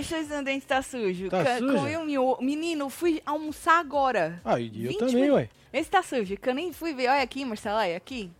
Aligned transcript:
deixa 0.00 0.16
eu 0.18 0.24
se 0.26 0.32
o 0.34 0.44
dente 0.44 0.66
tá 0.66 0.82
sujo. 0.82 1.28
Tá 1.28 1.44
Ca- 1.44 1.58
sujo? 1.58 2.04
mio- 2.04 2.38
Menino, 2.40 2.88
fui 2.88 3.22
almoçar 3.26 3.78
agora. 3.78 4.40
Ah, 4.44 4.58
e 4.58 4.66
eu 4.84 4.88
20 4.90 4.98
também, 4.98 5.14
minutos. 5.16 5.34
ué. 5.36 5.48
Esse 5.72 5.90
tá 5.90 6.02
sujo, 6.02 6.36
que 6.36 6.48
eu 6.48 6.54
nem 6.54 6.72
fui 6.72 6.92
ver. 6.92 7.08
Olha 7.08 7.22
aqui, 7.22 7.44
Marcelo, 7.44 7.78
olha 7.78 7.96
aqui. 7.96 8.30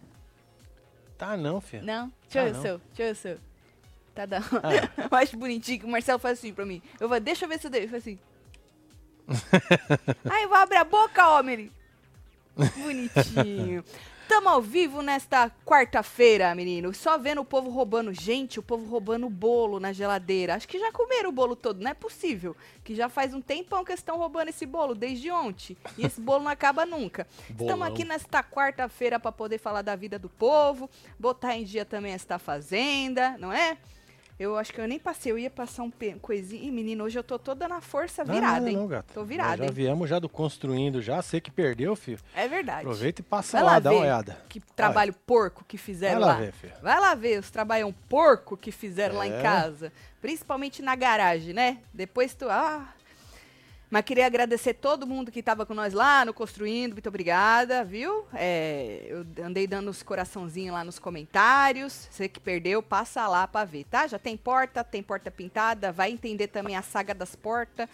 Tá 1.16 1.36
não, 1.36 1.60
filho. 1.60 1.84
Não? 1.84 2.10
Deixa 2.22 2.40
Ah, 2.40 2.48
eu 2.48 2.52
ver 2.52 2.58
o 2.58 2.62
seu, 2.62 2.78
deixa 2.78 3.02
eu 3.02 3.06
ver 3.06 3.12
o 3.12 3.14
seu. 3.16 3.38
Tá 4.14 4.26
dando. 4.26 4.46
Ah. 4.62 4.70
eu 5.12 5.18
acho 5.18 5.36
bonitinho 5.36 5.80
que 5.80 5.86
o 5.86 5.88
Marcelo 5.88 6.18
faz 6.18 6.38
assim 6.38 6.52
pra 6.52 6.64
mim. 6.66 6.82
Eu 6.98 7.08
vou, 7.08 7.20
deixa 7.20 7.44
eu 7.44 7.48
ver 7.48 7.58
se 7.60 7.66
eu 7.66 7.70
dei. 7.70 7.86
Faz 7.86 8.02
assim. 8.02 8.18
Aí 10.30 10.42
eu 10.42 10.48
vou 10.48 10.58
abrir 10.58 10.76
a 10.78 10.84
boca, 10.84 11.28
homem. 11.38 11.70
Bonitinho. 12.82 13.84
Tamo 14.30 14.48
ao 14.48 14.62
vivo 14.62 15.02
nesta 15.02 15.50
quarta-feira, 15.66 16.54
menino. 16.54 16.94
Só 16.94 17.18
vendo 17.18 17.40
o 17.40 17.44
povo 17.44 17.68
roubando. 17.68 18.12
Gente, 18.12 18.60
o 18.60 18.62
povo 18.62 18.88
roubando 18.88 19.28
bolo 19.28 19.80
na 19.80 19.92
geladeira. 19.92 20.54
Acho 20.54 20.68
que 20.68 20.78
já 20.78 20.92
comeram 20.92 21.30
o 21.30 21.32
bolo 21.32 21.56
todo. 21.56 21.82
Não 21.82 21.90
é 21.90 21.94
possível. 21.94 22.56
Que 22.84 22.94
já 22.94 23.08
faz 23.08 23.34
um 23.34 23.40
tempão 23.40 23.84
que 23.84 23.90
eles 23.90 23.98
estão 23.98 24.16
roubando 24.16 24.50
esse 24.50 24.64
bolo, 24.64 24.94
desde 24.94 25.32
ontem. 25.32 25.76
E 25.98 26.06
esse 26.06 26.20
bolo 26.20 26.44
não 26.44 26.50
acaba 26.52 26.86
nunca. 26.86 27.26
Estamos 27.50 27.84
aqui 27.84 28.04
nesta 28.04 28.40
quarta-feira 28.40 29.18
para 29.18 29.32
poder 29.32 29.58
falar 29.58 29.82
da 29.82 29.96
vida 29.96 30.16
do 30.16 30.28
povo, 30.28 30.88
botar 31.18 31.56
em 31.56 31.64
dia 31.64 31.84
também 31.84 32.12
esta 32.12 32.38
fazenda, 32.38 33.36
não 33.36 33.52
é? 33.52 33.78
Eu 34.40 34.56
acho 34.56 34.72
que 34.72 34.80
eu 34.80 34.88
nem 34.88 34.98
passei, 34.98 35.30
eu 35.30 35.38
ia 35.38 35.50
passar 35.50 35.82
um 35.82 35.92
coisinho. 36.18 36.64
Ih, 36.64 36.70
menino, 36.70 37.04
hoje 37.04 37.18
eu 37.18 37.22
tô 37.22 37.38
toda 37.38 37.68
na 37.68 37.82
força 37.82 38.24
Não, 38.24 38.32
virada, 38.32 38.52
nada 38.54 38.70
hein? 38.70 38.76
não, 38.78 38.86
gato. 38.88 39.12
Tô 39.12 39.22
virada, 39.22 39.50
Nós 39.50 39.58
já 39.58 39.64
hein? 39.66 39.70
viemos 39.70 40.08
já 40.08 40.18
do 40.18 40.30
construindo 40.30 41.02
já. 41.02 41.20
Você 41.20 41.42
que 41.42 41.50
perdeu, 41.50 41.94
filho. 41.94 42.18
É 42.34 42.48
verdade. 42.48 42.80
Aproveita 42.80 43.20
e 43.20 43.24
passa 43.24 43.58
Vai 43.58 43.64
lá, 43.66 43.72
lá 43.72 43.78
dá 43.78 43.92
uma 43.92 44.00
olhada. 44.00 44.38
Que 44.48 44.58
trabalho 44.74 45.12
porco 45.12 45.62
que 45.68 45.76
fizeram 45.76 46.20
Vai 46.20 46.28
lá 46.28 46.34
lá. 46.34 46.40
ver, 46.40 46.52
filho. 46.52 46.72
Vai 46.80 46.98
lá 47.00 47.14
ver 47.14 47.38
os 47.38 47.50
trabalhão 47.50 47.92
porco 48.08 48.56
que 48.56 48.72
fizeram 48.72 49.16
lá 49.16 49.26
em 49.26 49.34
É. 49.34 49.42
casa. 49.42 49.92
Principalmente 50.22 50.80
na 50.80 50.96
garagem, 50.96 51.52
né? 51.52 51.76
Depois 51.92 52.32
tu. 52.34 52.48
Ah. 52.48 52.88
Mas 53.90 54.04
queria 54.04 54.24
agradecer 54.24 54.74
todo 54.74 55.04
mundo 55.04 55.32
que 55.32 55.42
tava 55.42 55.66
com 55.66 55.74
nós 55.74 55.92
lá 55.92 56.24
no 56.24 56.32
Construindo. 56.32 56.92
Muito 56.92 57.08
obrigada, 57.08 57.84
viu? 57.84 58.24
É, 58.32 59.04
eu 59.08 59.26
andei 59.44 59.66
dando 59.66 59.90
os 59.90 60.00
coraçãozinhos 60.00 60.72
lá 60.72 60.84
nos 60.84 61.00
comentários. 61.00 62.08
Você 62.08 62.28
que 62.28 62.38
perdeu, 62.38 62.80
passa 62.80 63.26
lá 63.26 63.48
pra 63.48 63.64
ver, 63.64 63.84
tá? 63.84 64.06
Já 64.06 64.16
tem 64.16 64.36
porta, 64.36 64.84
tem 64.84 65.02
porta 65.02 65.28
pintada. 65.28 65.90
Vai 65.90 66.12
entender 66.12 66.46
também 66.46 66.76
a 66.76 66.82
saga 66.82 67.12
das 67.12 67.34
portas. 67.34 67.88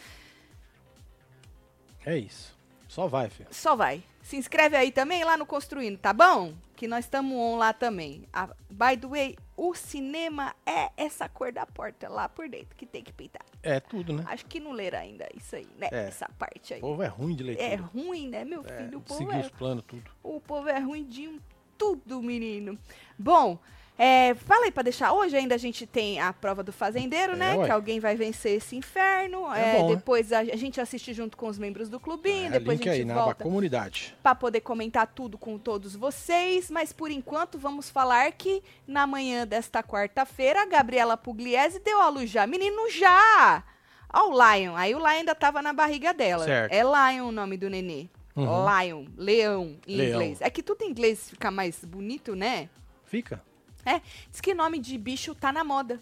É 2.05 2.19
isso. 2.19 2.55
Só 2.87 3.07
vai, 3.07 3.31
filho. 3.31 3.49
Só 3.51 3.75
vai. 3.75 4.03
Se 4.23 4.37
inscreve 4.37 4.77
aí 4.77 4.93
também 4.93 5.25
lá 5.25 5.37
no 5.37 5.47
Construindo, 5.47 5.99
tá 5.99 6.13
bom? 6.13 6.53
Que 6.77 6.87
nós 6.87 7.07
estamos 7.07 7.33
on 7.33 7.57
lá 7.57 7.73
também. 7.73 8.29
Ah, 8.33 8.49
by 8.69 8.99
the 9.01 9.07
way, 9.07 9.37
o 9.57 9.75
cinema 9.75 10.55
é 10.67 10.91
essa 10.97 11.29
cor 11.29 11.51
da 11.51 11.65
porta 11.65 12.09
lá 12.09 12.29
por 12.29 12.49
dentro 12.49 12.77
que 12.77 12.85
tem 12.85 13.03
que 13.03 13.13
pintar. 13.13 13.45
É 13.63 13.81
tudo, 13.81 14.13
né? 14.13 14.25
Acho 14.27 14.45
que 14.47 14.61
não 14.61 14.73
leram 14.73 14.99
ainda 14.99 15.27
isso 15.35 15.57
aí, 15.57 15.67
né? 15.79 15.89
É. 15.91 16.09
Essa 16.09 16.29
parte 16.39 16.75
aí. 16.75 16.81
O 16.81 16.83
povo 16.83 17.03
é 17.03 17.07
ruim 17.07 17.35
de 17.35 17.43
leitura. 17.43 17.69
É 17.69 17.75
ruim, 17.77 18.29
né, 18.29 18.45
meu 18.45 18.63
filho? 18.63 18.99
o, 18.99 19.01
povo 19.01 19.19
Seguir 19.19 19.37
é, 19.37 19.41
os 19.41 19.51
planos, 19.51 19.85
tudo. 19.85 20.11
o 20.23 20.41
povo 20.41 20.69
é 20.69 20.79
ruim 20.79 21.05
de 21.05 21.27
um 21.27 21.41
tudo, 21.79 22.23
menino. 22.23 22.79
Bom, 23.19 23.59
é, 23.99 24.35
fala 24.35 24.67
aí 24.67 24.71
pra 24.71 24.83
deixar. 24.83 25.13
Hoje 25.13 25.37
ainda 25.37 25.55
a 25.55 25.59
gente 25.59 25.87
tem 25.87 26.21
a 26.21 26.33
prova 26.33 26.63
do 26.63 26.73
fazendeiro, 26.73 27.33
É, 27.33 27.37
né? 27.37 27.55
ué. 27.57 27.65
Que 27.67 27.71
alguém 27.73 27.99
vai 27.99 28.15
vencer 28.17 28.53
esse 28.57 28.77
inferno. 28.77 29.53
É 29.55 29.77
É, 29.77 29.79
bom, 29.79 29.89
né? 29.89 29.97
depois 29.97 30.33
a, 30.33 30.41
a 30.41 30.57
gente 30.57 30.81
assiste 30.81 31.15
junto 31.15 31.37
com 31.37 31.49
os 31.49 31.59
membros 31.59 31.89
do 31.89 31.99
clubinho. 31.99 32.47
É, 32.49 32.51
depois 32.51 32.79
a 32.81 32.83
gente 32.85 32.89
aí 32.93 33.05
na 33.05 33.15
volta 33.15 33.43
comunidade. 33.43 34.15
para 34.23 34.35
poder 34.35 34.61
comentar 34.61 35.07
tudo 35.07 35.39
com 35.39 35.59
todos 35.59 35.97
vocês, 35.97 36.71
mas 36.71 36.93
por 36.93 37.11
enquanto 37.11 37.59
vamos 37.59 37.89
falar 37.91 38.31
que 38.33 38.63
na 38.87 39.07
manhã 39.07 39.47
desta 39.47 39.83
quarta-feira 39.83 40.63
a 40.63 40.67
Gabriela 40.67 41.17
Pugliese 41.17 41.79
deu 41.79 42.01
à 42.01 42.09
luz 42.09 42.29
já. 42.31 42.47
Menino 42.47 42.91
já! 42.91 43.65
Ó 44.13 44.31
o 44.31 44.33
Lion, 44.33 44.75
aí 44.77 44.95
o 44.95 44.99
Lion 44.99 45.07
ainda 45.07 45.35
tava 45.35 45.61
na 45.61 45.73
barriga 45.73 46.15
dela. 46.15 46.45
Certo. 46.45 46.73
É 46.73 46.83
Lion 46.83 47.29
o 47.29 47.33
nome 47.33 47.57
do 47.57 47.69
nenê. 47.69 48.07
Uhum. 48.37 48.65
Lion, 48.83 49.05
leão 49.17 49.77
em 49.87 49.97
Leão. 49.97 50.11
inglês. 50.21 50.39
É 50.43 50.51
que 50.51 50.63
tudo 50.63 50.83
em 50.83 50.91
inglês 50.91 51.31
fica 51.31 51.51
mais 51.51 51.83
bonito, 51.85 52.35
né? 52.37 52.69
Fica. 53.07 53.43
É, 53.87 54.01
diz 54.31 54.41
que 54.41 54.53
nome 54.53 54.79
de 54.81 54.99
bicho 54.99 55.35
tá 55.35 55.53
na 55.53 55.63
moda. 55.65 56.01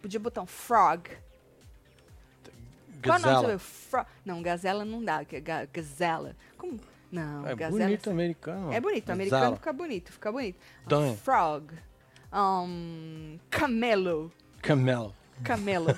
Podia 0.00 0.18
botar 0.18 0.42
um 0.42 0.46
frog. 0.46 1.08
Qual 3.04 3.16
é 3.16 3.18
o 3.18 3.22
nome? 3.22 3.34
Gazela. 3.34 3.58
Fro 3.58 4.06
Não, 4.24 4.42
gazela 4.42 4.84
não 4.84 5.04
dá. 5.04 5.24
é 5.30 5.40
ga- 5.40 5.66
Gazela. 5.66 6.34
Como? 6.56 6.80
Não, 7.10 7.46
É 7.46 7.54
gazela. 7.54 7.84
bonito 7.84 8.10
americano. 8.10 8.72
É 8.72 8.80
bonito, 8.80 9.04
Gazela. 9.06 9.14
americano 9.14 9.56
fica 9.56 9.72
bonito, 9.72 10.12
fica 10.12 10.32
bonito. 10.32 10.56
Um 10.90 11.16
frog. 11.16 11.72
Um, 12.32 13.38
camelo. 13.50 14.32
Camelo. 14.62 15.14
Camelo. 15.42 15.88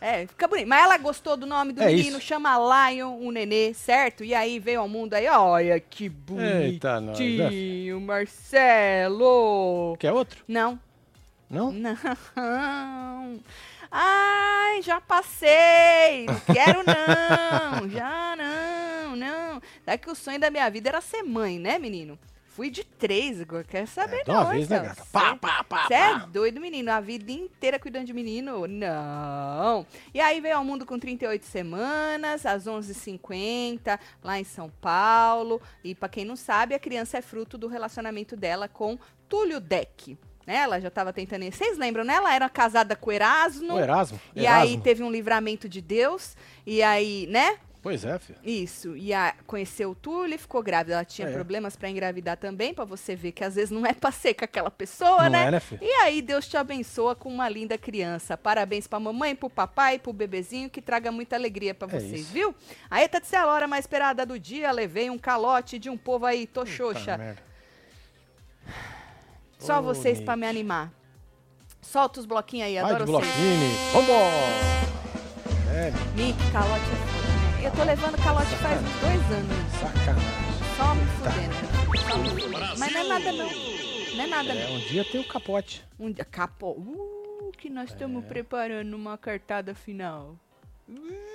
é, 0.00 0.26
fica 0.26 0.46
bonito. 0.48 0.66
Mas 0.68 0.82
ela 0.84 0.98
gostou 0.98 1.36
do 1.36 1.46
nome 1.46 1.72
do 1.72 1.82
É 1.82 1.86
menino, 1.86 2.18
isso. 2.18 2.26
chama 2.26 2.90
Lion, 2.90 3.16
o 3.18 3.30
nenê, 3.30 3.72
certo? 3.74 4.24
E 4.24 4.34
aí 4.34 4.58
veio 4.58 4.80
ao 4.80 4.88
mundo 4.88 5.14
aí, 5.14 5.28
olha 5.28 5.78
que 5.80 6.10
Eita, 6.62 7.00
né? 7.00 7.12
bonitinho, 7.12 8.00
Marcelo. 8.00 9.96
Quer 9.98 10.12
outro? 10.12 10.42
Não, 10.48 10.78
Não? 11.50 11.72
não. 11.72 13.40
Ai, 13.90 14.82
já 14.82 15.00
passei. 15.00 16.26
Não 16.26 16.40
quero 16.54 16.82
não. 16.84 17.88
Já 17.90 18.34
não, 18.36 19.14
não. 19.16 19.62
Daqui 19.86 20.10
o 20.10 20.14
sonho 20.16 20.40
da 20.40 20.50
minha 20.50 20.68
vida 20.68 20.88
era 20.88 21.00
ser 21.00 21.22
mãe, 21.22 21.58
né, 21.60 21.78
menino? 21.78 22.18
Fui 22.54 22.70
de 22.70 22.84
três, 22.84 23.40
agora 23.40 23.64
quero 23.64 23.86
saber 23.88 24.18
É, 24.20 24.22
de 24.22 24.30
uma 24.30 24.44
não, 24.44 24.50
vez, 24.50 24.68
né, 24.68 24.76
Marcelo? 24.80 24.96
gata? 24.96 25.10
Pá, 25.10 25.36
pá, 25.36 25.64
pá, 25.64 25.86
Você 25.88 25.94
é 25.94 26.18
doido, 26.20 26.60
menino. 26.60 26.88
A 26.92 27.00
vida 27.00 27.32
inteira 27.32 27.80
cuidando 27.80 28.06
de 28.06 28.12
menino? 28.12 28.64
Não. 28.68 29.84
E 30.14 30.20
aí 30.20 30.40
veio 30.40 30.56
ao 30.56 30.64
mundo 30.64 30.86
com 30.86 30.96
38 30.96 31.44
semanas, 31.44 32.46
às 32.46 32.66
11h50, 32.66 33.98
lá 34.22 34.38
em 34.38 34.44
São 34.44 34.70
Paulo. 34.80 35.60
E 35.82 35.96
pra 35.96 36.08
quem 36.08 36.24
não 36.24 36.36
sabe, 36.36 36.76
a 36.76 36.78
criança 36.78 37.18
é 37.18 37.22
fruto 37.22 37.58
do 37.58 37.66
relacionamento 37.66 38.36
dela 38.36 38.68
com 38.68 38.96
Túlio 39.28 39.58
Deck. 39.58 40.16
Né? 40.46 40.56
Ela 40.56 40.78
já 40.78 40.90
tava 40.90 41.12
tentando... 41.12 41.44
Vocês 41.50 41.76
lembram, 41.78 42.04
né? 42.04 42.14
Ela 42.14 42.34
era 42.34 42.48
casada 42.48 42.94
com 42.94 43.10
Erasmo. 43.10 43.74
O 43.74 43.80
Erasmo? 43.80 44.20
E 44.36 44.46
aí 44.46 44.68
Erasmo. 44.68 44.82
teve 44.82 45.02
um 45.02 45.10
livramento 45.10 45.68
de 45.68 45.80
Deus. 45.80 46.36
E 46.66 46.82
aí, 46.82 47.26
né? 47.30 47.56
Pois 47.84 48.02
é, 48.04 48.18
filho. 48.18 48.38
Isso. 48.42 48.96
E 48.96 49.12
a, 49.12 49.34
conheceu 49.46 49.90
o 49.90 49.94
Túlio 49.94 50.34
e 50.34 50.38
ficou 50.38 50.62
grávida. 50.62 50.94
Ela 50.94 51.04
tinha 51.04 51.28
É. 51.28 51.32
problemas 51.32 51.76
pra 51.76 51.88
engravidar 51.90 52.36
também, 52.38 52.72
pra 52.72 52.86
você 52.86 53.14
ver 53.14 53.30
que 53.32 53.44
às 53.44 53.54
vezes 53.56 53.70
não 53.70 53.84
é 53.86 53.92
pra 53.92 54.10
ser 54.10 54.32
com 54.32 54.42
aquela 54.44 54.70
pessoa, 54.70 55.24
Não 55.24 55.30
né? 55.30 55.46
é, 55.46 55.50
né, 55.50 55.60
filho? 55.60 55.80
E 55.84 55.90
aí 56.02 56.22
Deus 56.22 56.48
te 56.48 56.56
abençoa 56.56 57.14
com 57.14 57.28
uma 57.28 57.46
linda 57.46 57.76
criança. 57.76 58.38
Parabéns 58.38 58.86
pra 58.86 58.98
mamãe, 58.98 59.36
pro 59.36 59.50
papai, 59.50 59.98
pro 59.98 60.14
bebezinho, 60.14 60.70
que 60.70 60.80
traga 60.80 61.12
muita 61.12 61.36
alegria 61.36 61.74
pra 61.74 61.86
É 61.86 62.00
vocês, 62.00 62.26
viu? 62.30 62.54
Aí 62.90 63.06
tá 63.06 63.20
de 63.20 63.26
ser 63.26 63.36
a 63.36 63.46
hora 63.46 63.68
mais 63.68 63.84
esperada 63.84 64.24
do 64.24 64.38
dia, 64.38 64.72
levei 64.72 65.10
um 65.10 65.18
calote 65.18 65.78
de 65.78 65.90
um 65.90 65.96
povo 65.98 66.24
aí, 66.24 66.46
tô 66.46 66.64
xoxa. 66.64 67.18
merda. 67.18 67.42
Só 69.58 69.80
Ô, 69.80 69.82
vocês 69.82 70.18
Nick. 70.20 70.36
me 70.36 70.46
animar. 70.46 70.90
Solta 71.82 72.18
os 72.18 72.24
bloquinhos 72.24 72.66
aí, 72.66 72.74
Vai 72.80 72.84
de 72.86 72.90
adoro 73.02 73.12
vocês. 73.12 73.34
bloquinho. 73.34 73.92
Vambora! 73.92 74.74
É, 75.74 75.92
Nick, 76.16 76.50
calote 76.50 76.80
é? 77.10 77.13
Eu 77.64 77.70
tô 77.72 77.82
levando 77.84 78.22
calote 78.22 78.54
faz 78.56 78.80
uns 78.80 79.00
dois 79.00 79.32
anos. 79.32 79.72
sacanagem. 79.80 80.54
Só 80.76 80.94
me 80.94 81.04
fudendo. 81.06 81.54
Só 82.08 82.18
me 82.18 82.28
fudendo. 82.30 82.78
Mas 82.78 82.92
não 82.92 83.00
é 83.00 83.04
nada 83.04 83.32
não. 83.32 83.50
Não 84.16 84.24
é 84.24 84.26
nada 84.26 84.52
É, 84.52 84.68
não. 84.68 84.74
um 84.76 84.78
dia 84.80 85.04
tem 85.04 85.20
o 85.20 85.24
capote. 85.26 85.84
Um 85.98 86.10
dia, 86.12 86.24
capô. 86.24 86.72
Uh, 86.72 87.52
que 87.56 87.70
nós 87.70 87.90
estamos 87.90 88.24
É. 88.24 88.28
preparando 88.28 88.94
uma 88.94 89.16
cartada 89.16 89.74
final. 89.74 90.36
Uh. 90.88 91.34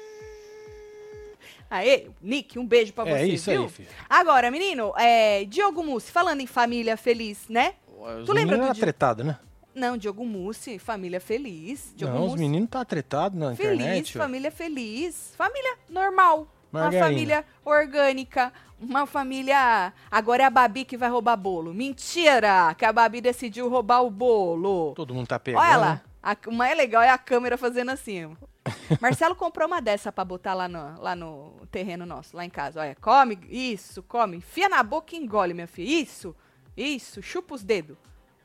Aê, 1.69 2.07
Nick, 2.21 2.57
um 2.57 2.65
beijo 2.65 2.93
pra 2.93 3.07
é 3.09 3.17
você, 3.17 3.25
isso 3.33 3.51
viu? 3.51 3.63
aí, 3.63 3.69
filho. 3.69 3.89
Agora, 4.09 4.49
menino, 4.49 4.93
é, 4.97 5.45
Diogo 5.45 5.83
Mussi, 5.83 6.11
falando 6.11 6.41
em 6.41 6.47
família 6.47 6.97
feliz, 6.97 7.47
né? 7.47 7.75
Os 7.87 8.25
Tu 8.25 8.33
lembra 8.33 8.57
do 8.57 8.63
era 8.63 8.73
tretado, 8.75 9.23
né? 9.23 9.37
Não, 9.79 9.97
Diogo 9.97 10.25
Mussi, 10.25 10.77
família 10.77 11.21
feliz. 11.21 11.93
Diogo 11.95 12.13
não, 12.13 12.25
os 12.25 12.31
Mussi, 12.31 12.43
meninos 12.43 12.69
tá 12.69 12.83
tretado 12.83 13.37
na 13.37 13.55
feliz, 13.55 13.79
internet. 13.79 14.17
ó. 14.17 14.21
família 14.21 14.51
feliz. 14.51 15.33
Família 15.37 15.77
normal. 15.89 16.47
Uma 16.71 16.81
Margarina. 16.81 17.05
família 17.05 17.45
orgânica. 17.63 18.53
Uma 18.79 19.05
família. 19.05 19.93
Agora 20.11 20.43
é 20.43 20.45
a 20.45 20.49
Babi 20.49 20.85
que 20.85 20.97
vai 20.97 21.09
roubar 21.09 21.37
bolo. 21.37 21.73
Mentira! 21.73 22.75
Que 22.77 22.85
a 22.85 22.93
Babi 22.93 23.21
decidiu 23.21 23.69
roubar 23.69 24.03
o 24.03 24.11
bolo. 24.11 24.93
Todo 24.95 25.13
mundo 25.13 25.27
tá 25.27 25.39
pegando. 25.39 25.61
Olha 25.61 25.77
lá. 25.77 26.01
A, 26.21 26.35
o 26.47 26.51
mais 26.51 26.77
legal 26.77 27.01
é 27.01 27.09
a 27.09 27.17
câmera 27.17 27.57
fazendo 27.57 27.91
assim. 27.91 28.35
Marcelo 29.01 29.35
comprou 29.35 29.67
uma 29.67 29.81
dessa 29.81 30.11
pra 30.11 30.25
botar 30.25 30.53
lá 30.53 30.67
no, 30.67 31.01
lá 31.01 31.15
no 31.15 31.53
terreno 31.71 32.05
nosso, 32.05 32.35
lá 32.35 32.43
em 32.45 32.49
casa. 32.49 32.81
Olha, 32.81 32.95
come, 32.99 33.39
isso, 33.49 34.03
come. 34.03 34.37
Enfia 34.37 34.67
na 34.69 34.83
boca 34.83 35.15
e 35.15 35.17
engole, 35.17 35.53
minha 35.53 35.67
filha. 35.67 36.01
Isso, 36.01 36.35
isso, 36.75 37.21
chupa 37.21 37.55
os 37.55 37.63
dedos. 37.63 37.97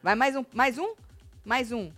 Vai 0.03 0.15
mais 0.15 0.37
um, 0.37 0.45
mais 0.53 0.79
um, 0.79 0.95
mais 1.45 1.73
um. 1.73 1.91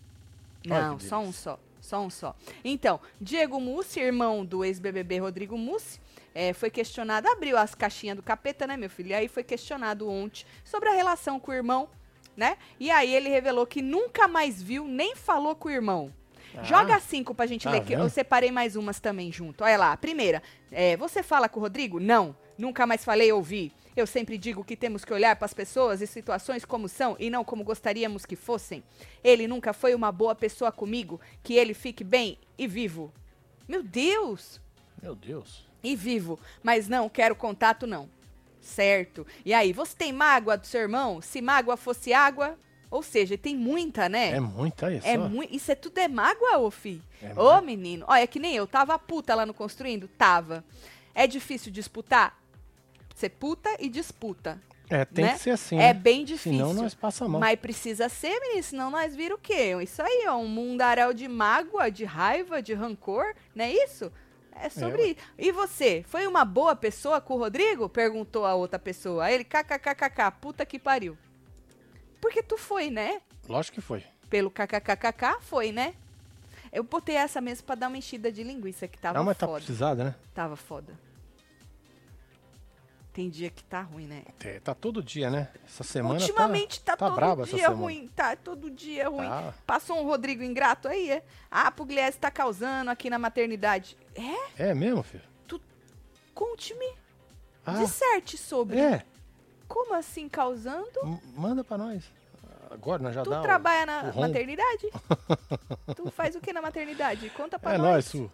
Não, 0.65 0.99
só 0.99 1.21
um 1.21 1.33
só, 1.33 1.59
só 1.81 2.01
um 2.01 2.11
só. 2.11 2.35
Então, 2.65 3.01
Diego 3.21 3.61
Mussi, 3.61 4.01
irmão 4.01 4.45
do 4.45 4.65
ex-BBB 4.65 5.19
Rodrigo 5.19 5.57
Mussi, 5.57 6.01
eh, 6.35 6.53
foi 6.53 6.71
questionado, 6.71 7.29
abriu 7.29 7.57
as 7.57 7.75
caixinhas 7.75 8.17
do 8.17 8.23
capeta, 8.23 8.67
né, 8.67 8.77
meu 8.77 8.91
filho? 8.91 9.11
E 9.11 9.15
aí 9.15 9.29
foi 9.29 9.45
questionado 9.45 10.09
ontem 10.11 10.45
sobre 10.65 10.89
a 10.89 10.93
relação 10.93 11.39
com 11.39 11.53
o 11.53 11.55
irmão, 11.55 11.89
né? 12.37 12.57
E 12.81 12.91
aí 12.91 13.15
ele 13.15 13.29
revelou 13.29 13.65
que 13.67 13.81
nunca 13.81 14.27
mais 14.27 14.61
viu 14.61 14.87
nem 14.89 15.15
falou 15.15 15.55
com 15.55 15.69
o 15.69 15.73
irmão. 15.73 16.13
Ah. 16.57 16.63
Joga 16.65 16.99
cinco 16.99 17.35
pra 17.35 17.47
gente 17.47 17.65
Tá 17.65 17.71
ler, 17.71 17.85
que 17.85 17.93
eu 17.93 18.01
vendo? 18.01 18.11
separei 18.11 18.51
mais 18.51 18.75
umas 18.77 18.99
também 18.99 19.31
junto. 19.31 19.63
Olha 19.63 19.77
lá, 19.77 19.93
a 19.93 19.97
primeira. 19.97 20.43
é, 20.73 20.97
você 20.97 21.23
fala 21.23 21.49
com 21.49 21.61
o 21.61 21.63
Rodrigo? 21.63 22.01
Não. 22.01 22.35
Nunca 22.59 22.87
mais 22.87 23.05
falei 23.05 23.31
ou 23.31 23.39
ouvi. 23.39 23.71
Eu 23.97 24.07
sempre 24.07 24.37
digo 24.37 24.63
que 24.63 24.77
temos 24.77 25.05
que 25.05 25.13
olhar 25.15 25.35
para 25.37 25.47
as 25.47 25.55
pessoas 25.55 26.03
e 26.03 26.07
situações 26.07 26.67
como 26.67 26.87
são 26.87 27.17
e 27.19 27.31
não 27.31 27.43
como 27.43 27.65
gostaríamos 27.65 28.27
que 28.27 28.37
fossem. 28.37 28.85
Ele 29.25 29.49
nunca 29.49 29.73
foi 29.73 29.95
uma 29.95 30.13
boa 30.13 30.35
pessoa 30.35 30.71
comigo, 30.71 31.19
que 31.43 31.55
ele 31.55 31.73
fique 31.73 32.05
bem 32.05 32.39
e 32.59 32.67
vivo. 32.67 33.11
Meu 33.67 33.83
Deus! 33.83 34.61
Meu 35.03 35.15
Deus. 35.15 35.65
E 35.83 35.97
vivo, 35.97 36.39
mas 36.63 36.89
não 36.89 37.09
quero 37.09 37.35
contato 37.35 37.87
não. 37.87 38.09
Certo. 38.61 39.27
E 39.45 39.55
aí, 39.55 39.73
você 39.73 39.95
tem 39.97 40.13
mágoa 40.13 40.59
do 40.59 40.67
seu 40.67 40.81
irmão? 40.81 41.23
Se 41.23 41.41
mágoa 41.41 41.77
fosse 41.77 42.13
água? 42.13 42.59
Ou 42.91 43.03
seja, 43.03 43.39
tem 43.39 43.57
muita, 43.57 44.09
né? 44.09 44.31
É 44.31 44.41
muita 44.41 44.89
aí, 44.89 45.01
É 45.05 45.17
só. 45.17 45.29
muito. 45.29 45.55
Isso 45.55 45.71
é 45.71 45.75
tudo 45.75 45.99
é 45.99 46.09
mágoa, 46.09 46.59
ô 46.59 46.71
fi. 46.71 47.01
É 47.23 47.33
Ô, 47.41 47.61
menino. 47.61 48.05
Olha, 48.09 48.23
é 48.23 48.27
que 48.27 48.39
nem 48.39 48.55
eu. 48.55 48.67
Tava 48.67 48.99
puta 48.99 49.35
lá 49.35 49.47
no 49.47 49.55
construindo? 49.55 50.09
Tava. 50.09 50.65
É 51.15 51.27
difícil 51.27 51.73
disputar? 51.73 52.37
Ser 53.17 53.31
puta 53.31 53.75
e 53.81 53.89
disputa. 53.89 54.61
É, 54.91 55.07
tem 55.07 55.25
né? 55.25 55.33
que 55.33 55.39
ser 55.39 55.51
assim. 55.51 55.77
é 55.77 55.89
né? 55.89 55.95
bem 55.95 56.23
difícil. 56.23 56.53
Senão 56.53 56.75
nós 56.75 56.95
passa 56.95 57.25
a 57.25 57.29
mão. 57.29 57.41
Mas 57.41 57.59
precisa 57.59 58.11
ser, 58.11 58.39
menino, 58.41 58.63
senão 58.63 58.91
nós 58.91 59.17
vira 59.17 59.35
o 59.35 59.39
quê? 59.39 59.75
Isso 59.83 60.03
aí, 60.03 60.27
ó, 60.29 60.37
um 60.37 60.47
mundaréu 60.47 61.15
de 61.15 61.27
mágoa, 61.27 61.91
de 61.91 62.05
raiva, 62.05 62.61
de 62.61 62.75
rancor, 62.75 63.35
não 63.55 63.65
é 63.65 63.73
isso? 63.73 64.13
É 64.53 64.69
sobre 64.69 65.01
ué. 65.01 65.09
isso. 65.09 65.21
E 65.39 65.51
você, 65.51 66.05
foi 66.07 66.27
uma 66.27 66.45
boa 66.45 66.77
pessoa 66.77 67.19
com 67.19 67.37
o 67.37 67.39
Rodrigo? 67.39 67.89
Perguntou 67.89 68.45
a 68.45 68.55
outra 68.55 68.79
pessoa. 68.79 69.25
Aí 69.25 69.35
ele, 69.35 69.45
kkkk, 69.45 70.33
puta 70.39 70.67
que 70.67 70.79
pariu. 70.79 71.17
Porque 72.21 72.43
tu 72.43 72.59
foi, 72.59 72.91
né? 72.91 73.23
Lógico 73.49 73.77
que 73.77 73.81
foi. 73.81 74.05
Pelo 74.29 74.51
kkkk, 74.51 75.41
foi, 75.41 75.73
né? 75.73 75.95
Eu 76.71 76.85
botei 76.85 77.17
essa 77.17 77.41
mesmo 77.41 77.65
pra 77.65 77.77
dar 77.77 77.89
uma 77.89 77.97
enchida 77.97 78.31
de 78.31 78.43
linguiça, 78.43 78.87
que 78.87 78.99
tava 78.99 79.19
Não, 79.19 79.25
mas 79.25 79.39
tá 79.39 79.47
foda. 79.47 79.59
precisada, 79.59 80.05
né? 80.05 80.15
Tava 80.35 80.55
foda. 80.55 81.06
Tem 83.17 83.31
dia 83.31 83.49
que 83.49 83.65
tá 83.65 83.81
ruim, 83.81 84.07
né? 84.07 84.25
É, 84.45 84.61
Tá 84.61 84.75
todo 84.75 85.03
dia, 85.03 85.31
né? 85.31 85.49
Essa 85.67 85.83
semana 85.83 86.21
Ultimamente 86.21 86.83
tá, 86.83 86.95
tá 86.99 87.07
todo 87.07 87.15
braba 87.17 87.43
essa 87.45 87.53
dia 87.57 87.65
semana. 87.65 87.81
ruim, 87.83 88.11
tá 88.15 88.37
todo 88.37 88.71
dia 88.71 89.09
ruim. 89.09 89.27
Tá. 89.27 89.55
Passou 89.67 89.99
um 89.99 90.05
Rodrigo 90.05 90.43
ingrato 90.43 90.87
aí, 90.87 91.11
é? 91.11 91.25
Ah, 91.51 91.71
Pugliese 91.71 92.19
tá 92.19 92.31
causando 92.31 92.91
aqui 92.91 93.09
na 93.09 93.19
maternidade. 93.19 93.97
É? 94.15 94.21
tá... 94.59 94.65
É 94.65 94.75
mesmo, 94.75 95.03
filho? 95.03 95.25
Conte-me, 96.35 96.93
Ah, 97.65 97.73
disserte 97.79 98.37
sobre. 98.37 98.79
é. 98.79 99.03
Como 99.67 99.95
assim 99.95 100.29
causando? 100.29 101.01
M- 101.03 101.19
Manda 101.35 101.65
pra 101.65 101.79
nós. 101.79 102.05
Agora 102.71 103.03
nós 103.03 103.15
já 103.15 103.23
Tu 103.23 103.31
dá 103.31 103.41
o- 103.41 103.43
trabalha 103.43 103.87
na 103.87 104.11
o 104.15 104.21
maternidade? 104.21 104.91
tu 105.97 106.11
faz 106.11 106.37
o 106.37 106.41
que 106.41 106.53
na 106.53 106.61
maternidade? 106.61 107.31
Conta 107.31 107.59
pra 107.59 107.73
É 107.75 107.79
nós. 107.79 107.87
nóis, 107.91 108.05
Su. 108.05 108.31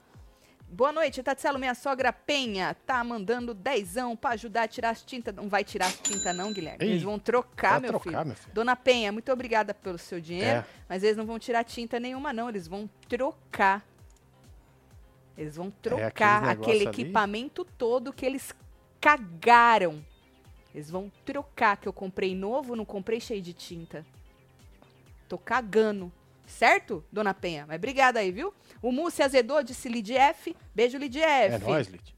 Boa 0.74 0.90
noite, 0.90 1.22
Tatselo, 1.22 1.58
minha 1.58 1.74
sogra 1.74 2.10
Penha 2.14 2.74
tá 2.86 3.04
mandando 3.04 3.52
dezão 3.52 4.16
pra 4.16 4.30
ajudar 4.30 4.62
a 4.62 4.68
tirar 4.68 4.88
as 4.88 5.02
tintas. 5.02 5.34
Não 5.34 5.46
vai 5.46 5.62
tirar 5.62 5.84
as 5.86 5.98
tintas 6.00 6.34
não, 6.34 6.50
Guilherme. 6.50 6.82
Eles 6.82 7.00
Ei, 7.02 7.04
vão 7.04 7.18
trocar, 7.18 7.78
meu 7.78 7.90
trocar, 7.90 8.10
filho. 8.10 8.26
meu 8.26 8.34
filho. 8.36 8.54
Dona 8.54 8.74
Penha, 8.74 9.12
muito 9.12 9.30
obrigada 9.30 9.74
pelo 9.74 9.98
seu 9.98 10.18
dinheiro, 10.18 10.60
É. 10.60 10.64
mas 10.88 11.02
eles 11.02 11.14
não 11.18 11.26
vão 11.26 11.38
tirar 11.38 11.62
tinta 11.62 12.00
nenhuma 12.00 12.32
não, 12.32 12.48
eles 12.48 12.66
vão 12.66 12.88
trocar. 13.06 13.84
Eles 15.36 15.56
vão 15.56 15.70
trocar 15.70 16.36
aqueles 16.36 16.48
negócio 16.48 16.62
aquele 16.62 16.88
ali. 16.88 17.02
equipamento 17.02 17.64
todo 17.76 18.10
que 18.12 18.24
eles 18.24 18.54
cagaram. 18.98 20.02
Eles 20.74 20.88
vão 20.88 21.12
trocar, 21.22 21.76
que 21.76 21.86
eu 21.86 21.92
comprei 21.92 22.34
novo, 22.34 22.74
não 22.74 22.86
comprei 22.86 23.20
cheio 23.20 23.42
de 23.42 23.52
tinta. 23.52 24.06
Tô 25.28 25.36
cagando. 25.36 26.10
Certo, 26.52 27.04
dona 27.10 27.34
Penha? 27.34 27.66
Mas 27.66 27.76
obrigada 27.76 28.20
aí, 28.20 28.30
viu? 28.30 28.54
O 28.80 28.92
Mu 28.92 29.10
se 29.10 29.22
azedou, 29.22 29.62
disse 29.62 29.88
Lidief. 29.88 30.54
Beijo, 30.74 30.98
Lidief. 30.98 31.54
É 31.54 31.58
nóis, 31.58 31.88
Lid. 31.88 32.14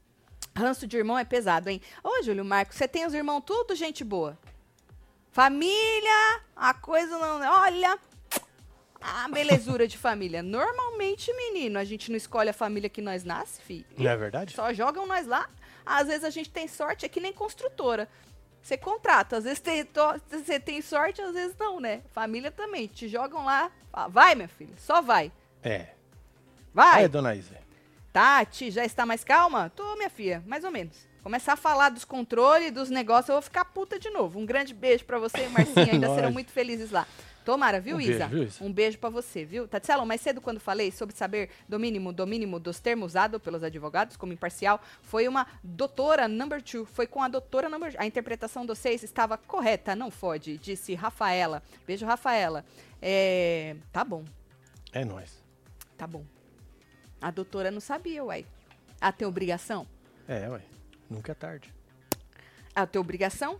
Ranço 0.55 0.85
de 0.87 0.97
irmão 0.97 1.17
é 1.17 1.25
pesado, 1.25 1.69
hein? 1.69 1.81
Ô, 2.03 2.21
Júlio 2.21 2.45
Marcos, 2.45 2.77
você 2.77 2.87
tem 2.87 3.05
os 3.05 3.13
irmãos 3.13 3.41
tudo 3.41 3.75
gente 3.75 4.03
boa. 4.03 4.37
Família, 5.31 6.41
a 6.55 6.73
coisa 6.73 7.17
não... 7.17 7.41
Olha, 7.41 7.99
a 9.01 9.27
belezura 9.27 9.87
de 9.87 9.97
família. 9.97 10.41
Normalmente, 10.41 11.33
menino, 11.33 11.77
a 11.77 11.83
gente 11.83 12.09
não 12.09 12.17
escolhe 12.17 12.49
a 12.49 12.53
família 12.53 12.89
que 12.89 13.01
nós 13.01 13.23
nasce, 13.23 13.61
filho. 13.61 13.85
Não 13.97 14.09
é 14.09 14.15
verdade? 14.15 14.53
Só 14.53 14.73
jogam 14.73 15.05
nós 15.05 15.27
lá. 15.27 15.49
Às 15.85 16.07
vezes 16.07 16.23
a 16.23 16.29
gente 16.29 16.49
tem 16.49 16.67
sorte, 16.67 17.05
é 17.05 17.09
que 17.09 17.19
nem 17.19 17.33
construtora. 17.33 18.07
Você 18.65 18.77
contrata, 18.77 19.37
às 19.37 19.43
vezes 19.43 19.59
tem, 19.59 19.87
você 20.27 20.59
tem 20.59 20.81
sorte, 20.81 21.21
às 21.21 21.35
vezes 21.35 21.55
não, 21.55 21.79
né? 21.79 22.01
Família 22.11 22.49
também, 22.49 22.87
te 22.87 23.07
jogam 23.07 23.45
lá. 23.45 23.71
fala, 23.91 24.07
Vai, 24.07 24.33
minha 24.33 24.47
filha, 24.47 24.73
só 24.75 25.03
vai. 25.03 25.31
É. 25.61 25.89
Vai. 26.73 27.03
Aí, 27.03 27.07
dona 27.07 27.35
Isa. 27.35 27.55
Tati, 28.11 28.71
já 28.71 28.83
está 28.83 29.05
mais 29.05 29.23
calma? 29.23 29.69
Tô, 29.69 29.95
minha 29.95 30.09
filha, 30.09 30.41
mais 30.47 30.63
ou 30.63 30.71
menos. 30.71 31.07
Começar 31.21 31.53
a 31.53 31.55
falar 31.55 31.89
dos 31.89 32.03
controles, 32.05 32.71
dos 32.71 32.89
negócios, 32.89 33.29
eu 33.29 33.35
vou 33.35 33.41
ficar 33.43 33.65
puta 33.65 33.99
de 33.99 34.09
novo. 34.09 34.39
Um 34.39 34.47
grande 34.47 34.73
beijo 34.73 35.05
pra 35.05 35.19
você 35.19 35.45
e 35.45 35.49
Marcinha, 35.49 35.93
ainda 35.93 36.09
serão 36.15 36.31
muito 36.31 36.51
felizes 36.51 36.89
lá. 36.89 37.05
Tomara, 37.45 37.79
viu, 37.79 37.97
Um 37.97 38.01
Isa? 38.01 38.27
beijo, 38.27 38.29
viu, 38.29 38.43
Isa? 38.43 38.63
Um 38.63 38.73
beijo 38.73 38.97
pra 38.97 39.09
você, 39.09 39.45
viu? 39.45 39.67
Tatselo, 39.67 40.03
mais 40.03 40.19
cedo 40.19 40.41
quando 40.41 40.59
falei 40.59 40.91
sobre 40.91 41.15
saber 41.15 41.51
do 41.69 41.79
mínimo, 41.79 42.11
do 42.11 42.25
mínimo 42.25 42.59
dos 42.59 42.79
termos 42.79 43.11
usados 43.11 43.39
pelos 43.39 43.63
advogados 43.63 44.17
como 44.17 44.33
imparcial, 44.33 44.81
foi 45.03 45.27
uma 45.27 45.45
doutora 45.63 46.27
number 46.27 46.59
two. 46.61 46.85
Foi 46.85 47.05
com 47.05 47.21
a 47.21 47.27
doutora 47.27 47.69
number 47.69 47.93
A 47.99 48.05
interpretação 48.05 48.65
dos 48.65 48.79
seis 48.79 49.03
estava 49.03 49.37
correta, 49.37 49.95
não 49.95 50.09
fode, 50.09 50.57
disse 50.57 50.95
Rafaela. 50.95 51.61
Beijo, 51.85 52.03
Rafaela. 52.05 52.65
É, 52.99 53.75
tá 53.93 54.03
bom. 54.03 54.25
É 54.91 55.05
nóis. 55.05 55.43
Tá 55.95 56.07
bom. 56.07 56.25
A 57.21 57.29
doutora 57.29 57.69
não 57.69 57.79
sabia, 57.79 58.23
uai. 58.23 58.43
Ela 58.99 59.11
tem 59.11 59.27
obrigação? 59.27 59.85
É, 60.27 60.49
ué. 60.49 60.61
Nunca 61.07 61.31
é 61.31 61.35
tarde. 61.35 61.71
Ela 62.75 62.87
tem 62.87 62.99
obrigação? 62.99 63.59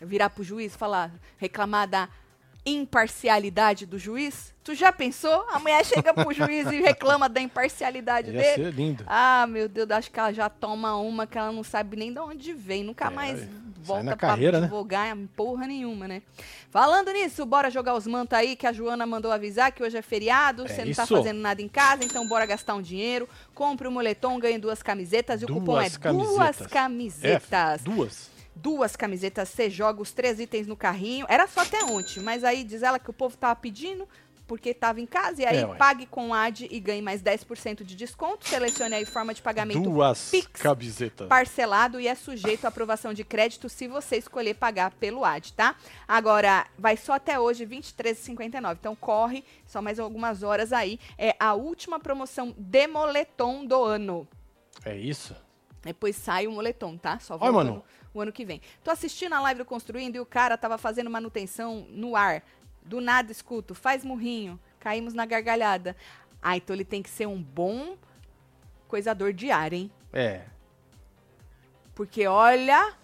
Virar 0.00 0.30
pro 0.30 0.42
juiz 0.42 0.74
falar, 0.74 1.12
reclamar 1.38 1.86
da 1.86 2.08
imparcialidade 2.64 3.86
do 3.86 3.98
juiz? 3.98 4.52
Tu 4.64 4.74
já 4.74 4.92
pensou? 4.92 5.44
A 5.50 5.58
mulher 5.58 5.84
chega 5.84 6.14
pro 6.14 6.30
juiz 6.34 6.70
e 6.70 6.80
reclama 6.80 7.28
da 7.28 7.40
imparcialidade 7.40 8.30
Ia 8.30 8.40
dele? 8.40 8.64
ser 8.64 8.72
lindo. 8.74 9.04
Ah, 9.08 9.44
meu 9.48 9.68
Deus, 9.68 9.90
acho 9.90 10.10
que 10.10 10.20
ela 10.20 10.32
já 10.32 10.48
toma 10.48 10.96
uma 10.96 11.26
que 11.26 11.36
ela 11.36 11.50
não 11.50 11.64
sabe 11.64 11.96
nem 11.96 12.12
de 12.12 12.20
onde 12.20 12.52
vem, 12.52 12.84
nunca 12.84 13.06
É, 13.06 13.10
mais 13.10 13.48
volta 13.82 14.04
na 14.04 14.16
pra 14.16 14.28
carreira, 14.28 14.58
né? 14.60 14.66
advogar 14.66 15.16
porra 15.34 15.66
nenhuma, 15.66 16.06
né? 16.06 16.22
Falando 16.70 17.10
nisso, 17.12 17.44
bora 17.44 17.68
jogar 17.70 17.94
os 17.94 18.06
mantos 18.06 18.38
aí, 18.38 18.54
que 18.54 18.64
a 18.66 18.72
Joana 18.72 19.04
mandou 19.04 19.32
avisar 19.32 19.72
que 19.72 19.82
hoje 19.82 19.96
é 19.96 20.02
feriado, 20.02 20.64
É 20.64 20.68
você 20.68 20.84
não 20.84 20.92
tá 20.94 21.02
isso. 21.02 21.16
fazendo 21.16 21.40
nada 21.40 21.60
em 21.60 21.68
casa, 21.68 22.04
então 22.04 22.26
bora 22.28 22.46
gastar 22.46 22.74
um 22.74 22.82
dinheiro, 22.82 23.28
compre 23.52 23.88
o 23.88 23.90
moletom, 23.90 24.38
ganhe 24.38 24.58
duas 24.58 24.80
camisetas 24.80 25.42
e 25.42 25.44
o 25.44 25.48
cupom 25.48 25.80
é 25.80 25.90
Duas 25.90 25.96
duas 25.98 25.98
camisetas. 25.98 26.66
camisetas. 26.68 27.80
É, 27.80 27.84
duas. 27.84 28.30
Duas 28.54 28.94
camisetas, 28.96 29.48
você 29.48 29.70
joga 29.70 30.02
os 30.02 30.12
três 30.12 30.38
itens 30.38 30.66
no 30.66 30.76
carrinho. 30.76 31.26
Era 31.28 31.46
só 31.46 31.60
até 31.62 31.82
ontem, 31.84 32.20
mas 32.20 32.44
aí 32.44 32.62
diz 32.64 32.82
ela 32.82 32.98
que 32.98 33.10
o 33.10 33.12
povo 33.12 33.36
tava 33.36 33.56
pedindo 33.56 34.06
porque 34.46 34.74
tava 34.74 35.00
em 35.00 35.06
casa 35.06 35.40
e 35.40 35.46
aí 35.46 35.58
É, 35.58 35.66
pague 35.76 36.04
com 36.04 36.34
AD 36.34 36.68
e 36.70 36.78
ganhe 36.78 37.00
mais 37.00 37.22
10% 37.22 37.82
de 37.84 37.96
desconto. 37.96 38.46
Selecione 38.46 38.94
aí 38.94 39.06
forma 39.06 39.32
de 39.32 39.40
pagamento 39.40 39.80
Duas 39.80 40.28
Pix. 40.30 40.60
camisetas. 40.60 41.26
parcelado 41.26 41.98
e 41.98 42.06
é 42.06 42.14
sujeito 42.14 42.66
à 42.66 42.68
aprovação 42.68 43.14
de 43.14 43.24
crédito 43.24 43.70
se 43.70 43.88
você 43.88 44.16
escolher 44.18 44.54
pagar 44.54 44.90
pelo 44.90 45.24
AD, 45.24 45.54
tá? 45.54 45.74
Agora, 46.06 46.66
vai 46.78 46.98
só 46.98 47.14
até 47.14 47.40
hoje, 47.40 47.64
R$ 47.64 47.76
23,59. 47.80 48.76
Então, 48.78 48.94
corre, 48.94 49.42
só 49.66 49.80
mais 49.80 49.98
algumas 49.98 50.42
horas 50.42 50.70
aí. 50.72 51.00
É 51.16 51.34
a 51.40 51.54
última 51.54 51.98
promoção 51.98 52.54
de 52.58 52.86
moletom 52.86 53.64
do 53.64 53.82
ano. 53.82 54.28
É 54.84 54.94
isso? 54.94 55.34
Depois 55.82 56.14
sai 56.16 56.46
o 56.46 56.52
moletom, 56.52 56.98
tá? 56.98 57.18
Só 57.20 57.34
Oi, 57.34 57.38
volta 57.38 57.52
Manu. 57.54 57.74
no- 57.76 57.84
o 58.14 58.20
ano 58.20 58.32
que 58.32 58.44
vem. 58.44 58.60
Tô 58.84 58.90
assistindo 58.90 59.32
a 59.34 59.40
live 59.40 59.58
do 59.58 59.64
Construindo 59.64 60.16
e 60.16 60.20
o 60.20 60.26
cara 60.26 60.56
tava 60.58 60.76
fazendo 60.78 61.08
manutenção 61.10 61.86
no 61.90 62.14
ar. 62.16 62.42
Do 62.84 63.00
nada 63.00 63.30
escuto, 63.30 63.74
faz 63.74 64.04
murrinho. 64.04 64.58
Caímos 64.80 65.14
na 65.14 65.24
gargalhada. 65.24 65.96
Ah, 66.42 66.56
então 66.56 66.74
ele 66.74 66.84
tem 66.84 67.02
que 67.02 67.10
ser 67.10 67.26
um 67.26 67.40
bom 67.40 67.96
coisador 68.88 69.32
de 69.32 69.50
ar, 69.50 69.72
hein? 69.72 69.90
É. 70.12 70.42
Porque 71.94 72.26
olha, 72.26 72.94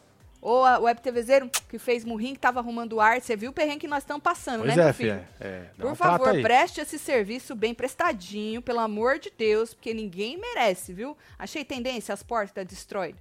o 0.41 0.65
a- 0.65 0.79
o 0.79 0.83
Web 0.85 1.01
TVzeiro 1.03 1.51
que 1.69 1.79
fez 1.79 2.05
murrinho, 2.05 2.35
que 2.35 2.41
tava 2.41 2.59
arrumando 2.61 2.95
o 2.95 3.01
ar. 3.01 3.21
Você 3.21 3.37
viu 3.37 3.51
o 3.51 3.53
perrengue 3.53 3.81
que 3.81 3.89
nós 3.89 4.03
estamos 4.03 4.23
passando, 4.23 4.63
Pois 4.65 4.75
né, 4.75 4.83
é, 4.83 4.85
meu 4.87 4.95
filho? 4.95 5.27
É. 5.41 5.61
Dá 5.77 5.85
Por 5.85 5.95
favor, 5.95 6.33
preste 6.43 6.81
esse 6.81 6.99
serviço 6.99 7.55
bem 7.55 7.75
prestadinho, 7.75 8.61
pelo 8.63 8.81
amor 8.81 9.19
de 9.19 9.31
Deus, 9.31 9.75
porque 9.75 9.93
ninguém 9.95 10.37
merece, 10.39 10.93
viu? 10.93 11.17
Achei 11.39 11.65
tendência 11.65 12.13
as 12.13 12.23
portas 12.23 12.67
destroy. 12.67 13.15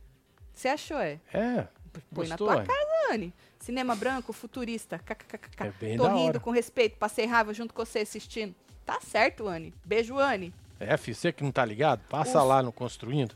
Você 0.53 0.69
achou, 0.69 0.97
é? 0.97 1.19
É. 1.33 1.67
Põe 2.13 2.27
na 2.27 2.37
tua 2.37 2.61
é? 2.61 2.65
casa, 2.65 3.13
Anne. 3.13 3.33
Cinema 3.59 3.95
branco, 3.95 4.31
futurista. 4.33 4.99
kkkk. 4.99 5.63
É 5.63 5.71
bem 5.79 5.97
Tô 5.97 6.07
rindo 6.07 6.39
com 6.39 6.51
respeito, 6.51 6.97
passei 6.97 7.25
raiva 7.25 7.53
junto 7.53 7.73
com 7.73 7.83
você 7.85 7.99
assistindo. 7.99 8.53
Tá 8.85 8.99
certo, 9.01 9.47
Anne. 9.47 9.73
Beijo, 9.83 10.17
Anne. 10.17 10.53
É, 10.79 10.95
filho, 10.95 11.15
você 11.15 11.31
que 11.31 11.43
não 11.43 11.51
tá 11.51 11.65
ligado, 11.65 12.01
passa 12.07 12.37
Ufa. 12.37 12.43
lá 12.43 12.63
no 12.63 12.71
Construindo. 12.71 13.35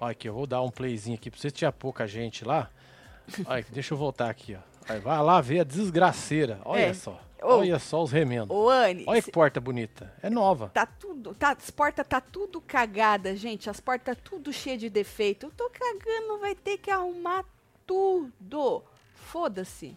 Olha 0.00 0.12
aqui, 0.12 0.28
eu 0.28 0.34
vou 0.34 0.46
dar 0.46 0.60
um 0.62 0.70
playzinho 0.70 1.14
aqui 1.14 1.30
pra 1.30 1.38
você. 1.40 1.50
Tinha 1.50 1.70
pouca 1.70 2.06
gente 2.06 2.44
lá. 2.44 2.68
Olha, 3.46 3.64
deixa 3.70 3.94
eu 3.94 3.98
voltar 3.98 4.28
aqui, 4.28 4.54
ó. 4.56 4.92
Aí 4.92 4.98
vai 4.98 5.22
lá 5.22 5.40
ver 5.40 5.60
a 5.60 5.64
desgraceira. 5.64 6.60
Olha 6.64 6.80
É. 6.86 6.94
só. 6.94 7.20
Ô, 7.40 7.58
Olha 7.58 7.78
só 7.78 8.02
os 8.02 8.12
remendos. 8.12 8.50
ô 8.56 8.68
Anne, 8.68 9.04
Olha 9.06 9.20
que 9.22 9.30
porta 9.32 9.60
bonita. 9.60 10.12
É 10.22 10.30
nova. 10.30 10.68
tá 10.74 10.86
tudo, 10.86 11.34
tá, 11.34 11.50
as 11.58 11.70
portas 11.70 12.06
tá 12.06 12.20
tudo 12.20 12.60
cagada, 12.60 13.34
gente. 13.34 13.68
As 13.70 13.80
portas 13.80 14.16
tudo 14.22 14.52
cheia 14.52 14.78
de 14.78 14.88
defeito. 14.90 15.46
Eu 15.46 15.50
tô 15.50 15.68
cagando, 15.70 16.38
vai 16.40 16.54
ter 16.54 16.78
que 16.78 16.88
arrumar 16.90 17.44
tudo. 17.96 18.82
Foda-se. 19.14 19.96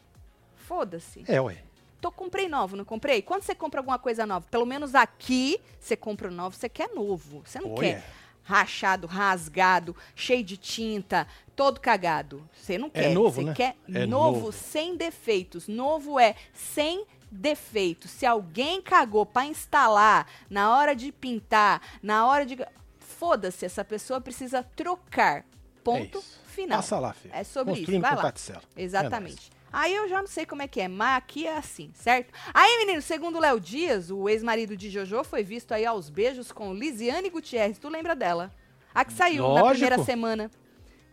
Foda-se. 0.56 1.24
É, 1.28 1.40
ué. 1.42 1.64
Tô 2.02 2.12
comprei 2.12 2.48
novo, 2.48 2.76
não 2.76 2.86
comprei? 2.86 3.22
Quando 3.22 3.44
você 3.44 3.56
compra 3.56 3.80
alguma 3.80 3.98
coisa 3.98 4.26
nova, 4.26 4.46
pelo 4.52 4.66
menos 4.66 4.94
aqui, 4.94 5.60
você 5.80 5.96
compra 5.96 6.28
o 6.28 6.32
novo, 6.32 6.56
você 6.56 6.70
quer 6.70 6.90
novo. 6.94 7.42
Você 7.46 7.60
não 7.60 7.74
quer 7.74 8.04
rachado, 8.44 9.08
rasgado, 9.08 9.96
cheio 10.16 10.44
de 10.44 10.56
tinta, 10.58 11.28
todo 11.56 11.80
cagado. 11.80 12.48
Você 12.54 12.78
não 12.78 12.88
É 12.94 13.02
quer. 13.04 13.10
novo, 13.14 13.42
você 13.42 13.44
né? 13.48 13.54
quer 13.56 13.76
É 13.92 14.06
novo, 14.06 14.40
novo. 14.40 14.52
sem 14.52 14.96
defeitos. 14.96 15.68
Novo 15.68 16.20
é 16.20 16.36
sem 16.54 17.06
defeitos. 17.32 18.12
Se 18.12 18.26
alguém 18.26 18.82
cagou 18.82 19.26
pra 19.26 19.46
instalar 19.46 20.28
na 20.50 20.76
hora 20.78 20.96
de 20.96 21.12
pintar, 21.12 21.82
na 22.04 22.28
hora 22.28 22.46
de 22.46 22.58
foda-se, 23.00 23.66
essa 23.66 23.84
pessoa 23.84 24.22
precisa 24.22 24.62
trocar. 24.76 25.44
Ponto 25.84 26.20
É. 26.20 26.45
final. 26.56 26.78
Passa 26.80 26.98
lá, 27.00 27.14
filho. 27.14 27.34
É 27.36 27.44
sobre 27.44 27.74
isso. 27.74 27.82
Construindo 27.82 28.02
Vai 28.02 28.12
com 28.12 28.18
lá. 28.18 28.22
Taticela. 28.24 28.62
Exatamente. 28.76 29.52
Aí 29.74 29.94
eu 29.94 30.08
já 30.08 30.22
não 30.22 30.28
sei 30.28 30.46
como 30.46 30.62
é 30.62 30.68
que 30.70 30.80
é, 30.80 30.88
mas 30.88 31.18
aqui 31.18 31.46
é 31.46 31.58
assim, 31.58 31.92
certo? 31.94 32.32
Aí, 32.54 32.78
menino, 32.80 33.02
segundo 33.02 33.36
o 33.36 33.42
Léo 33.42 33.60
Dias, 33.60 34.10
o 34.10 34.30
ex-marido 34.30 34.78
de 34.78 34.90
Jojo 34.90 35.24
foi 35.26 35.44
visto 35.44 35.74
aí 35.74 35.86
aos 35.86 36.10
beijos 36.10 36.52
com 36.52 36.74
Lisiane 36.74 37.30
Gutierrez. 37.30 37.78
Tu 37.78 37.90
lembra 37.90 38.16
dela? 38.16 38.52
A 38.94 39.04
que 39.04 39.12
saiu 39.12 39.44
na 39.44 39.50
Lógico. 39.62 39.72
primeira 39.72 40.00
semana. 40.04 40.50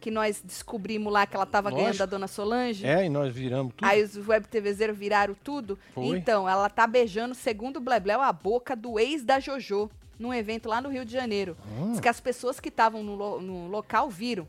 Que 0.00 0.10
nós 0.10 0.40
descobrimos 0.44 1.12
lá 1.12 1.26
que 1.26 1.34
ela 1.36 1.46
tava 1.46 1.70
ganhando 1.70 1.86
Lógico. 1.86 1.98
da 2.00 2.06
dona 2.06 2.26
Solange. 2.28 2.84
É, 2.86 3.04
e 3.04 3.08
nós 3.08 3.32
viramos 3.32 3.72
tudo. 3.76 3.88
Aí 3.88 4.02
os 4.02 4.16
web 4.16 4.46
TVzeiros 4.48 4.96
viraram 4.98 5.34
tudo. 5.44 5.78
Foi. 5.94 6.06
Então, 6.06 6.48
ela 6.48 6.68
tá 6.68 6.86
beijando, 6.88 7.34
segundo 7.36 7.76
o 7.76 7.80
Blebleu, 7.80 8.20
a 8.20 8.32
boca 8.32 8.74
do 8.74 8.98
ex 8.98 9.22
da 9.24 9.38
Jojo, 9.38 9.88
num 10.18 10.34
evento 10.34 10.68
lá 10.68 10.80
no 10.80 10.88
Rio 10.88 11.04
de 11.04 11.12
Janeiro. 11.12 11.56
Hum. 11.78 11.92
Diz 11.92 12.00
que 12.00 12.08
as 12.08 12.20
pessoas 12.20 12.58
que 12.58 12.68
estavam 12.68 13.02
no, 13.04 13.14
lo- 13.14 13.40
no 13.40 13.68
local 13.68 14.08
viram. 14.10 14.46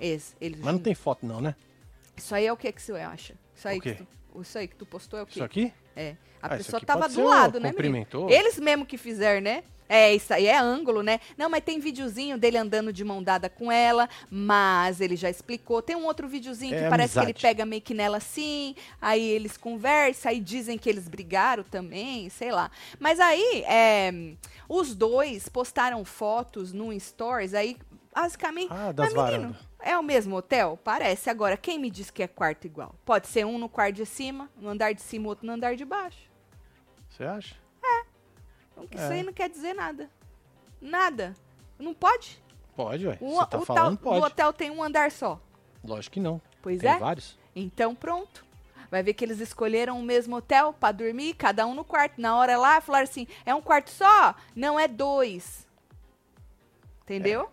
Esse, 0.00 0.34
Mas 0.40 0.72
não 0.72 0.78
tem 0.78 0.94
foto 0.94 1.24
não, 1.26 1.40
né? 1.40 1.54
isso 2.16 2.34
aí 2.34 2.46
é 2.46 2.52
o 2.52 2.56
que 2.56 2.72
que 2.72 2.80
você 2.82 2.92
acha? 2.92 3.34
Isso 3.54 3.68
aí, 3.68 3.78
O 3.78 3.80
que 3.80 3.94
tu, 3.94 4.06
isso 4.40 4.58
aí 4.58 4.68
que 4.68 4.76
tu 4.76 4.86
postou 4.86 5.18
é 5.18 5.22
o 5.22 5.26
quê? 5.26 5.32
Isso 5.38 5.44
aqui? 5.44 5.72
É. 5.94 6.16
A 6.42 6.46
Ah, 6.46 6.56
pessoa 6.56 6.80
tava 6.80 7.08
do 7.08 7.24
lado, 7.24 7.58
né, 7.58 7.72
menino? 7.72 8.06
Eles 8.30 8.58
mesmo 8.58 8.84
que 8.86 8.98
fizeram, 8.98 9.40
né? 9.40 9.64
É, 9.88 10.12
isso 10.14 10.34
aí 10.34 10.46
é 10.46 10.58
ângulo, 10.58 11.00
né? 11.02 11.20
Não, 11.38 11.48
mas 11.48 11.62
tem 11.62 11.78
videozinho 11.78 12.36
dele 12.36 12.58
andando 12.58 12.92
de 12.92 13.04
mão 13.04 13.22
dada 13.22 13.48
com 13.48 13.70
ela, 13.70 14.08
mas 14.28 15.00
ele 15.00 15.14
já 15.14 15.30
explicou. 15.30 15.80
Tem 15.80 15.94
um 15.94 16.04
outro 16.04 16.26
videozinho 16.28 16.76
que 16.76 16.84
É 16.84 16.88
parece 16.90 17.12
que 17.18 17.24
ele 17.24 17.34
pega 17.34 17.64
meio 17.64 17.80
que 17.80 17.94
nela 17.94 18.16
assim, 18.16 18.74
aí 19.00 19.22
eles 19.22 19.56
conversam, 19.56 20.30
aí 20.32 20.40
dizem 20.40 20.76
que 20.76 20.88
eles 20.88 21.06
brigaram 21.06 21.62
também, 21.62 22.28
sei 22.30 22.50
lá. 22.50 22.68
Mas 22.98 23.20
aí, 23.20 23.62
é, 23.66 24.12
os 24.68 24.94
dois 24.94 25.48
postaram 25.48 26.04
fotos 26.04 26.72
no 26.72 26.98
Stories, 26.98 27.54
aí, 27.54 27.76
basicamente... 28.12 28.72
Ah, 28.72 28.90
das 28.90 29.14
mas, 29.14 29.24
menino, 29.30 29.48
varandas. 29.52 29.65
É 29.80 29.96
o 29.98 30.02
mesmo 30.02 30.36
hotel? 30.36 30.78
Parece. 30.82 31.28
Agora, 31.30 31.56
quem 31.56 31.78
me 31.78 31.90
diz 31.90 32.10
que 32.10 32.22
é 32.22 32.28
quarto 32.28 32.64
igual? 32.66 32.94
Pode 33.04 33.26
ser 33.28 33.44
um 33.46 33.58
no 33.58 33.68
quarto 33.68 33.96
de 33.96 34.06
cima, 34.06 34.50
no 34.56 34.68
andar 34.68 34.92
de 34.92 35.00
cima, 35.02 35.28
outro 35.28 35.46
no 35.46 35.52
andar 35.52 35.76
de 35.76 35.84
baixo. 35.84 36.30
Você 37.08 37.24
acha? 37.24 37.54
Então, 38.72 38.84
Isso 38.92 39.12
É. 39.12 39.14
aí 39.14 39.22
não 39.22 39.32
quer 39.32 39.48
dizer 39.48 39.72
nada. 39.74 40.10
Nada. 40.80 41.34
Não 41.78 41.94
pode? 41.94 42.42
Pode, 42.74 43.06
ué. 43.06 43.16
O, 43.20 43.36
Você 43.36 43.46
tá 43.46 43.58
o 43.58 43.64
falando, 43.64 43.96
tal- 43.96 44.12
pode. 44.12 44.20
o 44.20 44.26
hotel 44.26 44.52
tem 44.52 44.70
um 44.70 44.82
andar 44.82 45.10
só. 45.10 45.40
Lógico 45.82 46.14
que 46.14 46.20
não. 46.20 46.40
Pois 46.60 46.80
tem 46.80 46.90
é. 46.90 46.98
vários. 46.98 47.38
Então 47.54 47.94
pronto. 47.94 48.44
Vai 48.90 49.02
ver 49.02 49.14
que 49.14 49.24
eles 49.24 49.40
escolheram 49.40 49.98
o 49.98 50.02
mesmo 50.02 50.36
hotel 50.36 50.72
pra 50.74 50.92
dormir, 50.92 51.34
cada 51.34 51.66
um 51.66 51.74
no 51.74 51.84
quarto. 51.84 52.20
Na 52.20 52.36
hora 52.36 52.56
lá, 52.58 52.80
falaram 52.80 53.04
assim: 53.04 53.26
é 53.46 53.54
um 53.54 53.62
quarto 53.62 53.90
só? 53.90 54.34
Não, 54.54 54.78
é 54.78 54.86
dois. 54.86 55.66
Entendeu? 57.02 57.50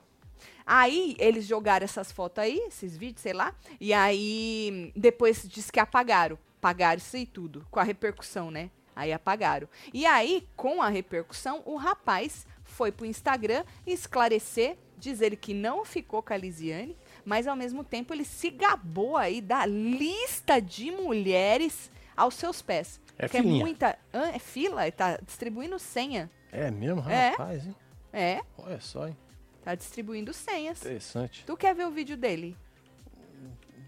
Aí 0.66 1.16
eles 1.20 1.46
jogaram 1.46 1.84
essas 1.84 2.12
fotos 2.12 2.44
aí, 2.44 2.58
esses 2.68 2.96
vídeos, 2.98 3.22
sei 3.22 3.34
lá. 3.34 3.54
E 3.80 3.94
aí 3.94 4.92
depois 4.96 5.44
diz 5.48 5.70
que 5.70 5.80
apagaram. 5.80 6.38
Pagaram 6.62 6.98
isso 6.98 7.18
e 7.18 7.26
tudo, 7.26 7.66
com 7.70 7.80
a 7.80 7.84
repercussão, 7.84 8.50
né? 8.50 8.70
Aí 8.96 9.12
apagaram. 9.12 9.68
E 9.94 10.06
aí, 10.06 10.48
com 10.56 10.82
a 10.82 10.88
repercussão, 10.88 11.62
o 11.66 11.76
rapaz 11.76 12.46
foi 12.64 12.92
pro 12.92 13.06
Instagram 13.06 13.66
esclarecer, 13.86 14.78
dizer 14.98 15.36
que 15.36 15.54
não 15.54 15.84
ficou 15.84 16.22
com 16.24 16.34
a 16.34 16.38
Lisiane, 16.38 16.96
mas 17.26 17.48
ao 17.48 17.56
mesmo 17.56 17.84
tempo 17.84 18.14
ele 18.14 18.24
se 18.24 18.50
gabou 18.50 19.18
aí 19.18 19.42
da 19.42 19.66
lista 19.66 20.62
de 20.62 20.92
mulheres 20.92 21.92
aos 22.16 22.36
seus 22.36 22.62
pés. 22.62 23.02
É 23.18 23.28
que 23.28 23.38
é 23.38 23.42
filinha. 23.42 23.60
muita. 23.66 23.98
Hã? 24.14 24.28
é 24.34 24.40
fila? 24.40 24.84
Ele 24.84 24.92
tá 24.92 25.18
distribuindo 25.26 25.78
senha. 25.80 26.30
É 26.52 26.70
mesmo, 26.72 27.02
É. 27.10 27.32
rapaz, 27.32 27.66
hein? 27.66 27.76
É, 28.14 28.42
Olha 28.58 28.80
só, 28.80 29.08
hein? 29.08 29.18
Tá 29.64 29.76
distribuindo 29.76 30.34
senhas. 30.34 30.80
Interessante. 30.82 31.44
Tu 31.46 31.58
quer 31.58 31.74
ver 31.76 31.86
o 31.88 31.92
vídeo 31.92 32.18
dele? 32.18 32.56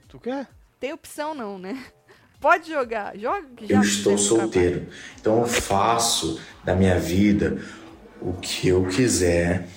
Tu 0.07 0.19
quer? 0.19 0.47
Tem 0.79 0.93
opção 0.93 1.33
não, 1.33 1.57
né? 1.57 1.83
Pode 2.39 2.69
jogar. 2.69 3.17
Joga 3.17 3.47
que 3.55 3.65
já 3.67 3.75
Eu 3.75 3.81
estou 3.81 4.15
trabalho. 4.15 4.27
solteiro, 4.41 4.87
então 5.19 5.39
eu 5.41 5.47
faço 5.47 6.39
da 6.63 6.75
minha 6.75 6.99
vida 6.99 7.57
o 8.21 8.33
que 8.33 8.67
eu 8.67 8.85
quiser. 8.87 9.67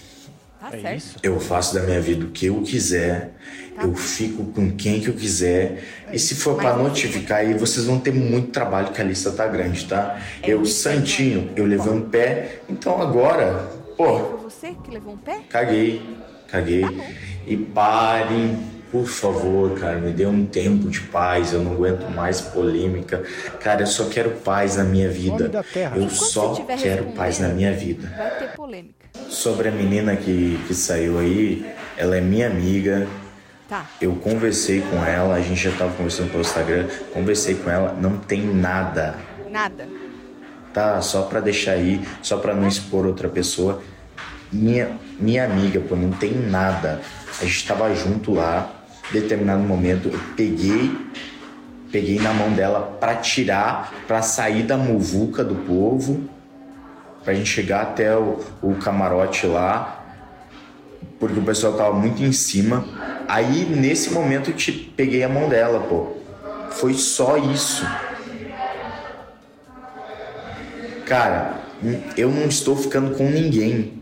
Tá 0.60 0.70
É 0.76 0.80
certo. 0.80 0.96
isso? 0.98 1.16
Eu 1.22 1.38
faço 1.40 1.72
da 1.74 1.82
minha 1.82 2.00
vida 2.00 2.24
o 2.26 2.30
que 2.30 2.46
eu 2.46 2.60
quiser. 2.62 3.32
Tá 3.76 3.84
Eu 3.84 3.94
fico 3.94 4.44
com 4.52 4.76
quem 4.76 5.00
que 5.00 5.06
eu 5.08 5.14
quiser. 5.14 5.84
E 6.12 6.18
se 6.18 6.34
for 6.34 6.56
para 6.56 6.76
notificar 6.76 7.38
aí, 7.38 7.54
vocês 7.54 7.86
vão 7.86 8.00
ter 8.00 8.12
muito 8.12 8.50
trabalho 8.50 8.92
que 8.92 9.00
a 9.00 9.04
lista 9.04 9.30
tá 9.30 9.46
grande, 9.46 9.86
tá? 9.86 10.20
É 10.42 10.50
eu, 10.50 10.64
santinho, 10.64 11.52
eu 11.54 11.64
levei 11.64 11.92
um 11.92 12.10
pé. 12.10 12.60
Então 12.68 13.00
agora, 13.00 13.70
pô, 13.98 14.18
Foi 14.18 14.38
você 14.50 14.74
que 14.82 14.90
levou 14.90 15.12
um 15.14 15.16
pé? 15.18 15.40
caguei, 15.50 16.00
caguei. 16.46 16.82
Tá. 16.82 17.04
E 17.46 17.56
parem, 17.56 18.58
por 18.90 19.06
favor, 19.06 19.78
cara, 19.78 19.98
me 19.98 20.12
dê 20.12 20.24
um 20.24 20.46
tempo 20.46 20.88
de 20.88 21.00
paz. 21.00 21.52
Eu 21.52 21.62
não 21.62 21.72
aguento 21.72 22.08
mais 22.10 22.40
polêmica. 22.40 23.22
Cara, 23.60 23.82
eu 23.82 23.86
só 23.86 24.04
quero 24.04 24.30
paz 24.30 24.76
na 24.76 24.84
minha 24.84 25.10
vida. 25.10 25.50
Eu 25.94 26.08
só 26.08 26.54
quero 26.80 27.06
paz 27.12 27.38
na 27.38 27.48
minha 27.48 27.72
vida. 27.72 28.08
Vai 28.16 28.38
ter 28.38 28.54
polêmica. 28.54 28.94
Sobre 29.28 29.68
a 29.68 29.72
menina 29.72 30.16
que, 30.16 30.58
que 30.66 30.74
saiu 30.74 31.18
aí, 31.18 31.66
ela 31.96 32.16
é 32.16 32.20
minha 32.20 32.46
amiga. 32.46 33.06
Tá. 33.68 33.84
Eu 34.00 34.14
conversei 34.16 34.80
com 34.80 35.04
ela, 35.04 35.34
a 35.34 35.40
gente 35.42 35.60
já 35.62 35.72
tava 35.76 35.92
conversando 35.94 36.30
pelo 36.30 36.40
Instagram. 36.40 36.86
Conversei 37.12 37.54
com 37.56 37.68
ela, 37.68 37.92
não 37.92 38.16
tem 38.16 38.40
nada, 38.42 39.14
Nada. 39.50 39.88
Tá? 40.72 41.00
Só 41.00 41.22
pra 41.22 41.40
deixar 41.40 41.72
aí, 41.72 42.00
só 42.22 42.36
pra 42.36 42.54
não 42.54 42.66
expor 42.66 43.06
outra 43.06 43.28
pessoa. 43.28 43.82
Minha, 44.52 44.90
minha 45.18 45.44
amiga, 45.44 45.80
pô, 45.80 45.94
não 45.94 46.10
tem 46.10 46.32
nada. 46.32 47.00
A 47.40 47.44
gente 47.44 47.66
tava 47.66 47.94
junto 47.94 48.32
lá, 48.32 48.70
determinado 49.12 49.62
momento, 49.62 50.08
eu 50.08 50.18
peguei, 50.36 50.96
peguei 51.92 52.18
na 52.18 52.32
mão 52.32 52.52
dela 52.52 52.96
pra 53.00 53.16
tirar, 53.16 53.92
pra 54.06 54.22
sair 54.22 54.62
da 54.62 54.76
muvuca 54.76 55.44
do 55.44 55.54
povo, 55.54 56.28
pra 57.24 57.34
gente 57.34 57.48
chegar 57.48 57.82
até 57.82 58.16
o, 58.16 58.40
o 58.62 58.74
camarote 58.76 59.46
lá, 59.46 60.04
porque 61.18 61.38
o 61.38 61.42
pessoal 61.42 61.74
tava 61.74 61.92
muito 61.92 62.22
em 62.22 62.32
cima. 62.32 62.84
Aí, 63.28 63.64
nesse 63.64 64.10
momento, 64.10 64.50
eu 64.50 64.56
te 64.56 64.72
peguei 64.72 65.22
a 65.22 65.28
mão 65.28 65.48
dela, 65.48 65.80
pô. 65.80 66.16
Foi 66.70 66.94
só 66.94 67.36
isso. 67.36 67.84
Cara, 71.08 71.58
eu 72.16 72.30
não 72.30 72.46
estou 72.48 72.76
ficando 72.76 73.16
com 73.16 73.28
ninguém. 73.30 73.98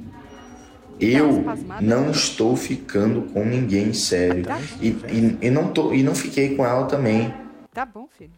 Eu 0.98 1.44
não 1.80 2.10
estou 2.10 2.56
ficando 2.56 3.22
com 3.32 3.44
ninguém, 3.44 3.92
sério. 3.92 4.44
Tá. 4.44 4.58
E, 4.80 4.88
e, 4.88 5.38
e 5.46 5.50
não 5.50 5.72
tô, 5.72 5.92
e 5.92 6.02
não 6.02 6.14
fiquei 6.14 6.56
com 6.56 6.64
ela 6.66 6.86
também. 6.86 7.32
Tá 7.72 7.86
bom, 7.86 8.08
filho. 8.08 8.32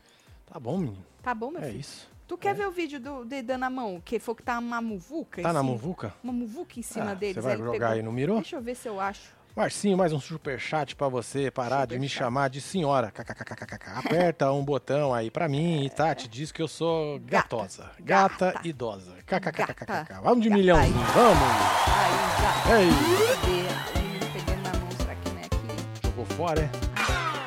Tá 0.53 0.59
bom, 0.61 0.77
menino. 0.77 0.99
Tá 1.23 1.35
bom, 1.35 1.51
meu 1.51 1.63
É 1.63 1.67
filho. 1.69 1.81
isso. 1.81 2.09
Tu 2.27 2.37
quer 2.37 2.55
ver 2.55 2.67
o 2.67 2.71
vídeo 2.71 3.01
do 3.01 3.25
de 3.25 3.41
dando 3.41 3.63
a 3.65 3.71
mão? 3.71 4.03
Que 4.05 4.19
foi 4.19 4.35
que 4.35 4.43
tá 4.43 4.59
uma 4.59 4.83
muvuca? 4.83 5.41
Tá 5.41 5.51
na 5.53 5.63
muvuca? 5.63 6.13
Uma 6.23 6.33
muvuca 6.33 6.79
em 6.79 6.83
cima 6.83 7.13
Ah, 7.13 7.15
deles. 7.15 7.37
Você 7.37 7.41
vai 7.41 7.53
aí 7.53 7.59
jogar 7.59 7.73
pegou. 7.73 7.89
aí 7.89 8.03
no 8.03 8.13
mirô? 8.13 8.35
Deixa 8.35 8.57
eu 8.57 8.61
ver 8.61 8.75
se 8.75 8.87
eu 8.87 9.01
acho. 9.01 9.38
Marcinho, 9.59 9.97
mais 9.99 10.13
um 10.13 10.21
superchat 10.21 10.95
pra 10.95 11.09
você 11.09 11.51
parar 11.51 11.85
de 11.85 11.99
me 11.99 12.07
Superchat. 12.09 12.19
chamar 12.19 12.49
de 12.49 12.61
senhora. 12.61 13.11
KKKKK. 13.11 13.91
Aperta 13.91 14.53
um 14.53 14.65
botão 14.65 15.13
aí 15.13 15.33
pra 15.33 15.49
mim 15.49 15.85
e 15.85 15.91
Tati 15.91 16.29
diz 16.29 16.53
que 16.53 16.63
eu 16.63 16.69
sou 16.69 17.19
gatosa. 17.19 17.91
Gata, 17.99 18.53
Gata. 18.53 18.69
idosa. 18.69 19.17
KKKKK. 19.27 20.21
Vamos 20.23 20.45
de 20.45 20.49
Gata. 20.49 20.61
milhãozinho, 20.61 20.95
vamos! 20.95 21.43
Aí, 21.89 22.13
já. 22.39 22.79
Ei, 22.79 24.33
pegando 24.33 24.63
na 24.63 24.79
mão, 24.79 24.91
será 24.97 25.15
que 25.17 25.29
não 25.29 25.39
é 25.41 25.45
aqui? 25.47 26.07
jogou 26.07 26.25
fora, 26.25 26.61
é? 26.63 26.71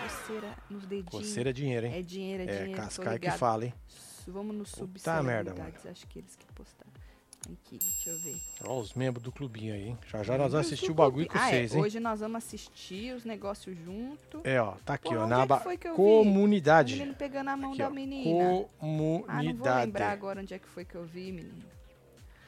Coceira 0.09 0.49
nos 0.69 0.85
dedinhos. 0.85 1.09
Coceira 1.11 1.49
é 1.49 1.53
dinheiro, 1.53 1.85
hein? 1.87 1.93
É 1.97 2.01
dinheiro, 2.01 2.43
é 2.43 2.45
É, 2.45 2.57
dinheiro. 2.57 2.71
tô 2.71 2.77
Cascai 2.83 3.19
que 3.19 3.31
fala, 3.31 3.63
hein? 3.67 3.73
Vamos 4.27 4.53
no 4.57 4.63
Puta 4.65 5.23
merda, 5.23 5.51
subcelebridades, 5.51 5.85
acho 5.85 6.05
que 6.07 6.19
eles 6.19 6.35
que 6.35 6.45
postaram. 6.53 6.90
Aqui, 7.49 7.79
deixa 7.79 8.09
eu 8.11 8.19
ver. 8.19 8.35
Ó, 8.63 8.79
os 8.79 8.93
membros 8.93 9.23
do 9.23 9.31
clubinho 9.31 9.73
aí, 9.73 9.87
hein? 9.89 9.97
Já 10.07 10.21
já 10.21 10.37
nós 10.37 10.51
vamos 10.51 10.67
assistir 10.67 10.91
o 10.91 10.93
bagulho 10.93 11.27
com. 11.27 11.37
Ah, 11.37 11.47
é, 11.47 11.51
vocês, 11.51 11.73
hein? 11.75 11.81
Hoje 11.81 11.99
nós 11.99 12.19
vamos 12.19 12.37
assistir 12.37 13.15
os 13.15 13.25
negócios 13.25 13.75
junto. 13.83 14.41
É, 14.43 14.61
ó, 14.61 14.73
tá 14.85 14.93
aqui, 14.93 15.09
Pô, 15.09 15.21
ó, 15.21 15.27
na 15.27 15.39
é 15.39 15.41
aba 15.41 15.61
eu 15.65 15.69
vi? 15.71 15.89
O 15.89 15.95
comunidade. 15.95 16.93
menino 16.97 17.15
pegando 17.15 17.49
a 17.49 17.57
mão 17.57 17.71
Aqui, 17.71 17.79
da 17.79 17.87
ó, 17.87 17.89
menina. 17.89 18.43
Ah, 18.43 18.47
não 18.47 18.57
vou 18.57 18.69
Comunidade. 19.23 19.85
lembrar 19.87 20.11
agora 20.11 20.41
onde 20.41 20.53
é 20.53 20.59
que 20.59 20.67
foi 20.67 20.85
que 20.85 20.93
eu 20.95 21.03
vi, 21.03 21.31
menino. 21.31 21.63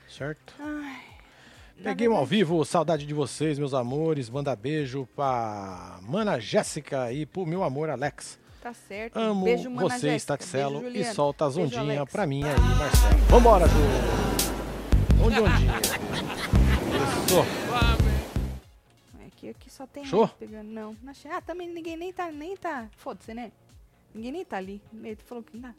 certo? 0.07 0.53
Ai. 0.59 1.01
Peguei 1.81 2.07
um 2.07 2.15
ao 2.15 2.25
vivo, 2.25 2.63
saudade 2.63 3.03
de 3.05 3.13
vocês, 3.15 3.57
meus 3.57 3.73
amores. 3.73 4.29
Manda 4.29 4.55
beijo 4.55 5.07
pra 5.15 5.97
Mana 6.03 6.39
Jéssica 6.39 7.11
e 7.11 7.25
pro 7.25 7.47
meu 7.47 7.63
amor 7.63 7.89
Alex. 7.89 8.37
Tá 8.61 8.73
certo. 8.73 9.17
Amo 9.17 9.43
Beijo, 9.43 9.71
vocês, 9.73 10.01
Jéssica. 10.01 10.37
Taxelo, 10.37 10.81
Beijo, 10.81 10.97
e 10.97 11.03
solta 11.13 11.45
as 11.47 11.57
ondinhas 11.57 12.07
pra 12.09 12.27
mim 12.27 12.43
aí, 12.43 12.59
Marcelo. 12.77 13.17
Vambora, 13.27 13.67
Ju! 13.67 14.52
Onde 15.23 15.39
ondinha? 15.39 15.73
Isso. 17.25 17.45
É 19.45 19.49
aqui 19.49 19.69
só 19.69 19.85
tem 19.85 20.05
Show? 20.05 20.27
pegando. 20.39 20.69
Não, 20.69 20.95
não 21.01 21.11
achei. 21.11 21.29
Ah, 21.31 21.41
também 21.41 21.67
ninguém 21.67 21.97
nem 21.97 22.13
tá. 22.13 22.31
Nem 22.31 22.55
tá. 22.55 22.87
Foda-se, 22.97 23.33
né? 23.33 23.51
Ninguém 24.13 24.31
nem 24.31 24.45
tá 24.45 24.57
ali. 24.57 24.81
Ele 25.03 25.15
falou 25.17 25.43
que 25.43 25.57
não. 25.57 25.73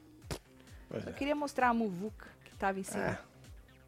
Pois 0.88 1.04
Eu 1.04 1.10
é. 1.10 1.12
queria 1.12 1.34
mostrar 1.34 1.68
a 1.68 1.74
muvuca 1.74 2.28
que 2.44 2.54
tava 2.56 2.78
em 2.78 2.82
cima. 2.82 3.02
É. 3.04 3.18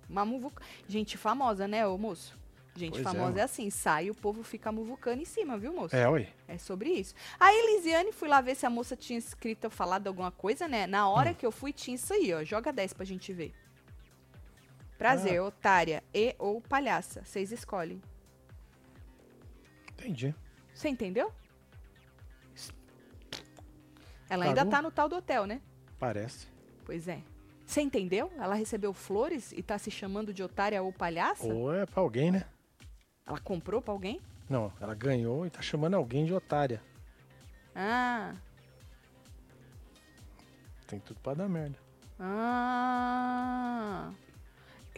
Uma 0.08 0.24
muvuca. 0.24 0.62
Gente 0.88 1.16
famosa, 1.18 1.66
né, 1.68 1.86
ô 1.86 1.98
moço? 1.98 2.34
Gente 2.74 2.92
Pois 2.92 3.00
é, 3.00 3.04
famosa 3.04 3.24
mano. 3.26 3.38
é, 3.38 3.42
assim, 3.42 3.70
sai 3.70 4.06
e 4.06 4.10
o 4.10 4.14
povo 4.14 4.42
fica 4.42 4.70
muvucando 4.70 5.20
em 5.22 5.24
cima, 5.24 5.56
viu, 5.58 5.72
moço? 5.72 5.96
É, 5.96 6.08
oi. 6.08 6.28
É 6.46 6.58
sobre 6.58 6.90
isso. 6.90 7.14
Aí, 7.40 7.54
Elisiane, 7.56 8.12
fui 8.12 8.28
lá 8.28 8.40
ver 8.40 8.54
se 8.54 8.66
a 8.66 8.70
moça 8.70 8.94
tinha 8.94 9.18
escrito 9.18 9.64
ou 9.64 9.70
falado 9.70 10.06
alguma 10.06 10.30
coisa, 10.30 10.68
né? 10.68 10.86
Na 10.86 11.08
hora 11.08 11.30
Hum. 11.30 11.34
que 11.34 11.44
eu 11.46 11.50
fui, 11.50 11.72
tinha 11.72 11.94
isso 11.94 12.12
aí, 12.12 12.32
ó. 12.34 12.44
Joga 12.44 12.72
10 12.72 12.92
pra 12.92 13.04
gente 13.04 13.32
ver. 13.32 13.54
Prazer, 14.98 15.38
Ah. 15.38 15.44
otária 15.44 16.02
e 16.14 16.34
ou 16.38 16.60
palhaça. 16.60 17.22
Vocês 17.24 17.52
escolhem. 17.52 18.00
Entendi. 19.92 20.34
Você 20.74 20.88
entendeu? 20.88 21.32
Ela 24.28 24.46
ainda 24.46 24.66
tá 24.66 24.82
no 24.82 24.90
tal 24.90 25.08
do 25.08 25.16
hotel, 25.16 25.46
né? 25.46 25.60
Parece. 25.98 26.48
Pois 26.84 27.06
é. 27.08 27.22
Você 27.64 27.80
entendeu? 27.80 28.30
Ela 28.38 28.54
recebeu 28.54 28.92
flores 28.92 29.52
e 29.52 29.62
tá 29.62 29.78
se 29.78 29.90
chamando 29.90 30.32
de 30.32 30.42
otária 30.42 30.82
ou 30.82 30.92
palhaça? 30.92 31.46
Ou 31.46 31.74
é 31.74 31.86
pra 31.86 32.00
alguém, 32.00 32.30
né? 32.30 32.44
Ela 33.26 33.38
comprou 33.40 33.80
pra 33.82 33.92
alguém? 33.92 34.20
Não, 34.48 34.72
ela 34.80 34.94
ganhou 34.94 35.46
e 35.46 35.50
tá 35.50 35.60
chamando 35.62 35.94
alguém 35.94 36.24
de 36.24 36.32
otária. 36.32 36.80
Ah. 37.74 38.34
Tem 40.86 41.00
tudo 41.00 41.18
pra 41.20 41.34
dar 41.34 41.48
merda. 41.48 41.76
Ah. 42.18 44.12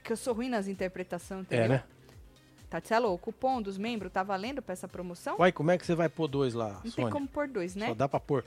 É 0.08 0.10
que 0.10 0.12
eu 0.14 0.16
sou 0.16 0.32
ruim 0.32 0.48
nas 0.48 0.66
interpretações, 0.68 1.42
entendeu? 1.42 1.64
É, 1.66 1.68
né? 1.68 1.84
Tatielo, 2.70 3.12
o 3.12 3.18
cupom 3.18 3.60
dos 3.60 3.76
membros 3.76 4.10
tá 4.10 4.22
valendo 4.22 4.62
pra 4.62 4.72
essa 4.72 4.88
promoção? 4.88 5.36
Uai, 5.38 5.52
como 5.52 5.70
é 5.70 5.76
que 5.76 5.84
você 5.84 5.94
vai 5.94 6.08
pôr 6.08 6.28
dois 6.28 6.54
lá, 6.54 6.72
Não 6.72 6.80
tem 6.80 6.90
Sônia? 6.92 7.10
como 7.10 7.28
pôr 7.28 7.46
dois, 7.46 7.74
né? 7.74 7.88
Só 7.88 7.94
dá 7.94 8.08
pra 8.08 8.18
pôr 8.18 8.42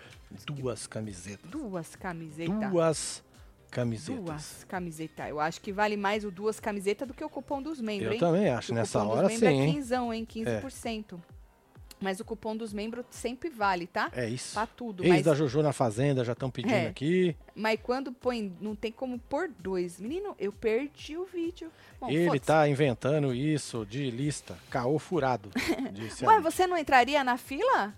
duas 0.45 0.87
camisetas. 0.87 1.49
Duas 1.51 1.95
camisetas. 1.95 2.69
Duas 2.71 3.23
camisetas. 3.69 4.23
Duas 4.23 4.63
camisetas. 4.67 5.29
Eu 5.29 5.39
acho 5.39 5.61
que 5.61 5.71
vale 5.71 5.95
mais 5.97 6.25
o 6.25 6.31
duas 6.31 6.59
camisetas 6.59 7.07
do 7.07 7.13
que 7.13 7.23
o 7.23 7.29
cupom 7.29 7.61
dos 7.61 7.79
membros, 7.79 8.07
Eu 8.07 8.13
hein? 8.13 8.19
também 8.19 8.49
acho. 8.49 8.71
O 8.71 8.75
Nessa 8.75 9.03
hora 9.03 9.27
dos 9.27 9.37
sim, 9.37 9.45
é 9.45 9.51
hein? 9.51 9.73
quinzão, 9.73 10.11
hein? 10.11 10.25
15%. 10.25 11.19
Mas 12.01 12.19
o 12.19 12.25
cupom 12.25 12.57
dos 12.57 12.73
membros 12.73 13.05
sempre 13.11 13.47
vale, 13.49 13.85
tá? 13.85 14.09
É 14.13 14.27
isso. 14.27 14.55
Pra 14.55 14.65
tudo. 14.65 15.03
Ex 15.03 15.09
Mas, 15.09 15.23
da 15.23 15.35
Jojo 15.35 15.61
na 15.61 15.71
Fazenda 15.71 16.25
já 16.25 16.33
estão 16.33 16.49
pedindo 16.49 16.73
É. 16.73 16.87
aqui. 16.87 17.35
mas 17.55 17.79
quando 17.81 18.11
põe, 18.11 18.51
não 18.59 18.75
tem 18.75 18.91
como 18.91 19.19
pôr 19.19 19.49
dois. 19.59 19.99
Menino, 20.01 20.35
eu 20.39 20.51
perdi 20.51 21.15
o 21.15 21.25
vídeo. 21.25 21.71
Bom, 21.99 22.09
Ele 22.09 22.39
tá 22.39 22.67
inventando 22.67 23.33
isso 23.35 23.85
de 23.85 24.09
lista. 24.09 24.57
Caô 24.71 24.97
furado. 24.97 25.51
Ué, 26.25 26.33
ali. 26.35 26.41
você 26.43 26.65
não 26.65 26.75
entraria 26.75 27.23
na 27.23 27.37
fila? 27.37 27.93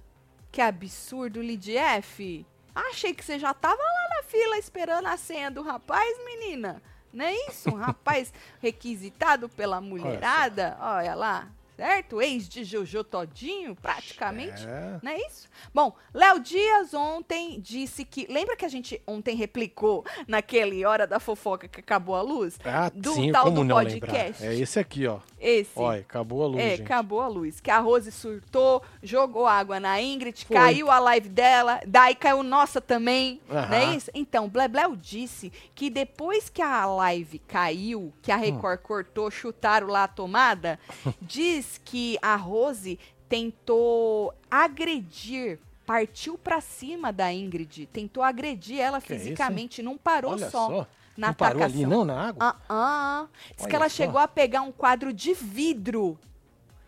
Que 0.52 0.60
absurdo, 0.62 1.42
Lidief. 1.42 2.46
Achei 2.76 3.14
que 3.14 3.24
você 3.24 3.40
já 3.40 3.54
tava 3.54 3.82
lá 3.82 4.18
na 4.18 4.24
fila 4.24 4.58
esperando 4.58 5.08
a 5.08 5.16
senha 5.16 5.50
do 5.50 5.62
rapaz, 5.62 6.18
menina. 6.26 6.82
Não 7.14 7.24
é 7.24 7.34
isso? 7.48 7.70
Um 7.70 7.76
rapaz 7.76 8.34
requisitado 8.62 9.48
pela 9.48 9.80
mulherada. 9.80 10.76
Olha 10.82 11.16
lá, 11.16 11.48
certo? 11.76 12.22
Ex 12.22 12.48
de 12.48 12.64
Jojo 12.64 13.04
Todinho, 13.04 13.76
praticamente. 13.76 14.66
É. 14.68 15.00
Não 15.02 15.12
é 15.12 15.18
isso? 15.28 15.48
Bom, 15.74 15.94
Léo 16.14 16.40
Dias 16.40 16.94
ontem 16.94 17.60
disse 17.60 18.06
que. 18.06 18.26
Lembra 18.30 18.56
que 18.56 18.66
a 18.66 18.70
gente 18.70 19.02
ontem 19.08 19.36
replicou 19.36 20.06
naquele 20.28 20.86
Hora 20.86 21.06
da 21.08 21.20
Fofoca 21.20 21.68
que 21.68 21.80
acabou 21.80 22.16
a 22.16 22.22
luz? 22.22 22.60
Ah, 22.66 22.92
Do 22.94 23.14
sim, 23.14 23.32
tal 23.32 23.46
como 23.46 23.58
do 23.58 23.64
não 23.64 23.76
podcast. 23.76 24.42
lembrar? 24.42 24.56
É 24.56 24.60
esse 24.60 24.80
aqui, 24.80 25.08
ó. 25.08 25.20
Esse. 25.40 25.72
Olha, 25.76 26.02
acabou 26.02 26.44
a 26.44 26.48
luz, 26.48 26.64
É, 26.64 26.70
gente. 26.78 26.84
acabou 26.84 27.22
a 27.22 27.28
luz. 27.28 27.60
Que 27.60 27.70
a 27.72 27.80
Rose 27.80 28.12
surtou, 28.12 28.82
jogou 29.02 29.46
água 29.46 29.80
na 29.80 30.02
Ingrid, 30.02 30.46
Foi. 30.46 30.56
caiu 30.56 30.90
a 30.90 31.00
live 31.00 31.28
dela, 31.30 31.80
daí 31.86 32.16
caiu 32.16 32.42
nossa 32.44 32.80
também, 32.80 33.42
Aham. 33.50 33.68
não 33.68 33.78
é 33.78 33.96
isso? 33.96 34.10
Então, 34.14 34.48
Blebleu 34.48 34.96
disse 34.96 35.52
que 35.76 35.90
depois 35.90 36.50
que 36.50 36.62
a 36.62 36.86
live 36.86 37.40
caiu, 37.40 38.14
que 38.22 38.32
a 38.32 38.38
Record 38.38 38.80
Hum. 38.80 38.84
cortou, 38.84 39.32
chutaram 39.32 39.88
lá 39.88 40.04
a 40.06 40.08
tomada, 40.08 40.80
diz 41.22 41.63
que 41.84 42.18
a 42.22 42.36
Rose 42.36 43.00
tentou 43.28 44.34
agredir, 44.50 45.60
partiu 45.86 46.38
pra 46.38 46.62
cima 46.62 47.12
da 47.12 47.34
Ingrid, 47.34 47.88
tentou 47.88 48.24
agredir 48.24 48.80
ela 48.80 49.02
Que 49.02 49.14
isso, 49.14 49.24
fisicamente, 49.24 49.82
não 49.82 49.98
parou 49.98 50.34
Olha 50.34 50.50
só, 50.50 50.68
só. 50.68 50.88
na 51.18 51.28
não 51.28 51.34
parou 51.34 51.64
ali 51.64 51.86
não, 51.86 52.06
na 52.06 52.28
água? 52.28 52.38
Ah, 52.40 52.56
ah. 52.70 53.28
Diz 53.56 53.66
que 53.66 53.76
Olha 53.76 53.84
ela 53.84 53.90
só. 53.90 53.96
chegou 53.96 54.20
a 54.20 54.28
pegar 54.28 54.62
um 54.62 54.72
quadro 54.72 55.12
de 55.12 55.34
vidro, 55.34 56.18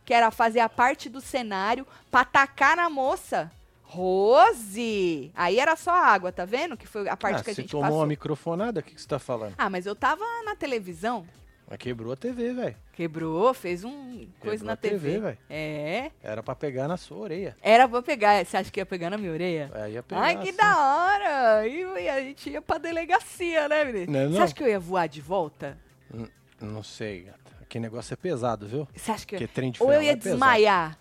que 0.05 0.13
era 0.13 0.29
fazer 0.31 0.59
a 0.59 0.69
parte 0.69 1.09
do 1.09 1.19
cenário, 1.19 1.85
pra 2.11 2.21
atacar 2.21 2.77
na 2.77 2.89
moça. 2.89 3.51
Rose! 3.83 5.31
Aí 5.35 5.57
era 5.57 5.75
só 5.75 5.91
água, 5.91 6.31
tá 6.31 6.43
vendo? 6.43 6.75
Que 6.75 6.85
foi 6.85 7.07
a 7.07 7.15
parte 7.15 7.39
ah, 7.39 7.43
que 7.43 7.51
a 7.51 7.53
você 7.53 7.61
gente 7.61 7.71
tomou 7.71 7.83
passou. 7.85 7.99
uma 7.99 8.07
microfonada, 8.07 8.81
o 8.81 8.83
que, 8.83 8.93
que 8.93 9.01
você 9.01 9.07
tá 9.07 9.19
falando? 9.19 9.53
Ah, 9.57 9.69
mas 9.69 9.85
eu 9.85 9.95
tava 9.95 10.23
na 10.43 10.55
televisão. 10.55 11.25
Mas 11.67 11.79
quebrou 11.79 12.13
a 12.13 12.15
TV, 12.15 12.53
velho. 12.53 12.75
Quebrou, 12.93 13.51
fez 13.53 13.83
um 13.83 14.27
coisa 14.39 14.57
Quebrou 14.57 14.65
na 14.67 14.73
a 14.73 14.75
TV, 14.77 14.91
TV. 15.13 15.19
velho. 15.19 15.37
é. 15.49 16.11
Era 16.21 16.43
pra 16.43 16.53
pegar 16.55 16.87
na 16.87 16.95
sua 16.95 17.17
orelha. 17.17 17.57
Era 17.61 17.87
pra 17.89 18.01
pegar. 18.03 18.45
Você 18.45 18.55
acha 18.57 18.69
que 18.71 18.79
ia 18.79 18.85
pegar 18.85 19.09
na 19.09 19.17
minha 19.17 19.31
orelha? 19.31 19.71
Aí 19.73 19.93
ia 19.93 20.03
pegar 20.03 20.21
Ai, 20.21 20.37
que 20.39 20.49
assim. 20.49 20.57
da 20.57 20.77
hora! 20.77 21.67
E 21.67 22.07
a 22.09 22.19
gente 22.21 22.49
ia 22.51 22.61
pra 22.61 22.77
delegacia, 22.77 23.67
né, 23.67 23.83
menino? 23.85 24.11
Não 24.11 24.19
é 24.19 24.27
Você 24.27 24.33
não? 24.37 24.43
acha 24.43 24.53
que 24.53 24.63
eu 24.63 24.67
ia 24.67 24.79
voar 24.79 25.07
de 25.07 25.21
volta? 25.21 25.75
N- 26.13 26.29
Não 26.61 26.83
sei, 26.83 27.23
gata. 27.23 27.39
Aquele 27.61 27.81
negócio 27.81 28.13
é 28.13 28.17
pesado, 28.17 28.67
viu? 28.67 28.87
Você 28.95 29.11
acha 29.11 29.25
que 29.25 29.35
eu... 29.35 29.47
Trem 29.47 29.71
de 29.71 29.81
Ou 29.81 29.91
eu 29.91 30.03
ia 30.03 30.11
é 30.11 30.15
desmaiar? 30.15 30.99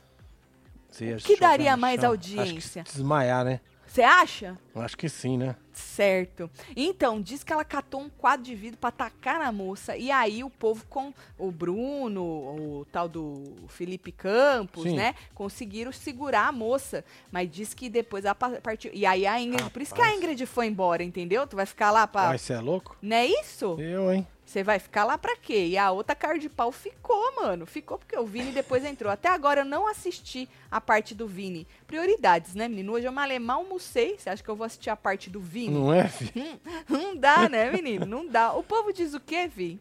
Você 0.91 1.07
ia 1.07 1.17
O 1.17 1.19
que 1.19 1.37
daria 1.37 1.77
mais 1.77 2.01
chão. 2.01 2.09
audiência? 2.11 2.85
Desmaiar, 2.85 3.45
né? 3.45 3.61
Você 3.87 4.01
acha? 4.03 4.57
Acho 4.75 4.97
que 4.97 5.09
sim, 5.11 5.37
né? 5.37 5.57
Certo. 5.79 6.51
Então, 6.77 7.21
diz 7.21 7.43
que 7.45 7.53
ela 7.53 7.65
catou 7.65 8.01
um 8.01 8.09
quadro 8.09 8.45
de 8.45 8.55
vidro 8.55 8.79
pra 8.79 8.89
atacar 8.89 9.39
na 9.39 9.51
moça. 9.53 9.97
E 9.97 10.11
aí 10.11 10.43
o 10.45 10.51
povo 10.51 10.85
com 10.89 11.13
o 11.39 11.51
Bruno, 11.51 12.23
o 12.23 12.87
tal 12.93 13.09
do 13.09 13.43
Felipe 13.69 14.13
Campos, 14.13 14.85
Sim. 14.85 14.97
né? 14.97 15.15
Conseguiram 15.35 15.93
segurar 15.93 16.49
a 16.49 16.53
moça. 16.53 17.05
Mas 17.31 17.51
diz 17.51 17.75
que 17.75 17.89
depois 17.89 18.25
ela 18.25 18.35
pa- 18.35 18.61
partiu. 18.63 18.91
E 18.95 19.05
aí 19.05 19.27
a 19.27 19.41
Ingrid. 19.41 19.71
Por 19.71 19.83
isso 19.83 19.95
que 19.95 20.01
a 20.01 20.05
Rapaz. 20.05 20.19
Ingrid 20.23 20.47
foi 20.47 20.67
embora, 20.67 21.03
entendeu? 21.03 21.47
Tu 21.47 21.57
vai 21.57 21.67
ficar 21.67 21.91
lá 21.91 22.07
pra. 22.07 22.29
Mas 22.29 22.43
você 22.43 22.53
é 22.55 22.61
louco? 22.61 22.97
Não 23.03 23.17
é 23.17 23.27
isso? 23.27 23.77
Eu, 23.81 24.13
hein? 24.13 24.27
Você 24.47 24.63
vai 24.63 24.79
ficar 24.79 25.05
lá 25.05 25.17
pra 25.17 25.37
quê? 25.39 25.69
E 25.69 25.79
a 25.79 25.91
outra 25.91 26.15
cara 26.15 26.39
de 26.39 26.51
pau 26.51 26.71
ficou, 26.71 27.35
mano. 27.35 27.65
Ficou 27.65 27.97
porque 27.99 28.17
o 28.19 28.27
Vini 28.27 28.53
depois 28.53 28.85
entrou. 28.85 29.11
Até 29.11 29.31
agora 29.31 29.63
eu 29.63 29.65
não 29.65 29.87
assisti 29.87 30.47
a 30.71 30.83
parte 30.83 31.15
do 31.15 31.27
Vini. 31.27 31.67
Prioridades, 31.87 32.55
né, 32.55 32.69
menino? 32.69 32.93
Hoje 32.93 33.07
eu 33.07 33.13
malemar 33.13 33.57
almocei. 33.57 34.17
Você 34.19 34.29
acha 34.29 34.43
que 34.43 34.49
eu 34.49 34.55
vou 34.55 34.67
assistir 34.67 34.91
a 34.91 34.97
parte 34.97 35.31
do 35.31 35.41
Vini? 35.41 35.64
Não 35.71 35.93
é, 35.93 36.09
filho? 36.09 36.33
Não 36.89 37.17
dá, 37.17 37.49
né, 37.49 37.71
menino? 37.71 38.05
Não 38.07 38.27
dá. 38.27 38.53
O 38.53 38.63
povo 38.63 38.93
diz 38.93 39.15
o 39.15 39.21
quê, 39.21 39.47
Vi? 39.49 39.79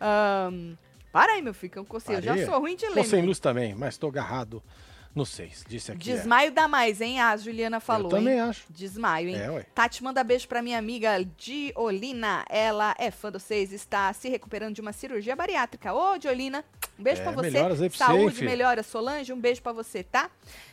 Ahn, 0.00 0.74
para 1.12 1.32
aí, 1.34 1.42
meu 1.42 1.54
filho, 1.54 1.72
que 1.72 1.78
eu 1.78 1.84
consigo. 1.84 2.14
Eu 2.14 2.22
já 2.22 2.46
sou 2.46 2.58
ruim 2.58 2.74
de 2.76 2.86
Tô 2.86 2.94
ler. 2.94 3.04
sem 3.04 3.12
menino. 3.18 3.28
luz 3.28 3.38
também, 3.38 3.74
mas 3.74 3.96
tô 3.96 4.08
agarrado 4.08 4.62
no 5.14 5.26
6. 5.26 5.64
Disse 5.68 5.92
aqui. 5.92 6.10
é. 6.10 6.14
Desmaio 6.16 6.50
dá 6.52 6.66
mais, 6.66 7.00
hein? 7.02 7.20
A 7.20 7.36
Juliana 7.36 7.80
falou, 7.80 8.10
Eu 8.10 8.16
também 8.16 8.34
hein? 8.34 8.40
acho. 8.40 8.64
Desmaio, 8.70 9.28
hein? 9.28 9.36
É, 9.36 9.50
ué. 9.50 9.66
Tati 9.74 10.02
manda 10.02 10.24
beijo 10.24 10.48
pra 10.48 10.62
minha 10.62 10.78
amiga 10.78 11.22
Diolina. 11.36 12.44
Ela 12.48 12.94
é 12.98 13.10
fã 13.10 13.30
de 13.30 13.38
vocês, 13.38 13.72
está 13.72 14.10
se 14.14 14.28
recuperando 14.30 14.74
de 14.74 14.80
uma 14.80 14.92
cirurgia 14.92 15.36
bariátrica. 15.36 15.92
Ô, 15.92 16.16
Diolina, 16.16 16.64
um 16.98 17.02
beijo 17.02 17.20
É, 17.20 17.24
pra 17.24 17.32
você. 17.32 17.50
melhoras 17.50 17.82
aí 17.82 17.90
pra 17.90 17.98
você, 17.98 18.04
Saúde, 18.04 18.36
filho. 18.36 18.50
melhora. 18.50 18.82
Solange, 18.82 19.32
um 19.34 19.38
beijo 19.40 19.60
pra 19.62 19.72
você, 19.72 20.02
tá? 20.02 20.30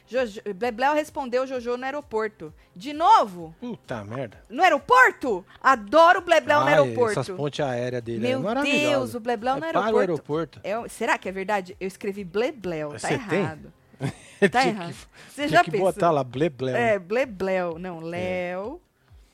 Jojo, 0.09 0.41
Blebleu 0.55 0.93
respondeu 0.93 1.45
Jojo 1.45 1.77
no 1.77 1.85
aeroporto. 1.85 2.51
De 2.75 2.93
novo? 2.93 3.53
Puta 3.59 4.03
merda. 4.03 4.43
No 4.49 4.63
aeroporto? 4.63 5.45
Adoro 5.61 6.19
o 6.19 6.21
Blebleu 6.23 6.61
no 6.61 6.65
aeroporto. 6.65 7.19
Essas 7.19 7.29
pontes 7.35 7.59
aéreas 7.59 8.01
dele 8.01 8.25
é 8.25 8.29
Meu 8.29 8.41
maravilhosas. 8.41 8.89
Deus, 8.89 9.13
o 9.15 9.19
Blebleu 9.19 9.57
no 9.57 9.65
É 9.65 9.71
para 9.71 9.93
o 9.93 9.99
aeroporto. 9.99 10.59
aeroporto. 10.59 10.61
É, 10.63 10.89
será 10.89 11.17
que 11.17 11.29
é 11.29 11.31
verdade? 11.31 11.77
Eu 11.79 11.87
escrevi 11.87 12.23
Blebleu, 12.23 12.89
tá 12.93 12.97
Você 12.99 13.17
tem? 13.19 13.39
errado. 13.39 13.73
Tá 14.51 14.65
errado. 14.65 14.93
que- 14.93 15.31
Você 15.33 15.47
já 15.49 15.61
que 15.63 15.69
pensou? 15.71 15.87
botar 15.87 16.11
lá, 16.11 16.23
blebleu. 16.23 16.73
É, 16.75 16.97
Blebleu. 16.97 17.77
Não, 17.77 17.99
Léo 17.99 18.79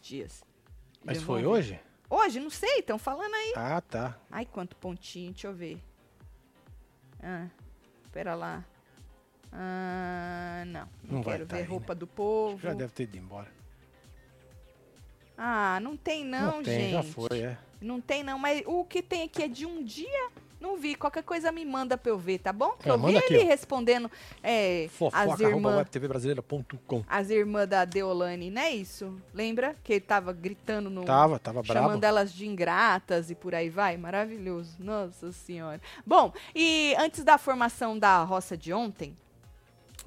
Dias. 0.02 0.44
Mas 1.04 1.22
foi 1.22 1.46
hoje? 1.46 1.80
Hoje, 2.10 2.40
não 2.40 2.50
sei, 2.50 2.80
estão 2.80 2.98
falando 2.98 3.34
aí. 3.34 3.54
Ah, 3.56 3.80
tá. 3.82 4.18
Ai, 4.32 4.46
quanto 4.46 4.76
pontinho, 4.76 5.32
deixa 5.32 5.48
eu 5.48 5.54
ver. 5.54 5.80
Ah, 7.22 7.46
pera 8.12 8.34
lá. 8.36 8.64
Ah, 9.52 10.64
não. 10.68 10.88
Não, 11.04 11.16
Não 11.18 11.24
quero 11.24 11.46
tá 11.46 11.56
ver 11.56 11.62
aí, 11.64 11.68
roupa 11.68 11.94
né? 11.94 12.00
do 12.00 12.08
povo. 12.08 12.60
Já 12.62 12.74
deve 12.74 12.92
ter 12.92 13.04
ido 13.04 13.18
embora. 13.18 13.48
Ah, 15.38 15.80
não 15.82 15.98
tem 15.98 16.24
não, 16.24 16.64
tem, 16.64 16.80
gente. 16.80 16.92
já 16.92 17.04
foi, 17.04 17.40
é. 17.42 17.58
Não 17.82 18.00
tem 18.00 18.24
não, 18.24 18.40
mas 18.40 18.64
o 18.66 18.86
que 18.86 19.02
tem 19.02 19.24
aqui 19.24 19.44
é 19.44 19.48
de 19.48 19.66
um 19.66 19.84
dia. 19.84 20.30
Não 20.62 20.78
vi. 20.78 20.96
Qualquer 20.96 21.22
coisa 21.24 21.52
me 21.52 21.64
manda 21.66 21.98
pra 21.98 22.10
eu 22.12 22.18
ver, 22.18 22.40
tá 22.40 22.52
bom? 22.52 22.76
É, 22.84 22.90
eu 22.90 22.98
vi 22.98 23.18
aqui, 23.18 23.34
ele 23.36 23.44
ó. 23.44 23.48
respondendo 23.48 24.10
é, 24.42 24.86
as 24.86 24.92
Fofoca, 24.94 25.44
irmãs 25.44 25.76
webtvbrasileira.com. 25.76 27.04
as 27.08 27.30
irmãs 27.30 27.68
da 27.68 27.86
Deolane, 27.86 28.50
não 28.50 28.62
é 28.62 28.72
isso? 28.72 29.16
Lembra? 29.34 29.76
Que 29.84 29.94
ele 29.94 30.02
tava 30.02 30.32
gritando 30.34 30.90
no. 30.90 31.04
Tava, 31.04 31.38
tava 31.38 31.62
brabo. 31.62 31.88
Chamando 31.88 32.04
elas 32.04 32.34
de 32.34 32.48
ingratas 32.48 33.30
e 33.30 33.36
por 33.36 33.54
aí 33.54 33.70
vai. 33.70 33.98
Maravilhoso. 33.98 34.78
Nossa 34.80 35.32
Senhora. 35.34 35.82
Bom, 36.06 36.34
e 36.56 36.96
antes 36.98 37.24
da 37.24 37.38
formação 37.38 38.00
da 38.00 38.24
roça 38.24 38.58
de 38.58 38.74
ontem, 38.74 39.16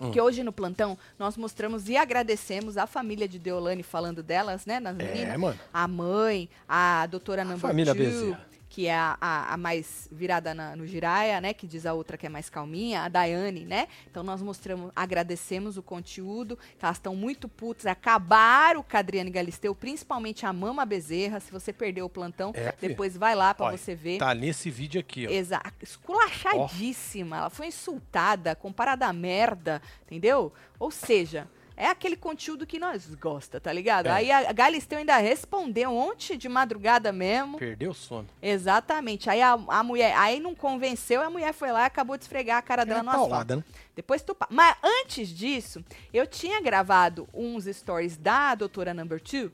Hum. 0.01 0.11
que 0.13 0.21
hoje 0.21 0.43
no 0.43 0.53
plantão 0.53 0.97
nós 1.19 1.37
mostramos 1.37 1.89
e 1.89 1.97
agradecemos 1.97 2.77
a 2.77 2.87
família 2.87 3.27
de 3.29 3.39
Deolane 3.39 3.83
falando 3.83 4.23
delas, 4.23 4.65
né? 4.67 4.79
Nas 4.79 4.99
É, 4.99 5.03
meninas. 5.03 5.37
mano. 5.39 5.59
A 5.73 5.89
mãe, 5.89 6.49
a 6.69 7.07
doutora 7.07 7.45
Number 7.45 7.59
família 7.59 7.95
Bezerra. 7.95 8.47
Que 8.71 8.87
é 8.87 8.95
a, 8.95 9.17
a- 9.21 9.55
a 9.55 9.57
mais 9.57 10.09
virada 10.13 10.53
na- 10.55 10.77
no 10.77 10.87
giraia, 10.87 11.41
né? 11.41 11.55
Que 11.55 11.67
diz 11.67 11.87
a 11.87 11.95
outra 11.95 12.19
que 12.19 12.27
é 12.27 12.29
mais 12.29 12.51
calminha, 12.51 13.03
a 13.03 13.09
Daiane, 13.09 13.65
né? 13.65 13.89
Então 14.11 14.23
nós 14.23 14.43
mostramos, 14.43 14.93
agradecemos 14.95 15.77
o 15.79 15.83
conteúdo, 15.83 16.57
que 16.79 16.85
elas 16.85 16.97
estão 16.99 17.17
muito 17.17 17.49
putas, 17.49 17.87
acabaram 17.87 18.83
com 18.83 18.97
a 18.97 19.01
Adriane 19.01 19.31
Galisteu, 19.31 19.75
principalmente 19.75 20.45
a 20.45 20.53
Mama 20.53 20.85
Bezerra. 20.85 21.41
Se 21.41 21.51
você 21.51 21.73
perdeu 21.73 22.05
o 22.07 22.11
plantão, 22.11 22.53
É, 22.55 22.75
depois 22.81 23.17
vai 23.17 23.35
lá 23.35 23.55
pra 23.55 23.67
Olha, 23.67 23.79
você 23.79 23.95
ver. 23.95 24.19
Tá 24.19 24.35
nesse 24.35 24.71
vídeo 24.71 25.01
aqui, 25.01 25.27
ó. 25.27 25.31
Exato. 25.31 25.73
Esculachadíssima. 25.83 27.37
Ela 27.39 27.51
foi 27.51 27.67
insultada, 27.69 28.55
comparada 28.55 29.07
a 29.07 29.13
merda, 29.13 29.81
entendeu? 30.07 30.53
Ou 30.79 30.91
seja, 30.91 31.49
é 31.79 31.87
aquele 31.87 32.17
conteúdo 32.17 32.67
que 32.67 32.79
nós 32.79 33.15
gosta, 33.15 33.61
tá 33.61 33.73
ligado? 33.73 34.07
É. 34.09 34.11
Aí 34.11 34.33
a 34.33 34.53
Galisteu 34.53 34.99
ainda 34.99 35.17
respondeu 35.19 35.95
ontem 35.95 36.37
de 36.37 36.49
madrugada 36.49 37.13
mesmo. 37.13 37.57
Perdeu 37.59 37.93
o 37.93 37.95
sono. 37.95 38.27
Exatamente. 38.43 39.31
Aí 39.31 39.41
a, 39.41 39.53
a 39.69 39.83
mulher, 39.83 40.13
aí 40.17 40.41
não 40.41 40.55
convenceu, 40.55 41.23
a 41.23 41.31
mulher 41.31 41.55
foi 41.55 41.71
lá 41.71 41.83
e 41.83 41.87
acabou 41.87 42.17
de 42.19 42.25
esfregar 42.25 42.59
a 42.59 42.63
cara 42.63 42.85
dela 42.85 43.01
É 43.01 43.03
no 43.03 43.09
asfalto. 43.11 43.29
paulada, 43.31 43.57
né? 43.57 43.65
Depois 43.95 44.23
tu. 44.23 44.37
Mas 44.51 44.77
antes 44.83 45.29
disso, 45.29 45.85
eu 46.13 46.27
tinha 46.27 46.61
gravado 46.61 47.29
uns 47.33 47.65
stories 47.65 48.17
da 48.17 48.55
doutora 48.55 48.93
Number 48.93 49.21
Two 49.21 49.51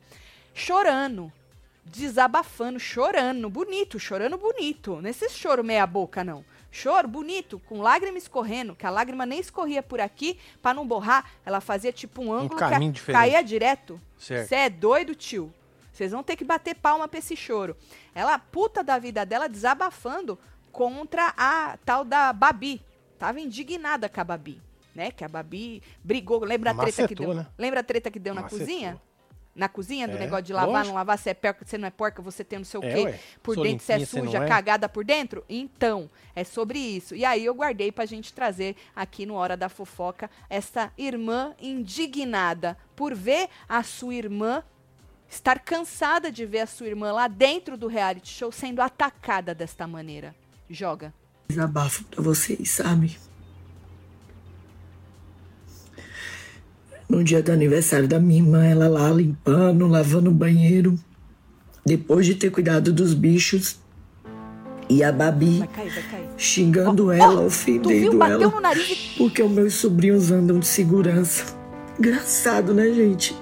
chorando, 0.55 1.33
desabafando, 1.85 2.79
chorando, 2.79 3.51
bonito, 3.51 3.99
chorando 3.99 4.39
bonito. 4.39 5.01
Nesse 5.01 5.29
choro 5.29 5.63
meia 5.65 5.87
boca, 5.87 6.25
não. 6.25 6.45
Choro 6.77 7.07
bonito, 7.07 7.61
com 7.69 7.81
lágrima 7.81 8.19
escorrendo, 8.19 8.75
que 8.75 8.85
a 8.85 8.91
lágrima 8.91 9.25
nem 9.25 9.39
escorria 9.39 9.81
por 9.81 10.01
aqui, 10.01 10.37
pra 10.61 10.75
não 10.75 10.85
borrar, 10.85 11.31
ela 11.47 11.61
fazia 11.61 11.93
tipo 11.93 12.21
um 12.21 12.33
ângulo 12.33 12.57
que 12.59 12.65
a- 12.65 12.69
caminho 12.71 12.91
diferente. 12.91 13.21
caía 13.21 13.43
direto. 13.45 14.01
Você 14.45 14.55
é 14.57 14.69
doido, 14.69 15.15
tio. 15.15 15.55
Vocês 15.93 16.11
vão 16.11 16.25
ter 16.25 16.35
que 16.35 16.43
bater 16.45 16.75
palma 16.75 17.07
pra 17.07 17.21
esse 17.21 17.37
choro. 17.37 17.77
Ela, 18.13 18.37
puta 18.41 18.83
da 18.83 18.99
vida 18.99 19.25
dela, 19.25 19.49
desabafando 19.49 20.37
contra 20.73 21.33
a 21.37 21.79
tal 21.85 22.05
da 22.05 22.33
Babi. 22.33 22.83
Tava 23.21 23.41
indignada 23.41 24.09
com 24.09 24.21
a 24.21 24.25
Babi, 24.25 24.61
né? 24.97 25.13
Que 25.13 25.25
a 25.25 25.29
Babi 25.29 25.81
brigou. 26.03 26.41
Lembra 26.45 26.73
a 26.73 26.75
treta 26.75 27.07
que 27.07 27.15
deu? 27.15 27.35
né? 27.35 27.47
Lembra 27.57 27.79
a 27.79 27.85
treta 27.85 28.11
que 28.11 28.19
deu 28.19 28.35
na 28.35 28.43
cozinha? 28.59 29.01
Na 29.55 29.69
cozinha, 29.69 30.09
do 30.09 30.17
É, 30.17 30.19
negócio 30.21 30.45
de 30.45 30.53
lavar, 30.53 30.69
lógico. 30.69 30.89
não 30.89 30.95
lavar, 30.95 31.17
você 31.17 31.31
é 31.31 31.35
porca, 31.35 31.65
você 31.65 31.79
não 31.79 31.87
é 31.87 31.91
porca, 31.91 32.21
você 32.21 32.43
tem 32.43 32.59
não 32.59 32.65
sei 32.65 32.81
o 32.81 32.85
É, 32.85 32.93
quê. 32.95 33.01
ué. 33.05 33.21
Por 33.43 33.55
Sou 33.55 33.63
dentro 33.65 33.85
você 33.87 33.93
é 33.93 33.97
limpinha, 33.99 34.07
você 34.11 34.19
não 34.21 34.27
suja, 34.33 34.45
é? 34.45 34.49
cagada 34.49 34.89
por 34.89 35.05
dentro? 35.05 35.45
Então, 35.49 36.11
é 36.35 36.43
sobre 36.43 36.79
isso. 36.79 37.15
E 37.15 37.25
aí 37.25 37.45
eu 37.45 37.55
guardei 37.55 37.93
pra 37.93 38.05
gente 38.05 38.33
trazer 38.33 38.75
aqui 38.97 39.25
no 39.25 39.35
Hora 39.35 39.57
da 39.57 39.69
Fofoca 39.69 40.29
essa 40.51 40.93
irmã 40.99 41.55
indignada 41.61 42.77
por 42.97 43.15
ver 43.15 43.49
a 43.69 43.83
sua 43.83 44.15
irmã 44.15 44.63
estar 45.29 45.59
cansada 45.61 46.31
de 46.33 46.45
ver 46.45 46.61
a 46.61 46.67
sua 46.67 46.87
irmã 46.89 47.13
lá 47.13 47.29
dentro 47.29 47.77
do 47.77 47.87
reality 47.87 48.29
show 48.29 48.51
sendo 48.53 48.81
atacada 48.83 49.55
desta 49.55 49.87
maneira. 49.87 50.35
Joga. 50.69 51.13
desabafo 51.49 52.05
pra 52.05 52.23
vocês, 52.23 52.71
sabe? 52.71 53.19
No 57.09 57.23
dia 57.23 57.43
do 57.43 57.53
aniversário 57.53 58.09
da 58.09 58.19
minha 58.19 58.41
irmã, 58.41 58.65
ela 58.65 58.89
lá 58.89 59.11
limpando, 59.11 59.87
lavando 59.87 60.31
o 60.31 60.35
banheiro, 60.35 60.99
depois 61.85 62.25
de 62.27 62.35
ter 62.35 62.51
cuidado 62.51 62.93
dos 62.93 63.13
bichos, 63.15 63.79
e 64.89 65.03
a 65.03 65.11
Babi 65.11 65.61
Vai 65.61 65.69
cair, 65.69 65.91
vai 65.91 66.03
cair. 66.11 66.29
xingando 66.37 67.07
Ó, 67.09 67.13
ela, 67.13 67.37
Tu 67.37 67.47
ofendendo 67.47 68.23
ela, 68.23 68.51
porque 69.17 69.43
os 69.43 69.51
meus 69.51 69.75
sobrinhos 69.75 70.31
andam 70.31 70.59
de 70.59 70.67
segurança. 70.67 71.55
Engraçado, 71.99 72.75
né, 72.75 72.93
gente? 72.93 73.35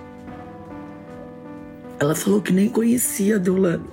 Ela 1.99 2.15
falou 2.15 2.41
que 2.43 2.53
nem 2.53 2.69
conhecia 2.69 3.37
a 3.37 3.39
Deolane. 3.39 3.85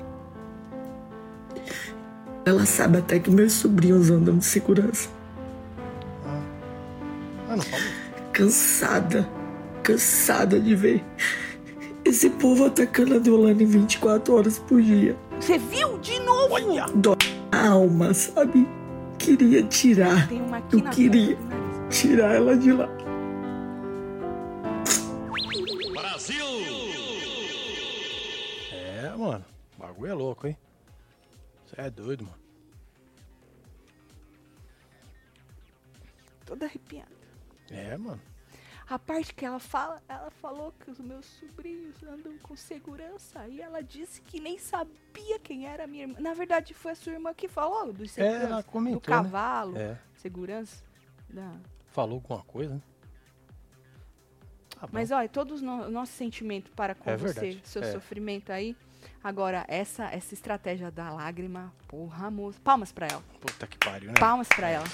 Ela 2.45 2.65
sabe 2.65 2.97
até 2.97 3.19
que 3.19 3.29
meus 3.29 3.53
sobrinhos 3.53 4.10
andam 4.10 4.38
de 4.38 4.45
segurança. 4.45 5.10
Ah, 6.25 7.55
não 7.55 7.62
falou. 7.62 7.86
cansada, 8.34 9.29
cansada 9.79 10.59
de 10.59 10.75
ver 10.75 11.03
esse 12.05 12.29
povo 12.29 12.65
atacando 12.65 13.15
a 13.15 13.19
Deolane 13.19 13.65
24 13.65 14.33
horas 14.35 14.59
por 14.59 14.81
dia. 14.81 15.15
Você 15.39 15.57
viu 15.57 15.97
de 15.99 16.19
novo? 16.19 16.55
Dói 16.95 17.15
a 17.51 17.67
alma, 17.69 18.13
sabe? 18.13 18.67
Queria 19.17 19.63
tirar, 19.63 20.29
Eu 20.71 20.81
queria. 20.91 21.35
nariz. 21.37 21.97
tirar 21.97 22.35
ela 22.35 22.57
de 22.57 22.71
lá. 22.71 22.87
É, 28.71 29.09
mano. 29.15 29.45
O 29.77 29.81
bagulho 29.81 30.11
é 30.11 30.13
louco, 30.13 30.47
hein? 30.47 30.57
Você 31.65 31.81
é 31.81 31.89
doido, 31.89 32.23
mano. 32.25 32.37
Toda 36.45 36.65
arrepiada. 36.65 37.07
É, 37.69 37.95
mano. 37.97 38.21
A 38.89 38.97
parte 38.97 39.34
que 39.36 39.45
ela 39.45 39.60
fala, 39.60 40.02
ela 40.10 40.32
falou 40.32 40.73
que 40.80 40.89
os 40.89 40.99
meus 40.99 41.23
sobrinhos 41.25 42.02
andam 42.04 42.36
com 42.41 42.56
segurança. 42.56 43.47
E 43.47 43.62
ela 43.62 43.82
disse 43.84 44.19
que 44.21 44.39
nem 44.39 44.58
sabia 44.58 45.38
quem 45.43 45.67
era 45.67 45.84
a 45.84 45.88
minha 45.88 46.04
irmã. 46.06 46.15
Na 46.19 46.34
verdade, 46.34 46.73
foi 46.73 46.93
a 46.93 46.95
sua 46.95 47.13
irmã 47.13 47.32
que 47.34 47.47
falou 47.47 47.93
dos 47.93 48.17
É, 48.17 48.21
ela 48.25 48.39
segurança. 48.39 48.63
comentou, 48.63 48.99
do 49.02 49.06
cavalo, 49.06 49.73
né? 49.73 49.82
É. 49.91 49.97
segurança. 50.17 50.84
da- 51.30 51.54
Falou 51.91 52.15
alguma 52.15 52.41
coisa, 52.43 52.73
né? 52.75 52.82
Bom. 54.82 54.88
Mas 54.91 55.12
olha, 55.12 55.28
todos 55.30 55.62
no, 55.62 55.88
nosso 55.89 56.13
sentimento 56.13 56.71
para 56.71 56.95
com 56.95 57.10
É 57.12 57.17
você, 57.17 57.34
verdade, 57.41 57.62
seu 57.67 57.84
é. 57.84 57.91
sofrimento 57.91 58.52
aí. 58.52 58.75
Agora, 59.23 59.65
essa 59.67 60.06
essa 60.06 60.34
estratégia 60.34 60.89
da 60.89 61.12
lágrima, 61.12 61.71
porra, 61.88 62.32
moça. 62.32 62.60
Palmas 62.63 62.91
pra 62.91 63.06
ela. 63.08 63.21
Puta 63.39 63.67
que 63.67 63.78
pariu, 63.78 64.08
né? 64.08 64.15
Palmas 64.19 64.47
pra 64.47 64.69
ela. 64.69 64.86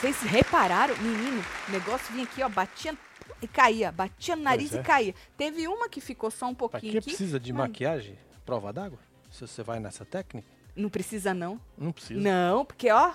Vocês 0.00 0.20
repararam, 0.22 0.96
menino? 0.96 1.44
O 1.68 1.72
negócio 1.72 2.12
vinha 2.12 2.24
aqui, 2.24 2.42
ó, 2.42 2.48
batia 2.48 2.96
e 3.42 3.46
caía, 3.48 3.92
batia 3.92 4.34
no 4.34 4.42
nariz 4.42 4.70
Pois 4.70 4.78
e 4.78 4.80
é. 4.80 4.82
caía. 4.86 5.14
Teve 5.36 5.68
uma 5.68 5.88
que 5.88 6.00
ficou 6.00 6.30
só 6.30 6.46
um 6.46 6.54
Pra 6.54 6.68
pouquinho 6.68 6.92
que 6.92 6.98
aqui. 6.98 7.08
precisa 7.10 7.38
de 7.38 7.52
maquiagem? 7.52 8.18
Prova 8.46 8.72
d'água? 8.72 8.98
Se 9.30 9.46
você 9.46 9.62
vai 9.62 9.78
nessa 9.78 10.04
técnica? 10.04 10.48
Não 10.74 10.88
precisa, 10.88 11.34
não. 11.34 11.60
Não 11.76 11.92
precisa. 11.92 12.18
Não, 12.20 12.64
porque, 12.64 12.90
ó, 12.90 13.12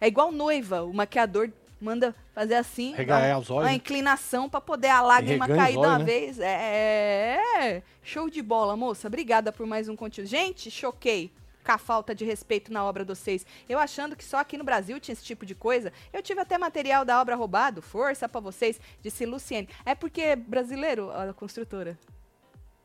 é 0.00 0.06
igual 0.06 0.30
noiva. 0.30 0.82
O 0.82 0.92
maquiador 0.92 1.50
manda 1.80 2.14
fazer 2.34 2.54
assim. 2.56 2.90
Um- 2.94 3.38
os 3.38 3.50
olhos, 3.50 3.50
Uma 3.50 3.62
né? 3.64 3.74
inclinação 3.74 4.48
pra 4.50 4.60
poder 4.60 4.88
a 4.88 5.00
lágrima 5.00 5.48
cair 5.48 5.72
de 5.72 5.78
uma 5.78 5.98
né? 5.98 6.04
vez. 6.04 6.38
É, 6.38 7.82
show 8.02 8.28
de 8.28 8.42
bola, 8.42 8.76
moça. 8.76 9.08
Obrigada 9.08 9.50
por 9.50 9.66
mais 9.66 9.88
um 9.88 9.96
conteúdo. 9.96 10.28
Gente, 10.28 10.70
choquei 10.70 11.32
com 11.66 11.72
a 11.72 11.78
falta 11.78 12.14
de 12.14 12.24
respeito 12.24 12.72
na 12.72 12.84
obra 12.84 13.04
de 13.04 13.08
vocês. 13.08 13.44
Eu 13.68 13.78
achando 13.78 14.14
que 14.14 14.24
só 14.24 14.38
aqui 14.38 14.56
no 14.56 14.62
Brasil 14.62 15.00
tinha 15.00 15.12
esse 15.12 15.24
tipo 15.24 15.44
de 15.44 15.54
coisa. 15.54 15.92
Eu 16.12 16.22
tive 16.22 16.40
até 16.40 16.56
material 16.56 17.04
da 17.04 17.20
obra 17.20 17.34
roubado. 17.34 17.82
Força 17.82 18.28
pra 18.28 18.40
vocês, 18.40 18.80
disse 19.02 19.26
Luciene. 19.26 19.68
É 19.84 19.94
porque 19.94 20.36
brasileiro 20.36 21.10
a 21.10 21.34
construtora. 21.34 21.98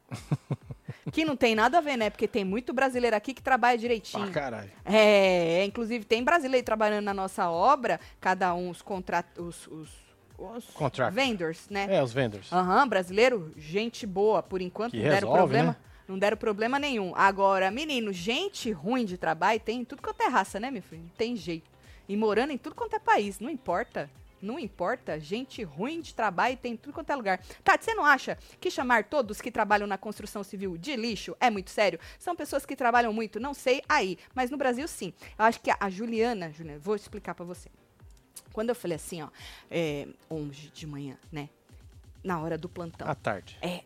que 1.13 1.23
não 1.23 1.35
tem 1.35 1.53
nada 1.55 1.77
a 1.77 1.81
ver, 1.81 1.95
né? 1.95 2.09
Porque 2.09 2.27
tem 2.27 2.43
muito 2.43 2.73
brasileiro 2.73 3.15
aqui 3.15 3.33
que 3.33 3.41
trabalha 3.41 3.77
direitinho. 3.77 4.31
Pra 4.31 4.41
caralho. 4.41 4.71
É, 4.83 5.63
inclusive 5.63 6.03
tem 6.03 6.23
brasileiro 6.23 6.65
trabalhando 6.65 7.05
na 7.05 7.13
nossa 7.13 7.49
obra, 7.49 7.99
cada 8.19 8.53
um 8.53 8.69
os 8.69 8.81
contratos, 8.81 9.67
os, 9.67 9.91
os, 10.37 10.65
Contract. 10.73 11.13
vendors, 11.13 11.69
né? 11.69 11.87
É, 11.89 12.03
os 12.03 12.11
vendors. 12.11 12.51
Aham, 12.51 12.87
brasileiro, 12.87 13.53
gente 13.55 14.07
boa, 14.07 14.41
por 14.41 14.59
enquanto 14.59 14.91
Que 14.91 14.97
não 14.97 15.03
deram 15.03 15.15
resolve, 15.29 15.37
problema. 15.37 15.71
né? 15.71 15.90
Não 16.11 16.19
deram 16.19 16.35
problema 16.35 16.77
nenhum. 16.77 17.15
Agora, 17.15 17.71
menino, 17.71 18.11
gente 18.11 18.69
ruim 18.69 19.05
de 19.05 19.17
trabalho 19.17 19.61
tem 19.61 19.79
em 19.79 19.85
tudo 19.85 20.01
quanto 20.01 20.21
é 20.21 20.27
raça, 20.27 20.59
né, 20.59 20.69
meu 20.69 20.81
filho? 20.81 21.03
Não 21.03 21.09
tem 21.11 21.37
jeito. 21.37 21.71
E 22.05 22.17
morando 22.17 22.51
em 22.51 22.57
tudo 22.57 22.75
quanto 22.75 22.97
é 22.97 22.99
país, 22.99 23.39
não 23.39 23.49
importa. 23.49 24.09
Não 24.41 24.59
importa, 24.59 25.17
gente 25.17 25.63
ruim 25.63 26.01
de 26.01 26.13
trabalho 26.13 26.57
tem 26.57 26.73
em 26.73 26.75
tudo 26.75 26.93
quanto 26.93 27.11
é 27.11 27.15
lugar. 27.15 27.39
Tati, 27.63 27.85
você 27.85 27.93
não 27.93 28.03
acha 28.03 28.37
que 28.59 28.69
chamar 28.69 29.05
todos 29.05 29.39
que 29.39 29.49
trabalham 29.49 29.87
na 29.87 29.97
construção 29.97 30.43
civil 30.43 30.77
de 30.77 30.97
lixo 30.97 31.33
é 31.39 31.49
muito 31.49 31.69
sério? 31.69 31.97
São 32.19 32.35
pessoas 32.35 32.65
que 32.65 32.75
trabalham 32.75 33.13
muito, 33.13 33.39
não 33.39 33.53
sei 33.53 33.81
aí, 33.87 34.17
mas 34.35 34.51
no 34.51 34.57
Brasil 34.57 34.85
sim. 34.89 35.13
Eu 35.39 35.45
acho 35.45 35.61
que 35.61 35.71
a, 35.71 35.89
Juliana, 35.89 36.51
Juliana, 36.51 36.79
vou 36.79 36.95
explicar 36.95 37.33
para 37.35 37.45
você. 37.45 37.69
Quando 38.51 38.67
eu 38.67 38.75
falei 38.75 38.95
assim, 38.95 39.21
ó, 39.21 39.29
é, 39.69 40.09
hoje 40.29 40.71
de 40.73 40.85
manhã, 40.85 41.17
né? 41.31 41.47
Na 42.21 42.41
hora 42.41 42.57
do 42.57 42.67
plantão. 42.67 43.07
À 43.07 43.15
tarde. 43.15 43.57
É, 43.61 43.81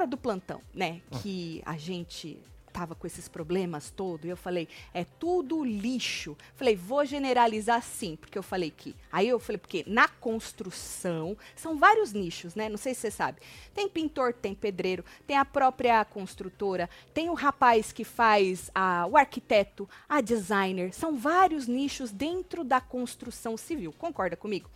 hora 0.00 0.06
do 0.06 0.16
plantão, 0.16 0.62
né? 0.74 1.00
Que 1.22 1.62
a 1.64 1.76
gente 1.76 2.38
tava 2.72 2.94
com 2.94 3.04
esses 3.06 3.28
problemas 3.28 3.90
todos, 3.90 4.24
e 4.24 4.28
eu 4.28 4.36
falei, 4.36 4.68
é 4.94 5.04
tudo 5.04 5.64
lixo. 5.64 6.36
Falei, 6.54 6.76
vou 6.76 7.04
generalizar 7.04 7.82
sim, 7.82 8.16
porque 8.16 8.38
eu 8.38 8.42
falei 8.42 8.70
que. 8.70 8.94
Aí 9.10 9.28
eu 9.28 9.38
falei, 9.40 9.58
porque 9.58 9.84
na 9.86 10.08
construção 10.08 11.36
são 11.56 11.76
vários 11.76 12.12
nichos, 12.12 12.54
né? 12.54 12.68
Não 12.68 12.76
sei 12.76 12.94
se 12.94 13.00
você 13.00 13.10
sabe. 13.10 13.40
Tem 13.74 13.88
pintor, 13.88 14.32
tem 14.32 14.54
pedreiro, 14.54 15.04
tem 15.26 15.36
a 15.36 15.44
própria 15.44 16.04
construtora, 16.04 16.88
tem 17.12 17.28
o 17.28 17.34
rapaz 17.34 17.92
que 17.92 18.04
faz 18.04 18.70
a, 18.74 19.06
o 19.06 19.16
arquiteto, 19.16 19.88
a 20.08 20.20
designer. 20.20 20.94
São 20.94 21.16
vários 21.16 21.66
nichos 21.66 22.12
dentro 22.12 22.62
da 22.62 22.80
construção 22.80 23.56
civil. 23.56 23.92
Concorda 23.98 24.36
comigo? 24.36 24.70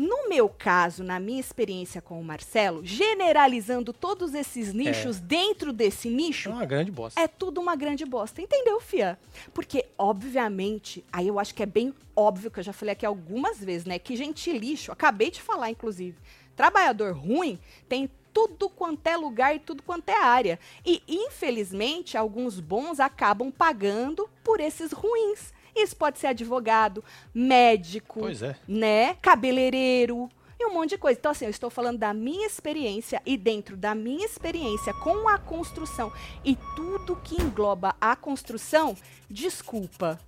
No 0.00 0.28
meu 0.28 0.48
caso, 0.48 1.02
na 1.02 1.18
minha 1.18 1.40
experiência 1.40 2.00
com 2.00 2.20
o 2.20 2.24
Marcelo, 2.24 2.86
generalizando 2.86 3.92
todos 3.92 4.32
esses 4.32 4.72
nichos 4.72 5.18
dentro 5.18 5.72
desse 5.72 6.08
nicho, 6.08 6.50
É 6.50 6.52
uma 6.52 6.64
grande 6.64 6.92
bosta. 6.92 7.20
é 7.20 7.26
tudo 7.26 7.60
uma 7.60 7.74
grande 7.74 8.04
bosta. 8.04 8.40
Entendeu, 8.40 8.80
Fia? 8.80 9.18
Porque, 9.52 9.86
obviamente, 9.98 11.04
aí 11.12 11.26
eu 11.26 11.40
acho 11.40 11.52
que 11.52 11.64
é 11.64 11.66
bem 11.66 11.92
óbvio 12.14 12.48
que 12.48 12.60
eu 12.60 12.62
já 12.62 12.72
falei 12.72 12.92
aqui 12.92 13.04
algumas 13.04 13.58
vezes, 13.58 13.84
né? 13.86 13.98
Que 13.98 14.14
gente 14.14 14.52
lixo, 14.56 14.92
acabei 14.92 15.32
de 15.32 15.42
falar, 15.42 15.68
inclusive. 15.70 16.16
Trabalhador 16.54 17.12
ruim 17.16 17.58
tem 17.88 18.08
tudo 18.32 18.68
quanto 18.68 19.04
é 19.04 19.16
lugar 19.16 19.56
e 19.56 19.58
tudo 19.58 19.82
quanto 19.82 20.10
é 20.10 20.22
área. 20.22 20.60
E, 20.86 21.02
infelizmente, 21.08 22.16
alguns 22.16 22.60
bons 22.60 23.00
acabam 23.00 23.50
pagando 23.50 24.30
por 24.44 24.60
esses 24.60 24.92
ruins. 24.92 25.52
Isso 25.82 25.96
pode 25.96 26.18
ser 26.18 26.28
advogado, 26.28 27.02
médico, 27.34 28.20
Pois 28.20 28.42
é. 28.42 28.56
né? 28.66 29.14
Cabeleireiro 29.22 30.28
e 30.60 30.66
um 30.66 30.74
monte 30.74 30.90
de 30.90 30.98
coisa. 30.98 31.18
Então, 31.18 31.30
assim, 31.32 31.44
eu 31.44 31.50
estou 31.50 31.70
falando 31.70 31.98
da 31.98 32.12
minha 32.12 32.46
experiência 32.46 33.22
e 33.24 33.36
dentro 33.36 33.76
da 33.76 33.94
minha 33.94 34.24
experiência 34.26 34.92
com 34.94 35.28
a 35.28 35.38
construção 35.38 36.12
e 36.44 36.56
tudo 36.74 37.14
que 37.22 37.40
engloba 37.40 37.94
a 38.00 38.16
construção, 38.16 38.96
desculpa. 39.30 40.18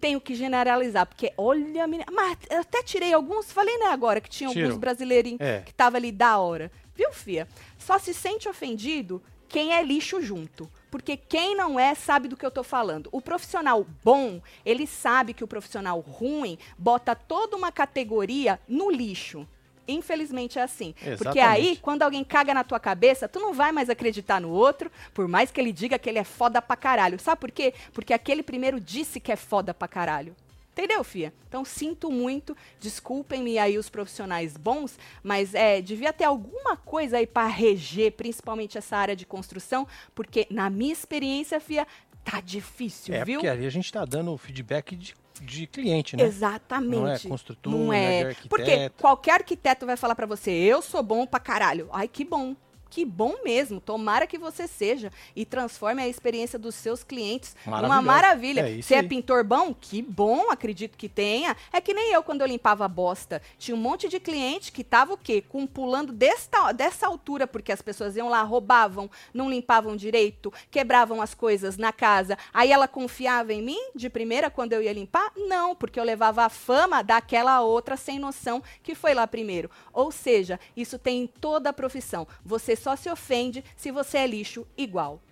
Tenho 0.00 0.20
que 0.20 0.34
generalizar, 0.34 1.06
porque 1.06 1.32
olha, 1.38 1.86
menina, 1.86 2.10
mas 2.12 2.36
eu 2.50 2.60
até 2.62 2.82
tirei 2.82 3.12
alguns, 3.12 3.52
falei 3.52 3.76
né 3.78 3.86
agora 3.86 4.20
que 4.20 4.28
tinha 4.28 4.50
Tirou. 4.50 4.64
alguns 4.70 4.80
brasileirinhos 4.80 5.40
É. 5.40 5.60
que 5.60 5.72
tava 5.72 5.96
ali 5.96 6.10
da 6.10 6.38
hora. 6.38 6.72
Viu, 6.94 7.12
Fia? 7.12 7.46
Só 7.78 7.98
se 7.98 8.12
sente 8.12 8.48
ofendido 8.48 9.22
quem 9.52 9.74
é 9.74 9.82
lixo 9.82 10.20
junto. 10.22 10.68
Porque 10.90 11.16
quem 11.16 11.54
não 11.54 11.78
é 11.78 11.94
sabe 11.94 12.26
do 12.26 12.36
que 12.36 12.44
eu 12.44 12.50
tô 12.50 12.64
falando. 12.64 13.08
O 13.12 13.20
profissional 13.20 13.86
bom, 14.02 14.40
ele 14.64 14.86
sabe 14.86 15.34
que 15.34 15.44
o 15.44 15.46
profissional 15.46 16.00
ruim 16.00 16.58
bota 16.76 17.14
toda 17.14 17.56
uma 17.56 17.70
categoria 17.70 18.58
no 18.66 18.90
lixo. 18.90 19.46
Infelizmente 19.86 20.58
é 20.58 20.62
assim. 20.62 20.94
Porque 21.18 21.38
aí, 21.40 21.60
Exatamente. 21.60 21.80
quando 21.80 22.02
alguém 22.02 22.24
caga 22.24 22.54
na 22.54 22.64
tua 22.64 22.80
cabeça, 22.80 23.28
tu 23.28 23.40
não 23.40 23.52
vai 23.52 23.72
mais 23.72 23.90
acreditar 23.90 24.40
no 24.40 24.50
outro, 24.50 24.90
por 25.12 25.28
mais 25.28 25.50
que 25.50 25.60
ele 25.60 25.72
diga 25.72 25.98
que 25.98 26.08
ele 26.08 26.18
é 26.18 26.24
foda 26.24 26.62
pra 26.62 26.76
caralho. 26.76 27.18
Sabe 27.20 27.40
por 27.40 27.50
quê? 27.50 27.74
Porque 27.92 28.12
aquele 28.12 28.42
primeiro 28.42 28.80
disse 28.80 29.20
que 29.20 29.32
é 29.32 29.36
foda 29.36 29.74
pra 29.74 29.88
caralho. 29.88 30.34
Entendeu, 30.72 31.04
Fia? 31.04 31.34
Então 31.48 31.64
sinto 31.66 32.10
muito, 32.10 32.56
desculpem-me 32.80 33.58
aí 33.58 33.76
os 33.76 33.90
profissionais 33.90 34.56
bons, 34.56 34.98
mas 35.22 35.54
é, 35.54 35.82
devia 35.82 36.12
ter 36.14 36.24
alguma 36.24 36.76
coisa 36.78 37.18
aí 37.18 37.26
para 37.26 37.46
reger, 37.46 38.12
principalmente 38.12 38.78
essa 38.78 38.96
área 38.96 39.14
de 39.14 39.26
construção, 39.26 39.86
porque 40.14 40.46
na 40.50 40.70
minha 40.70 40.92
experiência, 40.92 41.60
Fia, 41.60 41.86
tá 42.24 42.40
difícil, 42.40 43.14
É, 43.14 43.22
viu? 43.22 43.34
porque 43.40 43.48
ali 43.48 43.66
a 43.66 43.70
gente 43.70 43.92
tá 43.92 44.04
dando 44.06 44.34
feedback 44.38 44.96
de, 44.96 45.14
de 45.42 45.66
cliente, 45.66 46.16
né? 46.16 46.24
Exatamente. 46.24 46.96
Não 47.00 47.06
é 47.08 47.18
construtor, 47.18 47.70
Não 47.72 47.92
é 47.92 48.04
é. 48.20 48.22
arquiteto. 48.28 48.48
Porque 48.48 48.90
qualquer 48.98 49.32
arquiteto 49.32 49.84
vai 49.84 49.96
falar 49.98 50.14
pra 50.14 50.24
você, 50.26 50.50
eu 50.50 50.80
sou 50.80 51.02
bom 51.02 51.26
pra 51.26 51.38
caralho. 51.38 51.90
Ai, 51.92 52.08
que 52.08 52.24
bom. 52.24 52.56
Que 52.92 53.06
bom 53.06 53.36
mesmo. 53.42 53.80
Tomara 53.80 54.26
que 54.26 54.36
você 54.36 54.68
seja 54.68 55.10
e 55.34 55.46
transforme 55.46 56.02
a 56.02 56.06
experiência 56.08 56.58
dos 56.58 56.74
seus 56.74 57.02
clientes 57.02 57.56
numa 57.64 57.80
Maravilhoso. 57.80 58.06
maravilha. 58.06 58.60
É 58.78 58.82
Você 58.82 58.94
é 58.96 58.98
aí. 58.98 59.08
pintor 59.08 59.42
bom? 59.42 59.72
Que 59.72 60.02
bom, 60.02 60.50
acredito 60.50 60.98
que 60.98 61.08
tenha. 61.08 61.56
É 61.72 61.80
que 61.80 61.94
nem 61.94 62.12
eu 62.12 62.22
quando 62.22 62.42
eu 62.42 62.46
limpava 62.46 62.84
a 62.84 62.88
bosta. 62.88 63.40
Tinha 63.58 63.74
um 63.74 63.80
monte 63.80 64.10
de 64.10 64.20
cliente 64.20 64.70
que 64.70 64.84
tava 64.84 65.14
o 65.14 65.16
quê? 65.16 65.42
Com 65.48 65.66
pulando 65.66 66.12
desta, 66.12 66.70
dessa 66.72 67.06
altura, 67.06 67.46
porque 67.46 67.72
as 67.72 67.80
pessoas 67.80 68.14
iam 68.14 68.28
lá, 68.28 68.42
roubavam, 68.42 69.10
não 69.32 69.48
limpavam 69.48 69.96
direito, 69.96 70.52
quebravam 70.70 71.22
as 71.22 71.32
coisas 71.32 71.78
na 71.78 71.94
casa. 71.94 72.36
Aí 72.52 72.70
ela 72.70 72.86
confiava 72.86 73.54
em 73.54 73.62
mim 73.62 73.80
de 73.94 74.10
primeira 74.10 74.50
quando 74.50 74.74
eu 74.74 74.82
ia 74.82 74.92
limpar? 74.92 75.32
Não, 75.34 75.74
porque 75.74 75.98
eu 75.98 76.04
levava 76.04 76.44
a 76.44 76.50
fama 76.50 77.00
daquela 77.02 77.62
outra 77.62 77.96
sem 77.96 78.18
noção 78.18 78.62
que 78.82 78.94
foi 78.94 79.14
lá 79.14 79.26
primeiro. 79.26 79.70
Ou 79.94 80.12
seja, 80.12 80.60
isso 80.76 80.98
tem 80.98 81.22
em 81.22 81.26
toda 81.26 81.70
a 81.70 81.72
profissão. 81.72 82.28
Você 82.44 82.76
só 82.82 82.96
se 82.96 83.08
ofende 83.08 83.64
se 83.76 83.90
você 83.90 84.18
é 84.18 84.26
lixo 84.26 84.66
igual. 84.76 85.22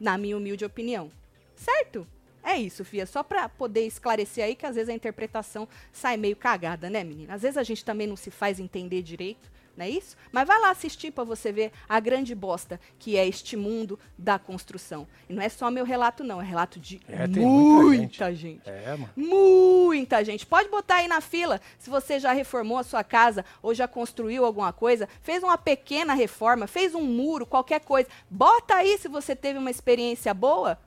Na 0.00 0.16
minha 0.18 0.36
humilde 0.36 0.64
opinião. 0.64 1.10
Certo? 1.54 2.06
É 2.42 2.56
isso, 2.56 2.84
Fia. 2.84 3.06
Só 3.06 3.22
pra 3.22 3.48
poder 3.48 3.86
esclarecer 3.86 4.44
aí 4.44 4.54
que 4.54 4.66
às 4.66 4.74
vezes 4.74 4.90
a 4.90 4.94
interpretação 4.94 5.68
sai 5.92 6.16
meio 6.16 6.36
cagada, 6.36 6.90
né, 6.90 7.04
menina? 7.04 7.34
Às 7.34 7.42
vezes 7.42 7.56
a 7.56 7.62
gente 7.62 7.84
também 7.84 8.06
não 8.06 8.16
se 8.16 8.30
faz 8.30 8.58
entender 8.58 9.02
direito, 9.02 9.50
não 9.76 9.84
é 9.84 9.90
isso? 9.90 10.16
Mas 10.30 10.46
vai 10.46 10.60
lá 10.60 10.70
assistir 10.70 11.10
pra 11.10 11.24
você 11.24 11.50
ver 11.50 11.72
a 11.88 11.98
grande 11.98 12.34
bosta 12.34 12.80
que 12.98 13.16
é 13.16 13.26
este 13.26 13.56
mundo 13.56 13.98
da 14.16 14.38
construção. 14.38 15.06
E 15.28 15.32
não 15.32 15.42
é 15.42 15.48
só 15.48 15.70
meu 15.70 15.84
relato, 15.84 16.22
não. 16.22 16.40
É 16.40 16.44
relato 16.44 16.78
de 16.78 17.00
É, 17.08 17.26
muita 17.26 18.04
muita 18.24 18.34
gente. 18.34 18.68
É, 18.68 18.90
mano. 18.90 19.10
Muita 19.16 20.24
gente. 20.24 20.46
Pode 20.46 20.68
botar 20.68 20.96
aí 20.96 21.08
na 21.08 21.20
fila 21.20 21.60
se 21.78 21.90
você 21.90 22.18
já 22.20 22.32
reformou 22.32 22.78
a 22.78 22.84
sua 22.84 23.02
casa 23.02 23.44
ou 23.62 23.74
já 23.74 23.88
construiu 23.88 24.44
alguma 24.44 24.72
coisa, 24.72 25.08
fez 25.22 25.42
uma 25.42 25.58
pequena 25.58 26.14
reforma, 26.14 26.66
fez 26.66 26.94
um 26.94 27.02
muro, 27.02 27.46
qualquer 27.46 27.80
coisa. 27.80 28.08
Bota 28.30 28.76
aí 28.76 28.96
se 28.98 29.08
você 29.08 29.34
teve 29.34 29.58
uma 29.58 29.70
experiência 29.70 30.32
boa. 30.32 30.78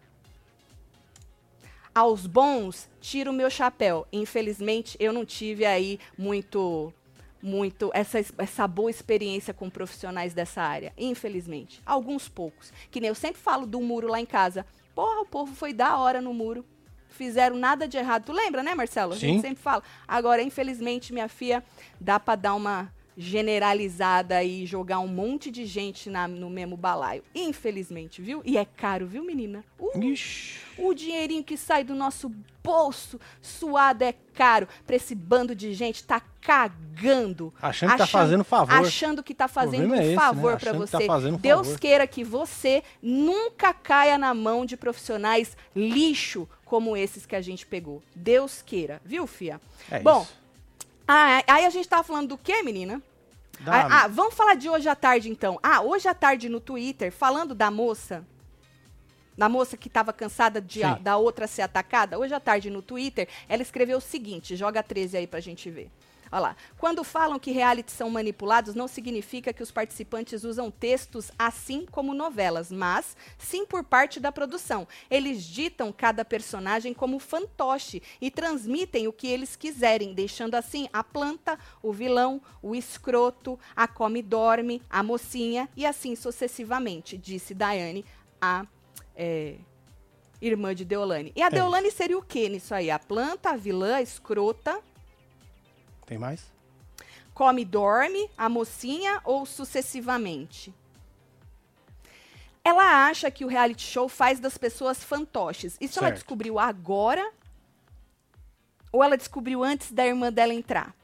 Aos 1.93 2.27
bons, 2.27 2.87
tiro 3.01 3.31
o 3.31 3.33
meu 3.33 3.49
chapéu. 3.49 4.05
Infelizmente, 4.13 4.95
eu 4.99 5.11
não 5.11 5.25
tive 5.25 5.65
aí 5.65 5.99
muito 6.15 6.93
muito 7.41 7.91
essa, 7.93 8.19
es- 8.19 8.33
essa 8.37 8.67
boa 8.67 8.89
experiência 8.89 9.53
com 9.53 9.69
profissionais 9.69 10.33
dessa 10.33 10.61
área. 10.61 10.91
Infelizmente. 10.97 11.81
Alguns 11.85 12.27
poucos. 12.27 12.71
Que 12.91 12.99
nem 12.99 13.09
eu 13.09 13.15
sempre 13.15 13.41
falo 13.41 13.65
do 13.65 13.79
muro 13.81 14.07
lá 14.07 14.19
em 14.19 14.25
casa. 14.25 14.65
Porra, 14.95 15.21
o 15.21 15.25
povo 15.25 15.53
foi 15.55 15.73
da 15.73 15.97
hora 15.97 16.21
no 16.21 16.33
muro. 16.33 16.65
Fizeram 17.09 17.55
nada 17.55 17.87
de 17.87 17.97
errado. 17.97 18.25
Tu 18.25 18.31
lembra, 18.31 18.61
né, 18.61 18.75
Marcelo? 18.75 19.13
A 19.13 19.15
Sim. 19.15 19.27
gente 19.27 19.41
sempre 19.41 19.61
fala. 19.63 19.81
Agora, 20.07 20.41
infelizmente, 20.41 21.13
minha 21.13 21.27
filha, 21.27 21.63
dá 21.99 22.19
pra 22.19 22.35
dar 22.35 22.53
uma 22.55 22.91
generalizada 23.19 24.43
e 24.43 24.65
jogar 24.65 24.99
um 24.99 25.07
monte 25.07 25.49
de 25.49 25.65
gente 25.65 26.09
na- 26.09 26.27
no 26.27 26.49
mesmo 26.49 26.77
balaio. 26.77 27.23
Infelizmente, 27.33 28.21
viu? 28.21 28.41
E 28.45 28.57
é 28.57 28.65
caro, 28.65 29.07
viu, 29.07 29.23
menina? 29.23 29.63
Uh, 29.79 29.91
o 30.77 30.93
dinheirinho 30.93 31.43
que 31.43 31.57
sai 31.57 31.83
do 31.83 31.95
nosso 31.95 32.31
bolso 32.67 33.19
suado 33.41 34.03
é 34.03 34.13
caro 34.33 34.67
pra 34.85 34.95
esse 34.97 35.15
bando 35.15 35.55
de 35.55 35.73
gente 35.73 36.03
tá 36.03 36.21
cagando. 36.41 37.53
Achando 37.61 37.91
que 37.93 37.97
tá 37.97 38.07
fazendo 38.07 38.43
favor. 38.43 38.73
Achando 38.75 39.23
que 39.23 39.33
tá 39.33 39.47
fazendo 39.47 39.79
problema 39.87 39.95
é 39.95 39.99
um 39.99 40.07
esse, 40.07 40.15
favor 40.15 40.51
né? 40.53 40.57
pra 40.59 40.71
Achando 40.71 40.85
que 40.85 40.91
tá 40.91 40.97
você. 41.19 41.27
um 41.29 41.37
Deus 41.37 41.67
favor. 41.67 41.79
queira 41.79 42.05
que 42.07 42.23
você 42.23 42.83
nunca 43.01 43.73
caia 43.73 44.17
na 44.17 44.33
mão 44.33 44.65
de 44.65 44.75
profissionais 44.75 45.55
lixo 45.75 46.47
como 46.65 46.97
esses 46.97 47.25
que 47.25 47.35
a 47.35 47.41
gente 47.41 47.65
pegou. 47.65 48.03
Deus 48.15 48.61
queira, 48.61 49.01
viu, 49.05 49.25
Fia? 49.25 49.61
É 49.89 49.99
Bom, 50.01 50.21
isso. 50.23 50.33
aí 51.07 51.65
a 51.65 51.69
gente 51.69 51.87
tava 51.87 52.03
falando 52.03 52.27
do 52.29 52.37
quê, 52.37 52.61
menina? 52.63 53.01
Dá- 53.61 53.73
Ah, 53.73 54.03
ah, 54.03 54.07
vamos 54.07 54.35
falar 54.35 54.55
de 54.55 54.69
hoje 54.69 54.87
à 54.89 54.95
tarde, 54.95 55.29
então. 55.29 55.57
Ah, 55.63 55.81
hoje 55.81 56.07
à 56.07 56.13
tarde 56.13 56.47
no 56.49 56.59
Twitter, 56.59 57.11
falando 57.11 57.55
da 57.55 57.71
moça, 57.71 58.23
da 59.37 59.47
moça 59.47 59.77
que 59.77 59.87
estava 59.87 60.11
cansada 60.11 60.59
de 60.59 60.83
a- 60.83 60.95
da 60.95 61.17
outra 61.17 61.45
ser 61.47 61.61
atacada, 61.61 62.17
hoje 62.17 62.33
à 62.33 62.39
tarde 62.39 62.69
no 62.69 62.81
Twitter, 62.81 63.27
ela 63.47 63.61
escreveu 63.61 63.99
o 63.99 64.01
seguinte, 64.01 64.55
joga 64.55 64.81
13 64.81 65.15
aí 65.17 65.27
pra 65.27 65.39
gente 65.39 65.69
ver. 65.69 65.89
Olha 66.29 66.41
lá. 66.41 66.55
Quando 66.77 67.05
falam 67.05 67.39
que 67.39 67.51
realities 67.51 67.95
são 67.95 68.09
manipulados, 68.09 68.75
não 68.75 68.85
significa 68.85 69.53
que 69.53 69.63
os 69.63 69.71
participantes 69.71 70.43
usam 70.43 70.69
textos 70.69 71.31
assim 71.39 71.85
como 71.89 72.13
novelas, 72.13 72.69
mas 72.69 73.15
sim 73.37 73.65
por 73.65 73.81
parte 73.81 74.19
da 74.19 74.29
produção. 74.29 74.85
Eles 75.09 75.41
ditam 75.41 75.89
cada 75.93 76.25
personagem 76.25 76.93
como 76.93 77.17
fantoche 77.17 78.03
e 78.19 78.29
transmitem 78.29 79.07
o 79.07 79.13
que 79.13 79.25
eles 79.27 79.55
quiserem, 79.55 80.13
deixando 80.13 80.55
assim 80.55 80.89
a 80.91 81.01
planta, 81.01 81.57
o 81.81 81.93
vilão, 81.93 82.41
o 82.61 82.75
escroto, 82.75 83.57
a 83.73 83.87
come 83.87 84.21
dorme, 84.21 84.81
a 84.89 85.01
mocinha 85.01 85.69
e 85.77 85.85
assim 85.85 86.13
sucessivamente, 86.13 87.17
disse 87.17 87.53
Daiane, 87.53 88.03
a 88.41 88.65
é, 89.17 89.55
irmã 90.39 90.73
de 90.75 90.85
Deolane. 90.85 91.33
E 91.35 91.41
a 91.41 91.47
É 91.47 91.49
Deolane 91.49 91.91
seria 91.91 92.17
o 92.17 92.21
que 92.21 92.47
nisso 92.47 92.73
aí? 92.73 92.89
A 92.91 92.99
planta, 92.99 93.49
a 93.49 93.57
vilã, 93.57 93.95
a 93.95 94.01
escrota. 94.01 94.79
Tem 96.05 96.17
mais? 96.17 96.55
come 97.33 97.61
e 97.61 97.65
dorme, 97.65 98.27
a 98.35 98.49
mocinha 98.49 99.21
ou 99.23 99.45
sucessivamente? 99.45 100.73
Ela 102.63 103.07
acha 103.07 103.29
que 103.29 103.45
o 103.45 103.47
reality 103.47 103.83
show 103.83 104.09
faz 104.09 104.39
das 104.39 104.57
pessoas 104.57 105.03
fantoches. 105.03 105.77
Isso 105.79 105.99
ela 105.99 106.07
Certo. 106.07 106.15
descobriu 106.21 106.57
agora 106.57 107.31
ou 108.91 109.03
ela 109.03 109.15
descobriu 109.15 109.63
antes 109.63 109.91
da 109.91 110.03
irmã 110.07 110.33
dela 110.33 110.51
entrar? 110.51 110.95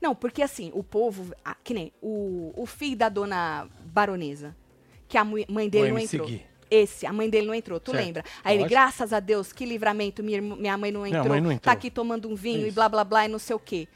Não, 0.00 0.14
porque 0.14 0.40
assim, 0.40 0.70
o 0.72 0.84
povo, 0.84 1.34
ah, 1.44 1.56
que 1.64 1.74
nem 1.74 1.92
o, 2.00 2.52
o 2.56 2.66
filho 2.66 2.96
da 2.96 3.08
dona 3.08 3.68
baronesa, 3.86 4.54
que 5.08 5.16
a 5.18 5.24
mãe 5.24 5.68
dele 5.68 5.90
não 5.92 5.98
entrou. 5.98 6.30
Esse, 6.70 7.06
a 7.06 7.12
mãe 7.12 7.28
dele 7.30 7.46
não 7.46 7.54
entrou, 7.54 7.78
tu 7.78 7.92
Certo. 7.92 8.04
lembra? 8.04 8.24
Aí 8.42 8.54
ele, 8.54 8.62
Lógico. 8.62 8.80
graças 8.80 9.12
a 9.12 9.20
Deus, 9.20 9.52
que 9.52 9.64
livramento, 9.64 10.22
minha, 10.22 10.40
minha 10.40 10.76
mãe 10.76 10.90
não 10.90 11.06
entrou, 11.06 11.28
mãe 11.28 11.40
não 11.40 11.50
tá 11.50 11.54
entrou. 11.56 11.72
aqui 11.72 11.90
tomando 11.90 12.28
um 12.28 12.34
vinho 12.34 12.64
e 12.64 12.68
Isso. 12.68 12.74
blá 12.74 12.88
blá 12.88 13.04
blá 13.04 13.26
e 13.26 13.28
não 13.28 13.38
sei 13.38 13.54
o 13.54 13.58
quê. 13.58 13.86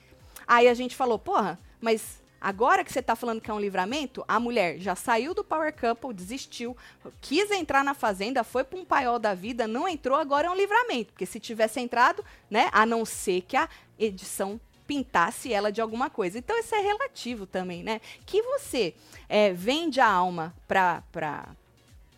Aí 0.46 0.68
a 0.68 0.74
gente 0.74 0.94
falou, 0.94 1.18
porra, 1.18 1.58
mas 1.80 2.22
agora 2.40 2.84
que 2.84 2.92
você 2.92 3.02
tá 3.02 3.16
falando 3.16 3.40
que 3.40 3.50
é 3.50 3.54
um 3.54 3.58
livramento, 3.58 4.24
a 4.28 4.38
mulher 4.38 4.78
já 4.78 4.94
saiu 4.94 5.34
do 5.34 5.42
Power 5.42 5.74
Couple, 5.74 6.14
desistiu, 6.14 6.76
quis 7.20 7.50
entrar 7.50 7.82
na 7.82 7.94
fazenda, 7.94 8.44
foi 8.44 8.62
pra 8.62 8.78
um 8.78 8.84
paiol 8.84 9.18
da 9.18 9.34
vida, 9.34 9.66
não 9.66 9.88
entrou, 9.88 10.16
agora 10.16 10.46
é 10.46 10.50
um 10.50 10.54
livramento. 10.56 11.12
Porque 11.12 11.26
se 11.26 11.40
tivesse 11.40 11.80
entrado, 11.80 12.24
né, 12.50 12.68
a 12.70 12.86
não 12.86 13.04
ser 13.04 13.40
que 13.42 13.56
a 13.56 13.68
edição 13.98 14.60
pintasse 14.88 15.52
ela 15.52 15.70
de 15.70 15.82
alguma 15.82 16.08
coisa. 16.08 16.38
Então 16.38 16.58
isso 16.58 16.74
é 16.74 16.80
relativo 16.80 17.46
também, 17.46 17.84
né? 17.84 18.00
Que 18.24 18.40
você 18.42 18.94
é, 19.28 19.52
vende 19.52 20.00
a 20.00 20.08
alma 20.08 20.54
pra, 20.66 21.02
pra, 21.12 21.54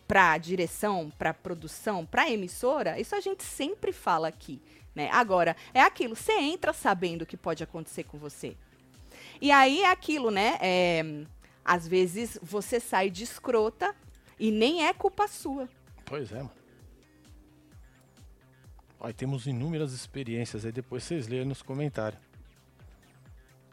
pra 0.07 0.37
direção, 0.37 1.11
pra 1.19 1.33
produção, 1.33 2.05
pra 2.05 2.31
emissora, 2.31 2.97
isso 2.97 3.13
a 3.13 3.19
gente 3.19 3.43
sempre 3.43 3.91
fala 3.91 4.29
aqui, 4.29 4.61
né? 4.95 5.09
Agora, 5.11 5.55
é 5.73 5.81
aquilo, 5.81 6.15
você 6.15 6.31
entra 6.31 6.71
sabendo 6.71 7.23
o 7.23 7.25
que 7.25 7.35
pode 7.35 7.61
acontecer 7.61 8.05
com 8.05 8.17
você. 8.17 8.55
E 9.41 9.51
aí 9.51 9.81
é 9.81 9.91
aquilo, 9.91 10.31
né? 10.31 10.57
É, 10.61 11.03
às 11.65 11.85
vezes 11.85 12.39
você 12.41 12.79
sai 12.79 13.09
de 13.09 13.25
escrota 13.25 13.93
e 14.39 14.49
nem 14.49 14.87
é 14.87 14.93
culpa 14.93 15.27
sua. 15.27 15.67
Pois 16.05 16.31
é, 16.31 16.37
mano. 16.37 16.51
Olha, 18.97 19.13
temos 19.13 19.45
inúmeras 19.45 19.91
experiências 19.91 20.63
aí, 20.63 20.71
depois 20.71 21.03
vocês 21.03 21.27
leem 21.27 21.43
nos 21.43 21.61
comentários. 21.61 22.30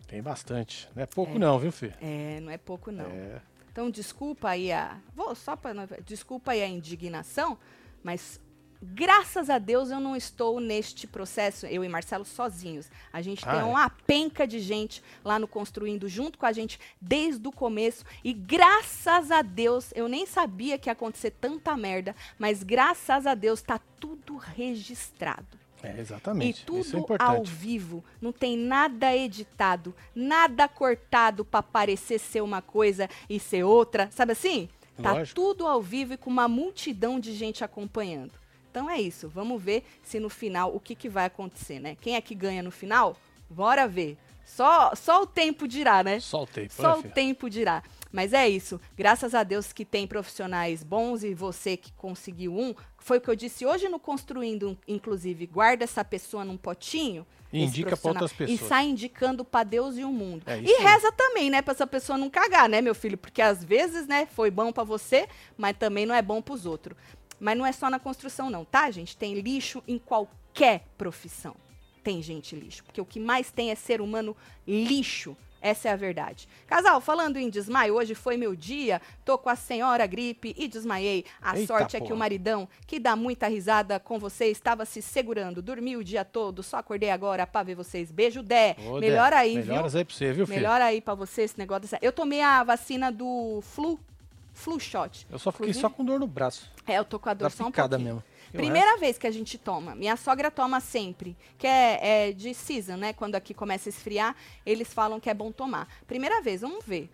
Tem 0.08 0.22
bastante. 0.22 0.88
Não 0.96 1.02
é 1.02 1.06
pouco 1.06 1.38
não, 1.38 1.58
viu, 1.58 1.70
Fê? 1.70 1.92
É, 2.00 2.40
não 2.40 2.50
é 2.50 2.56
pouco 2.56 2.90
não. 2.90 3.04
É. 3.04 3.40
Então, 3.70 3.90
desculpa 3.90 4.48
aí 4.48 4.72
a. 4.72 4.98
Vou 5.14 5.34
só 5.34 5.54
para 5.54 5.86
Desculpa 6.04 6.52
aí 6.52 6.62
a 6.62 6.66
indignação, 6.66 7.58
mas 8.02 8.40
graças 8.82 9.50
a 9.50 9.58
Deus 9.58 9.90
eu 9.90 10.00
não 10.00 10.16
estou 10.16 10.60
neste 10.60 11.06
processo, 11.06 11.66
eu 11.66 11.84
e 11.84 11.88
Marcelo 11.88 12.24
sozinhos. 12.24 12.90
A 13.12 13.20
gente 13.20 13.46
Ah, 13.46 13.52
tem 13.52 13.60
é? 13.60 13.64
uma 13.64 13.90
penca 13.90 14.46
de 14.46 14.60
gente 14.60 15.02
lá 15.22 15.38
no 15.38 15.46
Construindo 15.46 16.08
junto 16.08 16.38
com 16.38 16.46
a 16.46 16.52
gente 16.52 16.80
desde 17.00 17.46
o 17.46 17.52
começo. 17.52 18.04
E 18.24 18.32
graças 18.32 19.30
a 19.30 19.42
Deus, 19.42 19.92
eu 19.94 20.08
nem 20.08 20.24
sabia 20.26 20.78
que 20.78 20.88
ia 20.88 20.92
acontecer 20.92 21.32
tanta 21.32 21.76
merda, 21.76 22.16
mas 22.38 22.62
graças 22.62 23.26
a 23.26 23.34
Deus 23.34 23.60
tá 23.60 23.78
tudo 24.00 24.36
registrado. 24.36 25.58
É, 25.82 25.96
E 25.96 26.00
exatamente. 26.00 26.62
Isso 26.62 26.96
é 26.96 27.00
tudo 27.00 27.16
ao 27.18 27.34
importante. 27.36 27.50
vivo, 27.50 28.04
não 28.20 28.32
tem 28.32 28.56
nada 28.56 29.14
editado, 29.16 29.94
nada 30.14 30.66
cortado 30.68 31.44
pra 31.44 31.62
parecer 31.62 32.18
ser 32.18 32.40
uma 32.42 32.60
coisa 32.60 33.08
e 33.28 33.38
ser 33.38 33.64
outra, 33.64 34.08
sabe 34.10 34.32
assim? 34.32 34.68
Tá 35.00 35.12
Lógico. 35.12 35.34
tudo 35.40 35.66
ao 35.66 35.80
vivo 35.80 36.14
e 36.14 36.16
com 36.16 36.28
uma 36.28 36.48
multidão 36.48 37.20
de 37.20 37.32
gente 37.32 37.62
acompanhando. 37.62 38.32
Então 38.70 38.90
é 38.90 39.00
isso, 39.00 39.28
vamos 39.28 39.62
ver 39.62 39.84
se 40.02 40.18
no 40.18 40.28
final 40.28 40.74
o 40.74 40.80
que, 40.80 40.94
que 40.94 41.08
vai 41.08 41.24
acontecer, 41.26 41.78
né? 41.78 41.96
Quem 42.00 42.16
é 42.16 42.20
que 42.20 42.34
ganha 42.34 42.62
no 42.62 42.70
final? 42.70 43.16
Bora 43.48 43.86
ver. 43.86 44.18
Só, 44.44 44.94
só 44.94 45.22
o 45.22 45.26
tempo 45.26 45.68
dirá, 45.68 46.02
né? 46.02 46.20
Só 46.20 46.42
o 46.42 46.46
tempo, 46.46 46.72
Só 46.72 46.96
né, 46.96 47.02
o 47.08 47.12
tempo 47.12 47.48
dirá. 47.50 47.82
Mas 48.10 48.32
é 48.32 48.48
isso. 48.48 48.80
Graças 48.96 49.34
a 49.34 49.42
Deus 49.42 49.72
que 49.72 49.84
tem 49.84 50.06
profissionais 50.06 50.82
bons 50.82 51.22
e 51.22 51.34
você 51.34 51.76
que 51.76 51.92
conseguiu 51.92 52.56
um. 52.56 52.74
Foi 52.98 53.18
o 53.18 53.20
que 53.20 53.30
eu 53.30 53.36
disse 53.36 53.64
hoje 53.64 53.88
no 53.88 53.98
Construindo, 53.98 54.76
inclusive. 54.86 55.46
Guarda 55.46 55.84
essa 55.84 56.04
pessoa 56.04 56.44
num 56.44 56.56
potinho. 56.56 57.26
E 57.50 57.62
indica 57.62 57.90
profissional, 57.90 58.22
outras 58.22 58.36
pessoas. 58.36 58.60
E 58.60 58.64
sai 58.64 58.86
indicando 58.86 59.44
pra 59.44 59.64
Deus 59.64 59.96
e 59.96 60.04
o 60.04 60.10
mundo. 60.10 60.42
É 60.46 60.60
e 60.60 60.82
reza 60.82 61.10
também, 61.12 61.48
né? 61.48 61.62
Pra 61.62 61.72
essa 61.72 61.86
pessoa 61.86 62.18
não 62.18 62.28
cagar, 62.28 62.68
né, 62.68 62.82
meu 62.82 62.94
filho? 62.94 63.16
Porque 63.16 63.40
às 63.40 63.64
vezes, 63.64 64.06
né, 64.06 64.26
foi 64.26 64.50
bom 64.50 64.70
pra 64.70 64.84
você, 64.84 65.26
mas 65.56 65.76
também 65.76 66.04
não 66.04 66.14
é 66.14 66.20
bom 66.20 66.42
pros 66.42 66.66
outros. 66.66 66.98
Mas 67.40 67.56
não 67.56 67.64
é 67.64 67.72
só 67.72 67.88
na 67.88 67.98
construção, 67.98 68.50
não, 68.50 68.64
tá, 68.64 68.90
gente? 68.90 69.16
Tem 69.16 69.34
lixo 69.40 69.82
em 69.88 69.98
qualquer 69.98 70.84
profissão. 70.98 71.54
Tem 72.02 72.20
gente 72.20 72.54
lixo. 72.54 72.84
Porque 72.84 73.00
o 73.00 73.06
que 73.06 73.20
mais 73.20 73.50
tem 73.50 73.70
é 73.70 73.74
ser 73.74 74.00
humano 74.00 74.36
lixo. 74.66 75.36
Essa 75.60 75.88
é 75.88 75.92
a 75.92 75.96
verdade. 75.96 76.48
Casal, 76.66 77.00
falando 77.00 77.36
em 77.36 77.50
desmaio, 77.50 77.94
hoje 77.94 78.14
foi 78.14 78.36
meu 78.36 78.54
dia, 78.54 79.00
tô 79.24 79.36
com 79.36 79.48
a 79.48 79.56
senhora 79.56 80.06
gripe 80.06 80.54
e 80.56 80.68
desmaiei. 80.68 81.24
A 81.42 81.56
Eita 81.56 81.66
sorte 81.66 81.96
é 81.96 82.00
que 82.00 82.12
o 82.12 82.16
maridão, 82.16 82.68
que 82.86 83.00
dá 83.00 83.16
muita 83.16 83.48
risada 83.48 83.98
com 83.98 84.18
você, 84.18 84.46
estava 84.46 84.84
se 84.84 85.02
segurando. 85.02 85.60
Dormiu 85.60 85.98
o 86.00 86.04
dia 86.04 86.24
todo, 86.24 86.62
só 86.62 86.76
acordei 86.78 87.10
agora 87.10 87.46
pra 87.46 87.62
ver 87.62 87.74
vocês. 87.74 88.10
Beijo, 88.12 88.42
Dé. 88.42 88.76
Ô, 88.86 88.98
Melhor 89.00 89.30
Dé, 89.30 89.36
aí, 89.36 89.54
viu? 89.56 89.66
Melhoras 89.66 89.96
aí 89.96 90.04
pra 90.04 90.14
você, 90.14 90.32
viu, 90.32 90.46
filho? 90.46 90.56
Melhor 90.58 90.80
aí 90.80 91.00
pra 91.00 91.14
você 91.14 91.42
esse 91.42 91.58
negócio. 91.58 91.82
Dessa... 91.82 91.98
Eu 92.00 92.12
tomei 92.12 92.40
a 92.40 92.62
vacina 92.62 93.10
do 93.10 93.60
flu, 93.62 93.98
flu 94.54 94.78
shot. 94.78 95.26
Eu 95.30 95.38
só 95.38 95.50
fiquei 95.50 95.66
Inclusive- 95.70 95.80
só 95.80 95.90
com 95.90 96.04
dor 96.04 96.20
no 96.20 96.26
braço. 96.26 96.70
É, 96.86 96.98
eu 96.98 97.04
tô 97.04 97.18
com 97.18 97.28
a 97.28 97.34
dor 97.34 97.44
Da 97.44 97.50
só 97.50 97.66
um 97.66 97.72
pouquinho. 97.72 97.98
mesmo. 98.00 98.24
Primeira 98.52 98.96
vez 98.98 99.18
que 99.18 99.26
a 99.26 99.30
gente 99.30 99.58
toma. 99.58 99.94
Minha 99.94 100.16
sogra 100.16 100.50
toma 100.50 100.80
sempre. 100.80 101.36
Que 101.56 101.66
é, 101.66 102.28
é 102.28 102.32
de 102.32 102.54
season, 102.54 102.96
né? 102.96 103.12
Quando 103.12 103.34
aqui 103.34 103.52
começa 103.54 103.88
a 103.88 103.90
esfriar, 103.90 104.34
eles 104.64 104.92
falam 104.92 105.20
que 105.20 105.28
é 105.30 105.34
bom 105.34 105.52
tomar. 105.52 105.86
Primeira 106.06 106.40
vez, 106.40 106.60
vamos 106.60 106.84
ver 106.84 107.10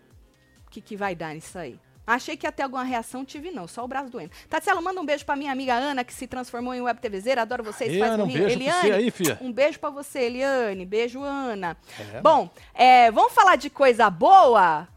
o 0.67 0.69
que, 0.69 0.81
que 0.81 0.95
vai 0.95 1.15
dar 1.15 1.33
nisso 1.33 1.57
aí. 1.57 1.79
Achei 2.07 2.37
que 2.37 2.45
ia 2.45 2.51
ter 2.51 2.61
alguma 2.61 2.83
reação, 2.83 3.25
tive 3.25 3.49
não, 3.49 3.67
só 3.67 3.83
o 3.83 3.87
braço 3.87 4.11
doendo. 4.11 4.29
Tatiana, 4.47 4.79
manda 4.79 5.01
um 5.01 5.05
beijo 5.05 5.25
pra 5.25 5.35
minha 5.35 5.51
amiga 5.51 5.73
Ana, 5.73 6.03
que 6.03 6.13
se 6.13 6.27
transformou 6.27 6.71
em 6.73 6.81
web 6.81 6.99
TVzeira, 6.99 7.41
adoro 7.41 7.63
vocês, 7.63 7.91
Ei, 7.91 7.99
faz 7.99 8.11
Ana, 8.11 8.23
um 8.23 8.27
beijo 8.27 8.41
pra 8.43 8.49
você 8.49 8.53
Eliane, 8.53 8.91
aí, 8.91 9.11
filha. 9.11 9.39
um 9.41 9.51
beijo 9.51 9.79
pra 9.79 9.89
você, 9.89 10.19
Eliane. 10.19 10.85
Beijo, 10.85 11.23
Ana. 11.23 11.75
É, 12.13 12.21
Bom, 12.21 12.47
é, 12.75 13.11
vamos 13.11 13.33
falar 13.33 13.55
de 13.55 13.71
coisa 13.71 14.07
boa? 14.11 14.87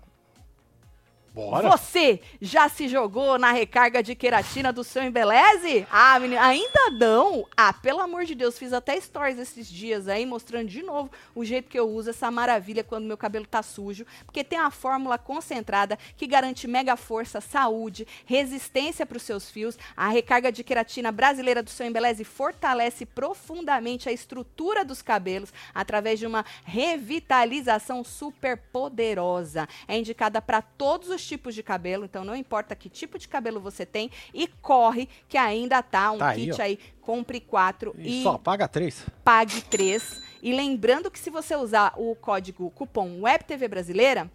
Bora. 1.38 1.68
Você 1.68 2.20
já 2.40 2.68
se 2.68 2.88
jogou 2.88 3.38
na 3.38 3.52
recarga 3.52 4.02
de 4.02 4.16
queratina 4.16 4.72
do 4.72 4.82
seu 4.82 5.04
Embeleze? 5.04 5.86
Ah, 5.88 6.18
menina, 6.18 6.44
ainda 6.44 6.90
não? 6.90 7.46
Ah, 7.56 7.72
pelo 7.72 8.00
amor 8.00 8.24
de 8.24 8.34
Deus, 8.34 8.58
fiz 8.58 8.72
até 8.72 9.00
stories 9.00 9.38
esses 9.38 9.68
dias 9.68 10.08
aí, 10.08 10.26
mostrando 10.26 10.66
de 10.66 10.82
novo 10.82 11.08
o 11.36 11.44
jeito 11.44 11.68
que 11.68 11.78
eu 11.78 11.88
uso 11.88 12.10
essa 12.10 12.28
maravilha 12.28 12.82
quando 12.82 13.06
meu 13.06 13.16
cabelo 13.16 13.46
tá 13.46 13.62
sujo. 13.62 14.04
Porque 14.26 14.42
tem 14.42 14.58
a 14.58 14.68
fórmula 14.68 15.16
concentrada 15.16 15.96
que 16.16 16.26
garante 16.26 16.66
mega 16.66 16.96
força, 16.96 17.40
saúde, 17.40 18.04
resistência 18.26 19.06
para 19.06 19.18
os 19.18 19.22
seus 19.22 19.48
fios. 19.48 19.78
A 19.96 20.08
recarga 20.08 20.50
de 20.50 20.64
queratina 20.64 21.12
brasileira 21.12 21.62
do 21.62 21.70
seu 21.70 21.86
Embeleze 21.86 22.24
fortalece 22.24 23.06
profundamente 23.06 24.08
a 24.08 24.12
estrutura 24.12 24.84
dos 24.84 25.02
cabelos 25.02 25.52
através 25.72 26.18
de 26.18 26.26
uma 26.26 26.44
revitalização 26.64 28.02
super 28.02 28.56
poderosa. 28.72 29.68
É 29.86 29.96
indicada 29.96 30.42
para 30.42 30.60
todos 30.60 31.10
os 31.10 31.27
tipos 31.28 31.54
de 31.54 31.62
cabelo, 31.62 32.04
então 32.04 32.24
não 32.24 32.34
importa 32.34 32.74
que 32.74 32.88
tipo 32.88 33.18
de 33.18 33.28
cabelo 33.28 33.60
você 33.60 33.84
tem 33.86 34.10
e 34.34 34.48
corre 34.48 35.08
que 35.28 35.36
ainda 35.36 35.82
tá 35.82 36.10
um 36.12 36.18
Tá 36.18 36.28
aí, 36.30 36.46
kit 36.46 36.60
ó. 36.60 36.64
aí, 36.64 36.78
compre 37.00 37.40
quatro 37.40 37.94
E 37.98 38.20
e 38.20 38.22
só 38.22 38.36
paga 38.38 38.66
três. 38.66 39.04
pague 39.22 39.60
3. 39.62 40.20
E 40.42 40.52
lembrando 40.52 41.10
que 41.10 41.18
se 41.18 41.30
você 41.30 41.54
usar 41.56 41.92
o 41.96 42.14
código 42.16 42.70
cupom 42.70 43.22
WebTV 43.22 43.68
Brasileira, 43.68 44.30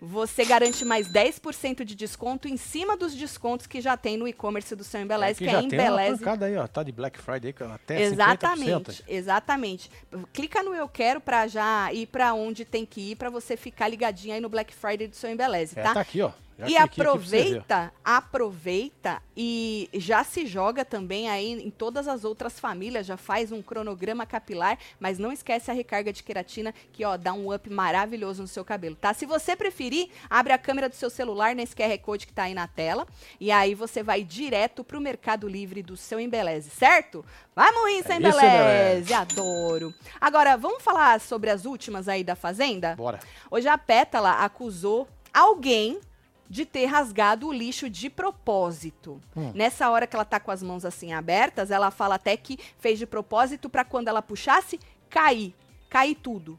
você 0.00 0.44
garante 0.44 0.84
mais 0.84 1.08
10% 1.08 1.84
de 1.84 1.94
desconto 1.94 2.46
em 2.48 2.56
cima 2.56 2.96
dos 2.96 3.14
descontos 3.14 3.66
que 3.66 3.80
já 3.80 3.96
tem 3.96 4.16
no 4.16 4.28
e-commerce 4.28 4.74
do 4.76 4.84
seu 4.84 5.00
Embeleze, 5.00 5.38
que, 5.38 5.46
já 5.50 5.58
é 5.58 5.62
Embeleze. 5.62 6.18
pancada 6.18 6.46
aí, 6.46 6.56
ó. 6.56 6.66
Tá 6.66 6.82
de 6.82 6.92
Black 6.92 7.18
Friday 7.18 7.54
até 7.74 7.96
50%. 7.96 8.12
Exatamente, 8.12 9.04
exatamente. 9.08 9.90
Clica 10.32 10.62
no 10.62 10.74
eu 10.74 10.88
quero 10.88 11.20
pra 11.20 11.46
já 11.46 11.92
ir 11.92 12.06
pra 12.06 12.34
onde 12.34 12.64
tem 12.64 12.84
que 12.84 13.12
ir 13.12 13.16
pra 13.16 13.30
você 13.30 13.56
ficar 13.56 13.88
ligadinho 13.88 14.34
aí 14.34 14.40
no 14.40 14.48
Black 14.48 14.74
Friday 14.74 15.08
do 15.08 15.16
seu 15.16 15.30
Embeleze, 15.30 15.78
É, 15.78 15.82
tá? 15.82 15.94
tá 15.94 16.00
aqui, 16.00 16.20
ó. 16.20 16.30
Já 16.58 16.68
E 16.68 16.76
aproveita, 16.76 17.92
aproveita 18.02 19.22
e 19.36 19.90
já 19.92 20.24
se 20.24 20.46
joga 20.46 20.84
também 20.84 21.28
aí 21.28 21.52
em 21.52 21.70
todas 21.70 22.08
as 22.08 22.24
outras 22.24 22.58
famílias, 22.58 23.06
já 23.06 23.18
faz 23.18 23.52
um 23.52 23.60
cronograma 23.60 24.24
capilar, 24.24 24.78
mas 24.98 25.18
não 25.18 25.30
esquece 25.30 25.70
a 25.70 25.74
recarga 25.74 26.12
de 26.12 26.22
queratina 26.22 26.74
que 26.92 27.04
ó 27.04 27.18
dá 27.18 27.34
um 27.34 27.54
up 27.54 27.68
maravilhoso 27.68 28.40
no 28.40 28.48
seu 28.48 28.64
cabelo, 28.64 28.96
tá? 28.96 29.12
Se 29.12 29.26
você 29.26 29.54
preferir, 29.54 30.08
abre 30.30 30.52
a 30.54 30.58
câmera 30.58 30.88
do 30.88 30.94
seu 30.94 31.10
celular 31.10 31.54
nesse 31.54 31.76
QR 31.76 31.98
Code 31.98 32.26
que 32.26 32.32
tá 32.32 32.44
aí 32.44 32.54
na 32.54 32.66
tela 32.66 33.06
e 33.38 33.50
aí 33.50 33.74
você 33.74 34.02
vai 34.02 34.24
direto 34.24 34.82
pro 34.82 35.00
Mercado 35.00 35.46
Livre 35.46 35.82
do 35.82 35.96
seu 35.96 36.18
Embeleze, 36.18 36.70
certo? 36.70 37.22
Vamos 37.54 37.90
rir, 37.90 38.02
seu 38.02 38.14
É 38.14 38.18
isso, 38.18 38.28
Embeleze, 38.28 39.14
adoro. 39.14 39.94
Agora, 40.18 40.56
vamos 40.56 40.82
falar 40.82 41.20
sobre 41.20 41.50
as 41.50 41.66
últimas 41.66 42.08
aí 42.08 42.24
da 42.24 42.34
Fazenda? 42.34 42.96
Bora. 42.96 43.20
Hoje 43.50 43.68
a 43.68 43.76
Pétala 43.76 44.32
acusou 44.44 45.06
alguém 45.34 46.00
de 46.48 46.64
ter 46.64 46.86
rasgado 46.86 47.48
o 47.48 47.52
lixo 47.52 47.88
de 47.90 48.08
propósito. 48.08 49.20
Hum. 49.36 49.52
Nessa 49.54 49.90
hora 49.90 50.06
que 50.06 50.14
ela 50.14 50.24
tá 50.24 50.38
com 50.38 50.50
as 50.50 50.62
mãos 50.62 50.84
assim 50.84 51.12
abertas, 51.12 51.70
ela 51.70 51.90
fala 51.90 52.14
até 52.16 52.36
que 52.36 52.58
fez 52.78 52.98
de 52.98 53.06
propósito 53.06 53.68
para 53.68 53.84
quando 53.84 54.08
ela 54.08 54.22
puxasse, 54.22 54.78
cair. 55.10 55.54
cair 55.88 56.14
tudo. 56.14 56.58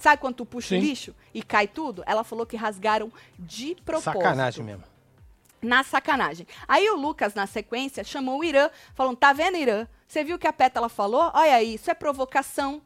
Sabe 0.00 0.20
quando 0.20 0.36
tu 0.36 0.46
puxa 0.46 0.68
Sim. 0.68 0.78
o 0.78 0.80
lixo 0.80 1.14
e 1.34 1.42
cai 1.42 1.66
tudo? 1.66 2.02
Ela 2.06 2.24
falou 2.24 2.46
que 2.46 2.56
rasgaram 2.56 3.12
de 3.38 3.74
propósito. 3.84 4.12
Sacanagem 4.12 4.64
mesmo. 4.64 4.84
Na 5.60 5.84
sacanagem. 5.84 6.46
Aí 6.66 6.88
o 6.90 6.96
Lucas, 6.96 7.34
na 7.34 7.46
sequência, 7.46 8.02
chamou 8.02 8.40
o 8.40 8.44
Irã, 8.44 8.70
falando: 8.94 9.16
tá 9.16 9.32
vendo, 9.32 9.56
Irã? 9.56 9.86
Você 10.08 10.24
viu 10.24 10.36
o 10.36 10.38
que 10.38 10.46
a 10.46 10.52
Pétala 10.52 10.88
falou? 10.88 11.30
Olha 11.34 11.54
aí, 11.54 11.74
isso 11.74 11.90
é 11.90 11.94
provocação. 11.94 12.82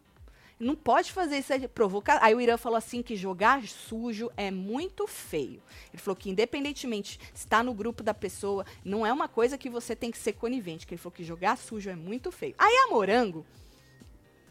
Não 0.58 0.74
pode 0.74 1.12
fazer 1.12 1.38
isso, 1.38 1.52
é 1.52 1.68
provocar. 1.68 2.18
Aí 2.22 2.34
o 2.34 2.40
Irã 2.40 2.56
falou 2.56 2.78
assim 2.78 3.02
que 3.02 3.14
jogar 3.14 3.62
sujo 3.66 4.30
é 4.36 4.50
muito 4.50 5.06
feio. 5.06 5.62
Ele 5.92 6.02
falou 6.02 6.16
que 6.16 6.30
independentemente 6.30 7.20
se 7.34 7.44
está 7.44 7.62
no 7.62 7.74
grupo 7.74 8.02
da 8.02 8.14
pessoa, 8.14 8.64
não 8.84 9.04
é 9.04 9.12
uma 9.12 9.28
coisa 9.28 9.58
que 9.58 9.68
você 9.68 9.94
tem 9.94 10.10
que 10.10 10.16
ser 10.16 10.32
conivente. 10.32 10.86
Que 10.86 10.94
ele 10.94 11.00
falou 11.00 11.14
que 11.14 11.24
jogar 11.24 11.58
sujo 11.58 11.90
é 11.90 11.94
muito 11.94 12.32
feio. 12.32 12.54
Aí 12.58 12.74
a 12.84 12.88
Morango 12.88 13.44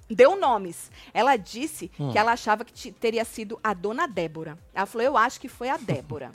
deu 0.10 0.36
nomes. 0.36 0.91
Ela 1.14 1.36
disse 1.38 1.88
que 1.88 2.18
ela 2.18 2.34
achava 2.34 2.64
que 2.64 2.91
teria 2.91 3.26
sido 3.26 3.60
a 3.64 3.74
dona 3.74 4.08
Débora. 4.08 4.58
Ela 4.74 4.86
falou: 4.86 5.06
eu 5.06 5.18
acho 5.18 5.39
que 5.39 5.47
foi 5.47 5.70
a 5.70 5.78
Débora. 5.78 6.32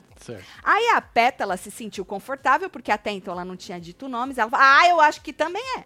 Aí 0.63 0.89
a 0.89 1.01
Pétala 1.01 1.57
se 1.57 1.71
sentiu 1.71 2.05
confortável, 2.05 2.69
porque 2.69 2.91
até 2.91 3.11
então 3.11 3.33
ela 3.33 3.45
não 3.45 3.55
tinha 3.55 3.79
dito 3.79 4.07
nomes. 4.07 4.37
Ela 4.37 4.49
falou, 4.49 4.65
ah, 4.65 4.87
eu 4.87 4.99
acho 4.99 5.21
que 5.21 5.33
também 5.33 5.63
é. 5.77 5.85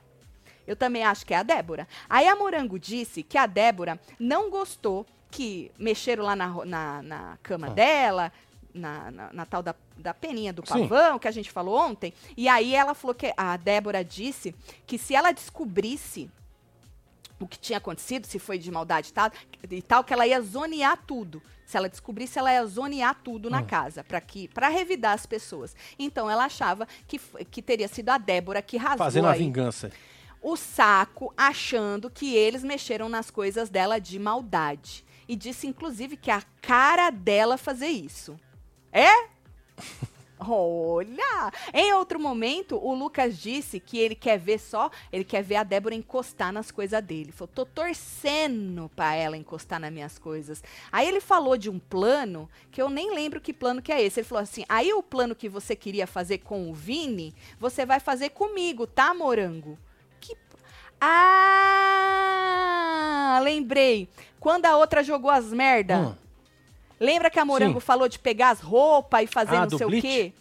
Eu 0.68 0.76
também 0.76 1.04
acho 1.04 1.26
que 1.26 1.34
é 1.34 1.38
a 1.38 1.44
Débora. 1.44 1.88
Aí 2.10 2.28
a 2.28 2.36
Morango 2.36 2.78
disse 2.80 3.22
que 3.24 3.38
a 3.38 3.46
Débora 3.46 4.00
não 4.20 4.50
gostou 4.50 5.06
que 5.32 5.72
mexeram 5.78 6.24
lá 6.24 6.36
na, 6.36 6.66
na, 6.66 7.02
na 7.04 7.38
cama 7.44 7.68
Ah. 7.68 7.72
dela, 7.72 8.32
na, 8.74 9.12
na, 9.12 9.34
na 9.34 9.46
tal 9.46 9.62
da, 9.64 9.76
da 9.98 10.14
peninha 10.14 10.52
do 10.54 10.64
Sim. 10.66 10.88
pavão, 10.88 11.20
que 11.20 11.28
a 11.28 11.32
gente 11.32 11.52
falou 11.52 11.78
ontem. 11.78 12.14
E 12.38 12.48
aí 12.48 12.74
ela 12.76 12.94
falou 12.94 13.14
que 13.14 13.34
a 13.36 13.56
Débora 13.58 14.04
disse 14.04 14.54
que 14.88 14.98
se 14.98 15.14
ela 15.16 15.32
descobrisse 15.32 16.30
o 17.40 17.46
que 17.48 17.60
tinha 17.60 17.78
acontecido, 17.78 18.26
se 18.26 18.40
foi 18.40 18.58
de 18.58 18.72
maldade 18.72 19.10
e 19.10 19.14
tal, 19.14 19.30
e 19.70 19.82
tal, 19.82 20.04
que 20.06 20.14
ela 20.14 20.26
ia 20.26 20.40
zonear 20.42 20.98
tudo. 21.06 21.42
Se 21.66 21.76
ela 21.76 21.90
descobrisse, 21.90 22.38
ela 22.40 22.52
ia 22.54 22.66
zonear 22.66 23.16
tudo 23.24 23.50
na 23.50 23.60
Hum. 23.62 23.66
casa, 23.66 24.04
para 24.04 24.22
que 24.22 24.48
para 24.48 24.70
revidar 24.70 25.14
as 25.14 25.26
pessoas. 25.26 25.76
Então 26.00 26.30
ela 26.30 26.46
achava 26.46 26.88
que, 27.08 27.20
que 27.52 27.62
teria 27.62 27.88
sido 27.88 28.10
a 28.10 28.18
Débora 28.18 28.62
que 28.62 28.78
rasgou 28.78 28.98
Fazendo 29.00 29.28
a 29.28 29.32
aí 29.32 29.40
vingança. 29.40 29.92
O 30.48 30.56
saco, 30.56 31.34
achando 31.36 32.08
que 32.08 32.36
eles 32.36 32.64
mexeram 32.64 33.10
nas 33.10 33.32
coisas 33.32 33.68
dela 33.68 33.98
de 33.98 34.20
maldade. 34.20 35.04
E 35.28 35.36
disse, 35.36 35.66
inclusive, 35.66 36.16
que 36.16 36.30
a 36.30 36.44
cara 36.62 37.10
dela 37.10 37.58
fazer 37.58 37.88
isso. 37.88 38.40
É? 38.94 39.10
Olha! 40.38 41.52
Em 41.74 41.94
outro 41.94 42.20
momento, 42.20 42.78
o 42.78 42.94
Lucas 42.94 43.40
disse 43.40 43.80
que 43.80 43.98
ele 43.98 44.14
quer 44.14 44.38
ver 44.38 44.60
só, 44.60 44.92
ele 45.12 45.24
quer 45.24 45.42
ver 45.42 45.56
a 45.56 45.64
Débora 45.64 45.96
encostar 45.96 46.54
nas 46.54 46.70
coisas 46.70 47.04
dele. 47.04 47.32
Falou, 47.32 47.52
tô 47.52 47.66
torcendo 47.66 48.88
pra 48.96 49.16
ela 49.16 49.36
encostar 49.36 49.80
nas 49.80 49.92
minhas 49.92 50.20
coisas. 50.20 50.64
Aí 50.92 51.08
ele 51.08 51.22
falou 51.22 51.58
de 51.58 51.72
um 51.72 51.80
plano, 51.80 52.48
que 52.72 52.80
eu 52.80 52.88
nem 52.92 53.16
lembro 53.16 53.42
que 53.42 53.52
plano 53.52 53.82
que 53.82 53.92
é 53.92 54.00
esse. 54.00 54.20
Ele 54.20 54.28
falou 54.28 54.44
assim, 54.44 54.64
aí 54.70 54.94
o 54.94 55.02
plano 55.02 55.34
que 55.34 55.50
você 55.50 55.76
queria 55.76 56.06
fazer 56.06 56.38
com 56.38 56.70
o 56.70 56.74
Vini, 56.74 57.34
você 57.60 57.84
vai 57.84 58.00
fazer 58.00 58.30
comigo, 58.30 58.86
tá, 58.86 59.12
Morango? 59.12 59.76
Ah, 62.08 63.40
lembrei. 63.44 64.08
Quando 64.40 64.66
a 64.66 64.78
outra 64.78 65.04
jogou 65.04 65.30
as 65.32 65.46
merda, 65.52 65.98
Hum. 66.00 66.16
lembra 67.00 67.30
que 67.30 67.40
a 67.40 67.46
Morango 67.46 67.80
Sim. 67.80 67.86
falou 67.86 68.08
de 68.08 68.20
pegar 68.20 68.50
as 68.52 68.60
roupas 68.62 69.24
e 69.24 69.28
fazer 69.28 69.56
Ah, 69.58 69.68
não 69.70 69.78
sei 69.78 69.88
o 69.88 70.02
quê? 70.02 70.34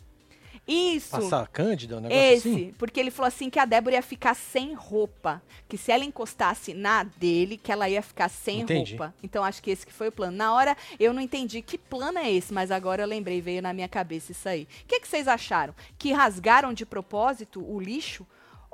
Isso. 0.67 1.11
Passar 1.11 1.47
cândida, 1.49 1.99
um 1.99 2.01
negócio 2.01 2.23
Esse, 2.23 2.49
assim. 2.49 2.75
porque 2.79 2.99
ele 2.99 3.11
falou 3.11 3.29
assim 3.29 3.51
que 3.51 3.59
a 3.59 3.67
Débora 3.67 3.97
ia 3.97 4.03
ficar 4.03 4.33
sem 4.35 4.73
roupa, 4.73 5.43
que 5.69 5.77
se 5.77 5.93
ela 5.93 6.07
encostasse 6.07 6.73
na 6.73 7.03
dele, 7.03 7.59
que 7.59 7.71
ela 7.71 7.87
ia 7.87 8.01
ficar 8.01 8.31
sem 8.31 8.61
Entendi. 8.63 8.93
roupa. 8.97 9.15
Então 9.23 9.45
acho 9.45 9.63
que 9.63 9.71
esse 9.71 9.85
que 9.87 9.93
foi 9.93 10.09
o 10.09 10.13
plano. 10.13 10.35
Na 10.39 10.55
hora 10.55 10.75
eu 10.99 11.13
não 11.13 11.21
entendi 11.21 11.61
que 11.61 11.77
plano 11.77 12.19
é 12.19 12.33
esse, 12.33 12.51
mas 12.55 12.71
agora 12.71 13.03
eu 13.03 13.07
lembrei, 13.07 13.43
veio 13.43 13.61
na 13.61 13.75
minha 13.75 13.89
cabeça 13.89 14.33
isso 14.33 14.49
aí. 14.49 14.63
O 14.85 14.87
que, 14.87 15.01
que 15.01 15.07
vocês 15.09 15.29
acharam? 15.29 15.75
Que 15.99 16.13
rasgaram 16.13 16.73
de 16.73 16.87
propósito 16.87 17.63
o 17.63 17.79
lixo? 17.79 18.27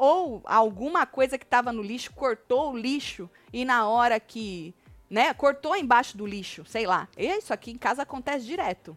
Ou 0.03 0.41
alguma 0.47 1.05
coisa 1.05 1.37
que 1.37 1.45
estava 1.45 1.71
no 1.71 1.83
lixo 1.83 2.11
cortou 2.15 2.73
o 2.73 2.77
lixo 2.77 3.29
e 3.53 3.67
na 3.67 3.87
hora 3.87 4.19
que, 4.19 4.75
né, 5.11 5.35
cortou 5.35 5.77
embaixo 5.77 6.17
do 6.17 6.25
lixo, 6.27 6.65
sei 6.65 6.87
lá. 6.87 7.07
Isso 7.19 7.53
aqui 7.53 7.71
em 7.71 7.77
casa 7.77 8.01
acontece 8.01 8.47
direto. 8.47 8.97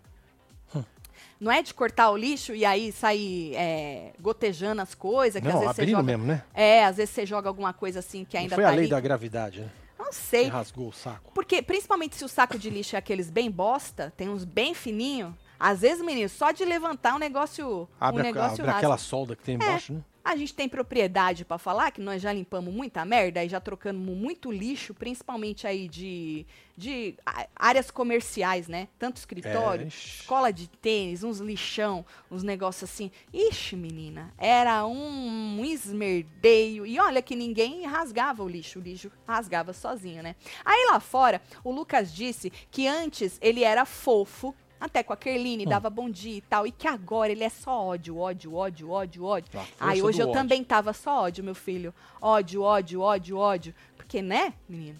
Não 1.39 1.51
é 1.51 1.61
de 1.61 1.73
cortar 1.73 2.09
o 2.09 2.15
lixo 2.15 2.55
e 2.55 2.63
aí 2.63 2.89
sair 2.93 3.53
é, 3.55 4.13
gotejando 4.17 4.81
as 4.81 4.95
coisas, 4.95 5.41
que 5.41 5.47
às 5.47 5.53
Não, 5.53 5.59
vezes 5.59 5.75
você 5.75 5.81
abrindo 5.81 5.97
joga. 5.97 6.03
mesmo, 6.03 6.25
né? 6.25 6.41
É, 6.53 6.85
às 6.85 6.95
vezes 6.95 7.13
você 7.13 7.25
joga 7.25 7.49
alguma 7.49 7.73
coisa 7.73 7.99
assim 7.99 8.23
que 8.23 8.37
Não 8.37 8.43
ainda 8.43 8.55
foi 8.55 8.63
tá 8.63 8.69
a 8.69 8.71
lei 8.73 8.79
ali. 8.85 8.89
da 8.89 8.99
gravidade, 9.01 9.59
né? 9.59 9.69
Não 9.99 10.05
Você 10.05 10.21
sei. 10.21 10.47
rasgou 10.47 10.87
o 10.87 10.93
saco. 10.93 11.33
Porque, 11.33 11.61
principalmente 11.61 12.15
se 12.15 12.23
o 12.23 12.29
saco 12.29 12.57
de 12.57 12.69
lixo 12.69 12.95
é 12.95 12.99
aqueles 12.99 13.29
bem 13.29 13.51
bosta, 13.51 14.13
tem 14.15 14.29
uns 14.29 14.45
bem 14.45 14.73
fininho. 14.73 15.37
Às 15.59 15.81
vezes, 15.81 16.01
menino, 16.01 16.29
só 16.29 16.51
de 16.51 16.63
levantar 16.63 17.13
um 17.15 17.19
negócio. 17.19 17.89
Abre, 17.99 18.21
um 18.21 18.21
a- 18.21 18.27
negócio 18.27 18.51
abre 18.53 18.65
rasga. 18.67 18.77
aquela 18.77 18.97
solda 18.97 19.35
que 19.35 19.43
tem 19.43 19.55
embaixo, 19.55 19.93
né? 19.93 20.01
A 20.23 20.37
gente 20.37 20.53
tem 20.53 20.69
propriedade 20.69 21.43
pra 21.43 21.57
falar 21.57 21.91
que 21.91 21.99
nós 21.99 22.21
já 22.21 22.31
limpamos 22.31 22.73
muita 22.73 23.03
merda 23.03 23.43
e 23.43 23.49
já 23.49 23.59
trocamos 23.59 24.15
muito 24.15 24.49
lixo, 24.51 24.93
principalmente 24.93 25.67
aí 25.67 25.89
de, 25.89 26.45
de 26.77 27.15
áreas 27.53 27.91
comerciais, 27.91 28.69
né? 28.69 28.87
Tanto 28.97 29.17
escritório, 29.17 29.83
É, 29.85 29.87
escola 29.87 30.53
de 30.53 30.69
tênis, 30.69 31.23
uns 31.23 31.39
lixão, 31.39 32.05
uns 32.31 32.41
negócios 32.41 32.89
assim. 32.89 33.11
Ixi, 33.33 33.75
menina, 33.75 34.33
era 34.37 34.85
um, 34.85 35.59
um 35.59 35.65
esmerdeio. 35.65 36.85
E 36.85 36.99
olha 36.99 37.21
que 37.21 37.35
ninguém 37.35 37.85
rasgava 37.85 38.43
o 38.43 38.47
lixo, 38.47 38.79
o 38.79 38.81
lixo 38.81 39.11
rasgava 39.27 39.73
sozinho, 39.73 40.23
né? 40.23 40.37
Aí 40.63 40.87
lá 40.89 41.01
fora, 41.01 41.41
o 41.65 41.71
Lucas 41.71 42.13
disse 42.13 42.49
que 42.71 42.87
antes 42.87 43.37
ele 43.41 43.63
era 43.63 43.83
fofo, 43.83 44.55
até 44.83 45.01
com 45.01 45.13
a 45.13 45.15
Hum. 45.15 45.19
Kerline, 45.19 45.65
dava 45.65 45.89
bom 45.89 46.09
dia 46.09 46.37
e 46.37 46.41
tal, 46.41 46.67
e 46.67 46.71
que 46.71 46.87
agora 46.87 47.31
ele 47.31 47.43
é 47.43 47.49
só 47.49 47.85
ódio, 47.87 48.17
ódio, 48.17 48.53
ódio, 48.53 48.89
ódio, 48.89 49.23
ódio. 49.23 49.61
Aí 49.79 50.01
hoje 50.01 50.19
eu 50.21 50.27
ódio. 50.27 50.39
também 50.39 50.61
tava 50.63 50.91
só 50.91 51.21
ódio, 51.23 51.41
meu 51.43 51.55
filho. 51.55 51.93
Ódio, 52.21 52.61
ódio, 52.61 52.99
ódio, 52.99 53.37
ódio. 53.37 53.73
Porque, 53.95 54.21
né, 54.21 54.53
menino? 54.67 54.99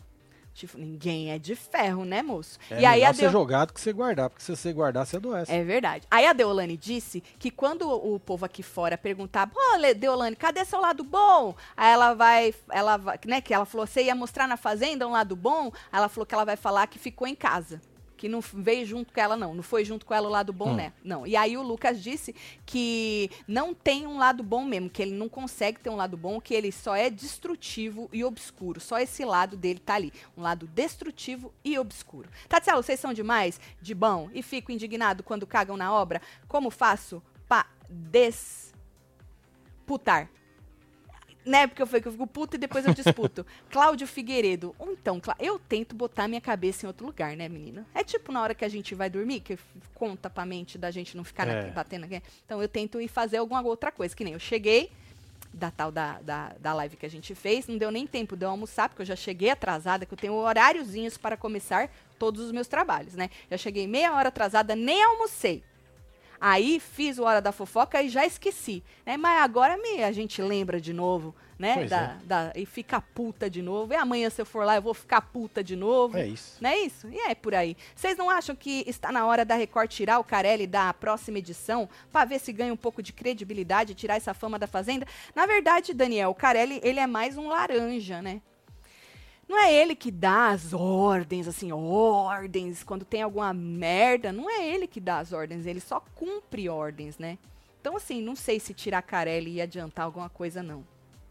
Tipo, 0.54 0.78
ninguém 0.78 1.32
é 1.32 1.40
de 1.40 1.56
ferro, 1.56 2.06
né, 2.06 2.22
moço? 2.22 2.60
É 2.70 2.80
e 2.82 2.86
aí 2.86 3.04
a 3.04 3.12
ser 3.12 3.22
Deo... 3.24 3.32
jogado 3.32 3.74
que 3.74 3.82
você 3.82 3.92
guardar, 3.92 4.30
porque 4.30 4.44
se 4.44 4.56
você 4.56 4.72
guardar, 4.72 5.04
você 5.06 5.18
adoece. 5.18 5.52
É 5.52 5.64
verdade. 5.64 6.06
Aí 6.12 6.28
a 6.28 6.32
Deolane 6.32 6.78
disse 6.78 7.22
que 7.40 7.50
quando 7.50 7.90
o 7.90 8.20
povo 8.20 8.46
aqui 8.46 8.62
fora 8.62 8.96
perguntar, 8.98 9.48
pô, 9.48 9.60
Le- 9.80 9.96
Deolane, 9.96 10.36
cadê 10.36 10.64
seu 10.64 10.80
lado 10.80 11.04
bom? 11.04 11.56
Aí 11.76 11.92
ela 11.92 12.14
vai, 12.14 12.54
ela 12.70 12.98
vai, 12.98 13.20
né, 13.26 13.42
que 13.42 13.52
ela 13.52 13.66
falou, 13.66 13.88
você 13.88 14.04
ia 14.04 14.14
mostrar 14.16 14.48
na 14.48 14.56
fazenda 14.56 15.08
um 15.08 15.12
lado 15.12 15.36
bom? 15.36 15.72
Aí 15.92 15.98
ela 15.98 16.08
falou 16.08 16.26
que 16.26 16.36
ela 16.36 16.46
vai 16.46 16.56
falar 16.56 16.86
que 16.86 17.00
ficou 17.00 17.28
em 17.28 17.36
casa. 17.36 17.82
Que 18.24 18.30
não 18.30 18.40
veio 18.40 18.86
junto 18.86 19.14
com 19.14 19.20
ela, 19.20 19.36
não. 19.36 19.54
Não 19.54 19.62
foi 19.62 19.84
junto 19.84 20.06
com 20.06 20.14
ela 20.14 20.30
o 20.30 20.32
lado 20.32 20.54
bom, 20.54 20.72
Hum. 20.72 20.76
né? 20.76 20.94
Não. 21.04 21.28
E 21.28 21.36
aí 21.36 21.58
o 21.58 21.62
Lucas 21.62 22.02
disse 22.02 22.34
que 22.66 23.30
não 23.46 23.74
tem 23.74 24.08
um 24.08 24.18
lado 24.18 24.42
bom 24.42 24.64
mesmo, 24.64 24.90
que 24.90 25.02
ele 25.02 25.12
não 25.12 25.28
consegue 25.28 25.82
ter 25.82 25.90
um 25.90 25.98
lado 25.98 26.16
bom, 26.16 26.40
que 26.40 26.54
ele 26.54 26.72
só 26.72 26.96
é 26.96 27.10
destrutivo 27.10 28.10
e 28.14 28.24
obscuro. 28.24 28.80
Só 28.80 28.98
esse 28.98 29.26
lado 29.26 29.58
dele 29.58 29.80
tá 29.80 29.96
ali. 29.96 30.14
Um 30.38 30.42
lado 30.42 30.68
destrutivo 30.68 31.54
e 31.66 31.78
obscuro. 31.78 32.30
Tatiana, 32.48 32.82
vocês 32.82 32.98
são 32.98 33.12
demais 33.12 33.60
de 33.82 33.94
bom 33.94 34.30
e 34.34 34.42
fico 34.42 34.72
indignado 34.72 35.22
quando 35.22 35.46
cagam 35.46 35.76
na 35.76 35.94
obra. 35.94 36.22
Como 36.48 36.70
faço 36.70 37.22
pra 37.46 37.66
disputar? 37.90 38.64
Né, 41.46 41.68
porque 41.68 41.82
eu 41.82 41.86
falei 41.88 42.02
que 42.02 42.08
eu 42.08 42.12
fico 42.14 42.26
puto 42.28 42.56
e 42.56 42.60
depois 42.60 42.86
eu 42.86 42.94
disputo. 42.94 43.46
Cláudio 43.70 44.08
Figueiredo. 44.08 44.74
Ou 44.80 44.92
então, 44.94 45.22
eu 45.40 45.60
tento 45.60 45.94
botar 45.94 46.28
minha 46.28 46.40
cabeça 46.40 46.86
em 46.86 46.88
outro 46.88 47.06
lugar, 47.06 47.36
né, 47.36 47.50
menina? 47.50 47.86
É 47.94 48.04
tipo 48.04 48.32
na 48.32 48.42
hora 48.42 48.56
que 48.56 48.64
a 48.64 48.70
gente 48.70 48.96
vai 48.96 49.10
dormir, 49.10 49.42
que 49.42 49.58
conta 49.94 50.30
pra 50.30 50.46
mente 50.46 50.78
da 50.78 50.90
gente 50.90 51.18
não 51.18 51.24
ficar 51.24 51.46
na- 51.46 51.54
É. 51.54 51.72
batendo 51.72 52.06
aqui. 52.06 52.22
Então 52.46 52.62
eu 52.62 52.68
tento 52.70 53.02
ir 53.02 53.08
fazer 53.10 53.38
alguma 53.38 53.62
outra 53.62 53.92
coisa. 53.92 54.16
Que 54.16 54.24
nem 54.24 54.34
eu 54.34 54.40
cheguei 54.40 54.90
da 55.54 55.70
tal 55.70 55.92
da, 55.92 56.20
da, 56.22 56.54
da 56.60 56.74
live 56.74 56.96
que 56.98 57.06
a 57.06 57.10
gente 57.10 57.36
fez, 57.36 57.68
não 57.68 57.78
deu 57.78 57.92
nem 57.92 58.08
tempo 58.08 58.36
de 58.36 58.44
eu 58.46 58.50
almoçar, 58.50 58.90
porque 58.90 59.04
eu 59.04 59.06
já 59.06 59.16
cheguei 59.16 59.50
atrasada, 59.52 60.04
que 60.06 60.14
eu 60.14 60.18
tenho 60.18 60.34
horáriozinhos 60.34 61.16
para 61.18 61.38
começar 61.38 61.92
todos 62.18 62.42
os 62.42 62.52
meus 62.52 62.68
trabalhos, 62.68 63.14
né? 63.14 63.30
Já 63.52 63.58
cheguei 63.58 63.86
meia 63.86 64.14
hora 64.16 64.30
atrasada, 64.30 64.76
nem 64.76 65.04
almocei. 65.04 65.62
Aí 66.46 66.78
fiz 66.78 67.18
o 67.18 67.24
Hora 67.24 67.42
da 67.42 67.54
Fofoca 67.54 68.02
e 68.04 68.10
já 68.10 68.26
esqueci, 68.26 68.84
né? 69.06 69.16
Mas 69.16 69.42
agora 69.42 69.78
me, 69.78 70.04
a 70.04 70.12
gente 70.12 70.42
lembra 70.42 70.82
de 70.82 70.92
novo, 70.92 71.34
né? 71.58 71.86
Da, 71.86 72.02
é. 72.02 72.18
da- 72.26 72.52
e 72.54 72.66
fica 72.66 73.00
puta 73.00 73.50
de 73.50 73.62
novo. 73.62 73.94
E 73.94 73.96
amanhã 73.96 74.30
se 74.30 74.42
eu 74.42 74.46
for 74.46 74.66
lá 74.66 74.76
eu 74.76 74.82
vou 74.82 74.94
ficar 74.94 75.22
puta 75.22 75.64
de 75.64 75.74
novo. 75.78 76.18
É 76.18 76.28
isso. 76.28 76.58
Não 76.60 76.70
é 76.70 76.80
isso? 76.80 77.08
E 77.08 77.18
é 77.18 77.34
por 77.34 77.56
aí. 77.56 77.78
Vocês 77.96 78.18
não 78.18 78.30
acham 78.30 78.58
que 78.58 78.84
está 78.86 79.10
na 79.10 79.26
hora 79.26 79.46
da 79.46 79.56
Record 79.56 79.90
tirar 79.90 80.20
o 80.20 80.24
Carelli 80.26 80.68
da 80.68 80.94
próxima 80.94 81.38
edição 81.38 81.88
para 82.12 82.26
ver 82.26 82.40
se 82.42 82.52
ganha 82.52 82.74
um 82.74 82.78
pouco 82.78 83.02
de 83.02 83.14
credibilidade 83.14 83.94
e 83.94 83.96
tirar 83.96 84.18
essa 84.18 84.34
fama 84.34 84.60
da 84.60 84.68
Fazenda? 84.68 85.08
Na 85.34 85.46
verdade, 85.46 85.94
Daniel, 85.94 86.32
o 86.32 86.36
Carelli, 86.36 86.82
ele 86.84 87.00
é 87.00 87.08
mais 87.08 87.38
um 87.38 87.48
laranja, 87.48 88.22
né? 88.22 88.42
Não 89.54 89.60
é 89.60 89.72
ele 89.72 89.94
que 89.94 90.10
dá 90.10 90.48
as 90.48 90.74
ordens, 90.74 91.48
assim, 91.48 91.72
ordens, 91.72 92.84
quando 92.84 93.06
tem 93.06 93.22
alguma 93.22 93.54
merda, 93.54 94.32
não 94.32 94.50
é 94.50 94.68
ele 94.68 94.88
que 94.88 95.00
dá 95.00 95.20
as 95.20 95.32
ordens, 95.32 95.68
ele 95.68 95.80
só 95.80 96.04
cumpre 96.16 96.68
ordens, 96.68 97.20
né? 97.20 97.38
Então, 97.80 97.96
assim, 97.96 98.20
não 98.20 98.36
sei 98.36 98.60
se 98.60 98.74
tirar 98.74 99.04
Carelli 99.04 99.52
ia 99.52 99.64
adiantar 99.66 100.06
alguma 100.06 100.28
coisa, 100.28 100.64
não. 100.64 100.84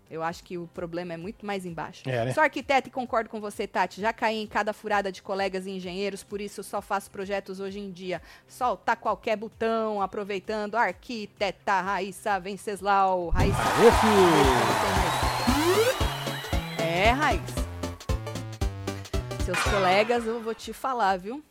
Eu 0.09 0.23
acho 0.23 0.45
que 0.45 0.57
o 0.57 0.69
problema 0.69 1.15
é 1.15 1.17
muito 1.17 1.45
mais 1.45 1.67
embaixo. 1.67 2.09
É, 2.09 2.27
né? 2.27 2.33
Sou 2.33 2.45
arquiteta 2.45 2.89
e 2.89 2.93
concordo 2.93 3.29
com 3.29 3.41
você, 3.41 3.67
Tati. 3.67 4.01
Já 4.01 4.13
caí 4.13 4.41
em 4.41 4.47
cada 4.47 4.73
furada 4.73 5.11
de 5.11 5.21
colegas 5.21 5.67
e 5.67 5.71
engenheiros, 5.71 6.23
por 6.23 6.41
isso 6.41 6.63
só 6.63 6.81
faço 6.81 7.11
projetos 7.11 7.59
hoje 7.59 7.81
em 7.81 7.91
dia. 7.91 8.23
Soltar 8.47 8.99
qualquer 8.99 9.37
botão, 9.37 10.01
aproveitando. 10.01 10.77
Arquiteta 10.77 11.81
Raíssa 11.81 12.39
Venceslau. 12.39 13.31
Raíssa. 13.31 13.59
Aê! 16.79 16.85
É, 16.87 17.11
Raíssa. 17.11 17.62
Seus 19.45 19.61
colegas, 19.65 20.25
eu 20.27 20.41
vou 20.41 20.55
te 20.55 20.73
falar, 20.73 21.17
viu? 21.19 21.43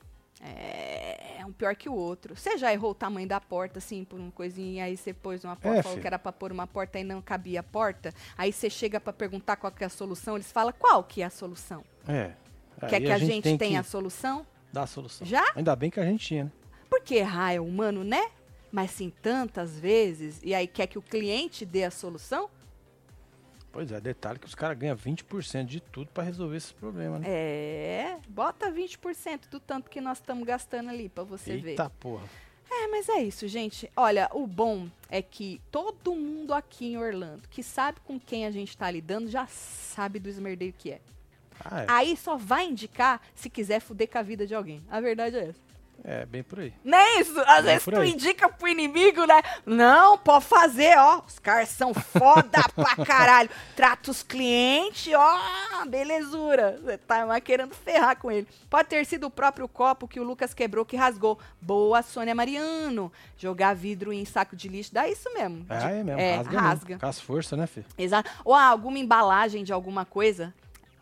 É, 0.42 1.40
é 1.40 1.46
um 1.46 1.52
pior 1.52 1.76
que 1.76 1.90
o 1.90 1.94
outro. 1.94 2.36
Você 2.36 2.58
já 2.58 2.72
errou 2.72 2.92
o 2.92 2.96
tamanho 2.96 3.28
da 3.28 3.40
porta, 3.40 3.80
assim, 3.80 4.04
por 4.06 4.20
uma 4.20 4.32
coisinha, 4.32 4.88
e 4.88 4.92
aí 4.92 4.98
você 4.98 5.14
pôs 5.14 5.44
uma 5.44 5.56
porta, 5.56 5.80
É, 5.80 5.84
falou 5.84 5.96
filho. 5.98 6.02
que 6.02 6.08
era 6.08 6.18
pra 6.18 6.32
pôr 6.32 6.52
uma 6.52 6.66
porta 6.66 6.98
e 7.00 7.04
não 7.04 7.22
cabia 7.22 7.60
a 7.60 7.64
porta. 7.64 8.14
Aí 8.38 8.52
você 8.54 8.70
chega 8.70 9.00
pra 9.00 9.12
perguntar 9.12 9.58
qual 9.58 9.72
que 9.72 9.84
é 9.84 9.88
a 9.88 9.90
solução, 9.90 10.36
eles 10.36 10.52
falam 10.52 10.74
qual 10.78 11.04
que 11.04 11.22
é 11.22 11.26
a 11.26 11.30
solução. 11.30 11.84
É. 12.08 12.32
Quer 12.88 12.96
aí 12.96 13.06
que 13.06 13.12
a, 13.12 13.18
gente, 13.18 13.44
tem 13.44 13.58
tenha 13.58 13.82
a 13.82 13.84
solução? 13.84 14.46
dar 14.72 14.84
a 14.84 14.88
solução. 14.88 15.28
Já? 15.28 15.44
Ainda 15.54 15.76
bem 15.76 15.92
que 15.92 16.00
a 16.00 16.06
gente 16.06 16.26
tinha, 16.26 16.46
né? 16.46 16.52
Porque 16.90 17.16
errar 17.16 17.54
é 17.54 17.60
humano, 17.60 18.04
né? 18.04 18.30
Mas 18.72 18.92
sim, 18.92 19.12
tantas 19.22 19.78
vezes, 19.78 20.40
e 20.44 20.56
aí 20.56 20.66
quer 20.66 20.88
que 20.88 20.98
o 20.98 21.02
cliente 21.02 21.66
dê 21.66 21.84
a 21.84 21.92
solução? 21.92 22.50
Pois 23.72 23.92
é, 23.92 24.02
detalhe 24.02 24.38
que 24.38 24.46
os 24.46 24.56
caras 24.56 24.78
ganham 24.78 24.98
20% 24.98 25.66
de 25.66 25.80
tudo 25.80 26.10
pra 26.12 26.24
resolver 26.24 26.58
esses 26.58 26.72
problemas, 26.74 27.22
né? 27.22 27.28
É, 27.30 28.20
bota 28.28 28.70
20% 28.70 29.50
do 29.50 29.60
tanto 29.60 29.90
que 29.90 30.02
nós 30.02 30.18
estamos 30.18 30.46
gastando 30.46 30.90
ali 30.90 31.08
pra 31.08 31.24
você 31.24 31.58
ver. 31.58 31.72
Eita 31.72 31.90
porra. 31.90 32.26
É, 32.70 32.88
mas 32.88 33.08
é 33.10 33.22
isso, 33.22 33.48
gente. 33.48 33.92
Olha, 33.96 34.30
o 34.34 34.48
bom 34.48 34.88
é 35.10 35.22
que 35.22 35.62
todo 35.70 36.16
mundo 36.16 36.54
aqui 36.54 36.94
em 36.94 36.98
Orlando 36.98 37.48
que 37.50 37.62
sabe 37.62 38.00
com 38.02 38.20
quem 38.20 38.46
a 38.46 38.52
gente 38.52 38.78
tá 38.78 38.90
lidando 38.90 39.30
já 39.30 39.46
sabe 39.48 40.20
do 40.20 40.30
esmerdeio 40.30 40.74
que 40.74 40.92
é. 40.92 41.02
Ah, 41.64 41.84
é. 41.84 41.86
Aí 41.90 42.18
só 42.18 42.38
vai 42.38 42.68
indicar 42.68 43.22
se 43.36 43.50
quiser 43.50 43.80
fuder 43.80 44.10
com 44.10 44.18
a 44.18 44.22
vida 44.22 44.48
de 44.48 44.56
alguém. 44.56 44.82
A 44.90 45.00
verdade 45.00 45.36
é 45.38 45.50
essa. 45.50 45.71
É, 46.04 46.26
bem 46.26 46.42
por 46.42 46.60
aí. 46.60 46.74
Não 46.84 46.98
é 46.98 47.20
isso? 47.20 47.40
Às 47.42 47.60
É 47.60 47.62
vezes 47.74 47.84
tu 47.86 47.96
aí. 48.00 48.10
indica 48.12 48.50
pro 48.50 48.68
inimigo, 48.68 49.24
né? 49.26 49.42
Não, 49.66 50.18
pode 50.18 50.46
fazer, 50.46 50.98
ó. 50.98 51.22
Os 51.28 51.38
caras 51.38 51.70
são 51.70 51.94
foda 51.94 52.60
pra 52.76 53.06
caralho. 53.06 53.50
Trata 53.76 54.10
os 54.10 54.24
clientes, 54.24 55.14
ó. 55.16 55.86
Belezura. 55.86 56.80
Você 56.84 56.98
tá 56.98 57.26
mais 57.26 57.44
querendo 57.44 57.76
ferrar 57.76 58.18
com 58.18 58.32
ele. 58.32 58.48
Pode 58.70 58.90
ter 58.90 59.06
sido 59.06 59.28
o 59.28 59.30
próprio 59.32 59.68
copo 59.68 60.08
que 60.08 60.20
o 60.20 60.24
Lucas 60.24 60.54
quebrou 60.54 60.84
que 60.86 60.96
rasgou. 60.98 61.38
Boa, 61.62 62.02
Sônia 62.02 62.34
Mariano. 62.34 63.12
Jogar 63.38 63.76
vidro 63.76 64.12
em 64.12 64.26
saco 64.26 64.56
de 64.56 64.68
lixo 64.68 64.94
dá 64.94 65.08
isso 65.08 65.32
mesmo. 65.34 65.66
É, 65.70 65.78
De- 65.78 65.86
é 65.86 66.04
mesmo. 66.04 66.20
É, 66.22 66.36
rasga. 66.38 66.60
rasga. 66.60 66.86
mesmo. 66.90 67.00
Com 67.02 67.06
as 67.08 67.20
forças, 67.20 67.60
né, 67.60 67.68
filho? 67.68 67.86
Exato. 67.98 68.30
Ou 68.44 68.56
ah, 68.56 68.66
alguma 68.66 68.98
embalagem 68.98 69.64
de 69.64 69.72
alguma 69.72 70.04
coisa. 70.06 70.54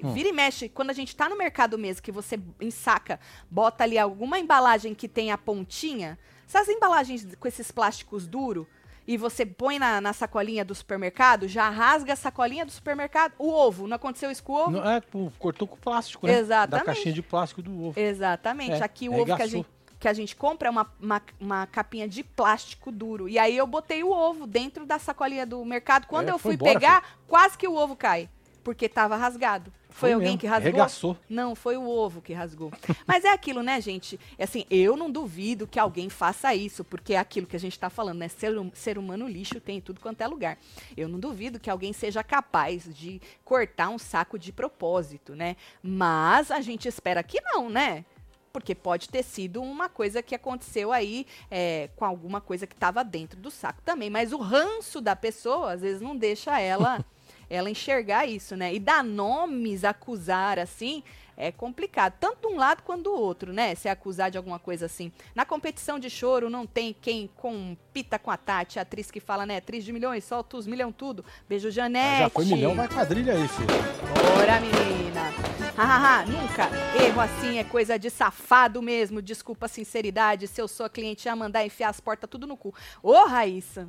Hum. 0.04 0.14
Vira 0.14 0.30
e 0.30 0.34
mexe, 0.34 0.70
quando 0.70 0.90
a 0.90 0.94
gente 0.94 1.16
tá 1.16 1.28
no 1.28 1.38
mercado 1.38 1.78
mesmo, 1.78 2.02
que 2.02 2.12
você 2.12 2.40
ensaca, 2.62 3.20
bota 3.50 3.84
ali 3.84 3.98
alguma 3.98 4.40
embalagem 4.40 4.96
que 4.96 5.08
tem 5.08 5.32
a 5.32 5.38
pontinha, 5.38 6.18
essas 6.48 6.70
embalagens 6.70 7.28
com 7.40 7.48
esses 7.48 7.72
plásticos 7.72 8.28
duros, 8.28 8.66
e 9.08 9.18
você 9.18 9.44
põe 9.44 9.80
na, 9.80 10.00
na 10.00 10.14
sacolinha 10.14 10.64
do 10.64 10.76
supermercado, 10.76 11.48
já 11.48 11.68
rasga 11.68 12.14
a 12.14 12.16
sacolinha 12.16 12.64
do 12.64 12.72
supermercado. 12.72 13.34
O 13.40 13.50
ovo, 13.52 13.88
não 13.88 13.96
aconteceu 13.96 14.30
isso 14.30 14.44
com 14.44 14.54
o 14.54 14.56
ovo? 14.56 14.72
Não, 14.72 14.88
é, 14.88 15.02
pô, 15.02 15.32
cortou 15.40 15.68
com 15.68 15.76
plástico, 15.78 16.28
né? 16.28 16.38
Exatamente. 16.38 16.86
Da 16.86 16.94
caixinha 16.94 17.14
de 17.16 17.24
plástico 17.24 17.62
do 17.64 17.86
ovo. 17.86 18.00
Exatamente. 18.00 18.74
É, 18.74 18.84
Aqui 18.84 19.10
o 19.10 19.14
ovo 19.16 19.36
que 19.36 19.42
a, 19.42 19.48
gente, 19.48 19.68
que 20.00 20.08
a 20.08 20.14
gente 20.14 20.36
compra 20.36 20.68
é 20.68 20.72
uma, 20.72 20.94
uma, 21.02 21.22
uma 21.40 21.66
capinha 21.66 22.08
de 22.08 22.24
plástico 22.24 22.92
duro. 22.92 23.28
E 23.28 23.40
aí 23.40 23.58
eu 23.58 23.66
botei 23.66 24.04
o 24.04 24.12
ovo 24.12 24.46
dentro 24.46 24.86
da 24.86 25.00
sacolinha 25.00 25.44
do 25.44 25.66
mercado. 25.66 26.06
Quando 26.06 26.30
É, 26.30 26.32
eu 26.32 26.38
fui 26.38 26.54
embora, 26.54 26.74
pegar, 26.74 27.04
quase 27.28 27.58
que 27.58 27.68
o 27.68 27.76
ovo 27.76 27.96
cai. 27.96 28.30
Porque 28.64 28.90
tava 28.90 29.16
rasgado. 29.16 29.72
Foi, 29.90 30.14
alguém 30.14 30.28
mesmo, 30.30 30.40
que 30.42 30.48
rasgou? 30.48 30.70
Arregaçou. 30.70 31.18
Não, 31.28 31.56
foi 31.56 31.76
o 31.76 31.88
ovo 31.90 32.22
que 32.22 32.32
rasgou. 32.32 32.72
Mas 33.08 33.26
é 33.26 33.32
aquilo, 33.32 33.64
né, 33.64 33.82
gente? 33.82 34.20
É 34.38 34.44
Assim, 34.44 34.66
eu 34.70 34.96
não 34.96 35.10
duvido 35.10 35.66
que 35.68 35.80
alguém 35.80 36.10
faça 36.10 36.54
isso, 36.54 36.84
porque 36.84 37.14
é 37.14 37.18
aquilo 37.18 37.48
que 37.48 37.56
a 37.56 37.60
gente 37.60 37.78
tá 37.78 37.90
falando, 37.90 38.20
né? 38.20 38.28
Ser, 38.28 38.58
hum- 38.58 38.72
ser 38.74 38.98
humano 38.98 39.28
lixo 39.28 39.60
tem 39.60 39.78
em 39.78 39.82
tudo 39.82 40.00
quanto 40.00 40.22
é 40.22 40.28
lugar. 40.28 40.58
Eu 40.96 41.08
não 41.08 41.20
duvido 41.20 41.60
que 41.60 41.70
alguém 41.70 41.92
seja 41.92 42.24
capaz 42.24 42.88
de 42.94 43.20
cortar 43.44 43.90
um 43.90 43.98
saco 43.98 44.38
de 44.38 44.52
propósito, 44.54 45.36
né? 45.36 45.56
Mas 45.82 46.52
a 46.52 46.62
gente 46.62 46.88
espera 46.88 47.24
que 47.24 47.42
não, 47.42 47.70
né? 47.70 48.06
Porque 48.54 48.74
pode 48.74 49.10
ter 49.10 49.24
sido 49.24 49.62
uma 49.62 49.90
coisa 49.90 50.22
que 50.24 50.34
aconteceu 50.34 50.92
aí 50.92 51.26
é, 51.52 51.90
com 51.96 52.06
alguma 52.06 52.40
coisa 52.42 52.66
que 52.66 52.74
estava 52.74 53.04
dentro 53.04 53.40
do 53.40 53.52
saco 53.52 53.82
também. 53.84 54.10
Mas 54.10 54.34
o 54.34 54.38
ranço 54.38 55.02
da 55.02 55.16
pessoa, 55.16 55.74
às 55.74 55.82
vezes, 55.82 56.02
não 56.02 56.16
deixa 56.16 56.60
ela 56.60 57.04
ela 57.50 57.70
enxergar 57.70 58.26
isso, 58.26 58.56
né? 58.56 58.74
E 58.74 58.80
dar 58.80 59.04
nomes, 59.04 59.84
acusar 59.84 60.60
assim, 60.60 61.04
é 61.40 61.52
complicado. 61.52 62.16
Tanto 62.20 62.48
de 62.48 62.54
um 62.54 62.58
lado 62.58 62.84
quanto 62.84 63.04
do 63.04 63.14
outro, 63.14 63.54
né? 63.54 63.74
Se 63.74 63.88
acusar 63.88 64.30
de 64.30 64.38
alguma 64.38 64.60
coisa 64.60 64.86
assim. 64.86 65.10
Na 65.34 65.46
competição 65.46 65.98
de 65.98 66.10
choro, 66.10 66.50
não 66.50 66.68
tem 66.68 66.94
quem 66.94 67.30
compita 67.38 68.20
com 68.20 68.30
a 68.30 68.36
Tati, 68.36 68.78
a 68.78 68.82
atriz 68.82 69.10
que 69.10 69.22
fala, 69.22 69.46
né? 69.46 69.58
Atriz 69.58 69.86
de 69.86 69.94
milhões, 69.94 70.26
solta 70.26 70.58
os 70.58 70.68
milhão 70.68 70.92
tudo. 70.92 71.24
Beijo, 71.48 71.72
Janete. 71.72 72.20
Já 72.20 72.30
foi 72.30 72.46
milhão, 72.46 72.76
vai 72.76 72.90
quadrilha 72.90 73.34
aí, 73.34 73.48
filho. 73.48 73.68
Bora, 74.36 74.60
menina. 74.60 75.32
Hahaha, 75.78 76.26
nunca. 76.26 76.70
Erro 77.02 77.22
assim 77.22 77.58
é 77.58 77.64
coisa 77.64 77.98
de 77.98 78.10
safado 78.10 78.82
mesmo. 78.82 79.22
Desculpa 79.22 79.68
a 79.68 79.70
sinceridade. 79.70 80.46
Se 80.46 80.62
eu 80.62 80.68
sou 80.68 80.86
a 80.86 80.90
cliente, 80.90 81.30
ia 81.30 81.36
mandar 81.38 81.66
enfiar 81.66 81.90
as 81.90 82.02
portas 82.02 82.30
tudo 82.30 82.46
no 82.46 82.58
cu. 82.58 82.76
Ô, 83.02 83.24
Raíssa. 83.24 83.88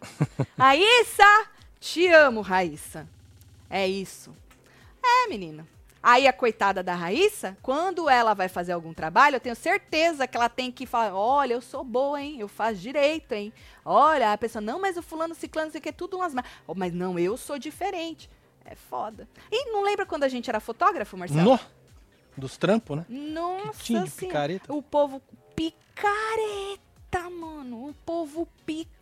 Raíssa! 0.56 1.55
Te 1.80 2.08
amo, 2.08 2.40
Raíssa. 2.40 3.06
É 3.68 3.86
isso. 3.86 4.34
É, 5.02 5.28
menina. 5.28 5.66
Aí 6.02 6.28
a 6.28 6.32
coitada 6.32 6.84
da 6.84 6.94
Raíssa, 6.94 7.56
quando 7.60 8.08
ela 8.08 8.32
vai 8.32 8.48
fazer 8.48 8.72
algum 8.72 8.94
trabalho, 8.94 9.36
eu 9.36 9.40
tenho 9.40 9.56
certeza 9.56 10.26
que 10.26 10.36
ela 10.36 10.48
tem 10.48 10.70
que 10.70 10.86
falar: 10.86 11.12
olha, 11.14 11.54
eu 11.54 11.60
sou 11.60 11.82
boa, 11.82 12.22
hein? 12.22 12.36
Eu 12.38 12.46
faço 12.46 12.76
direito, 12.76 13.32
hein? 13.32 13.52
Olha, 13.84 14.32
a 14.32 14.38
pessoa, 14.38 14.62
não, 14.62 14.80
mas 14.80 14.96
o 14.96 15.02
fulano, 15.02 15.34
ciclano, 15.34 15.68
isso 15.68 15.78
aqui 15.78 15.88
é 15.88 15.92
tudo 15.92 16.16
umas. 16.16 16.32
ma-" 16.32 16.44
Oh, 16.66 16.74
mas 16.76 16.92
não, 16.92 17.18
eu 17.18 17.36
sou 17.36 17.58
diferente. 17.58 18.30
É 18.64 18.74
foda. 18.76 19.28
E 19.50 19.72
não 19.72 19.82
lembra 19.82 20.06
quando 20.06 20.24
a 20.24 20.28
gente 20.28 20.48
era 20.48 20.60
fotógrafo, 20.60 21.16
Marcelo? 21.16 21.52
No, 21.52 21.60
dos 22.36 22.56
trampos, 22.56 22.98
né? 22.98 23.06
Nossa 23.08 23.82
tinha 23.82 24.02
de 24.04 24.10
picareta. 24.10 24.72
O 24.72 24.82
povo 24.82 25.20
picareta, 25.56 27.30
mano. 27.30 27.88
O 27.88 27.94
povo 28.04 28.46
picareta. 28.64 28.95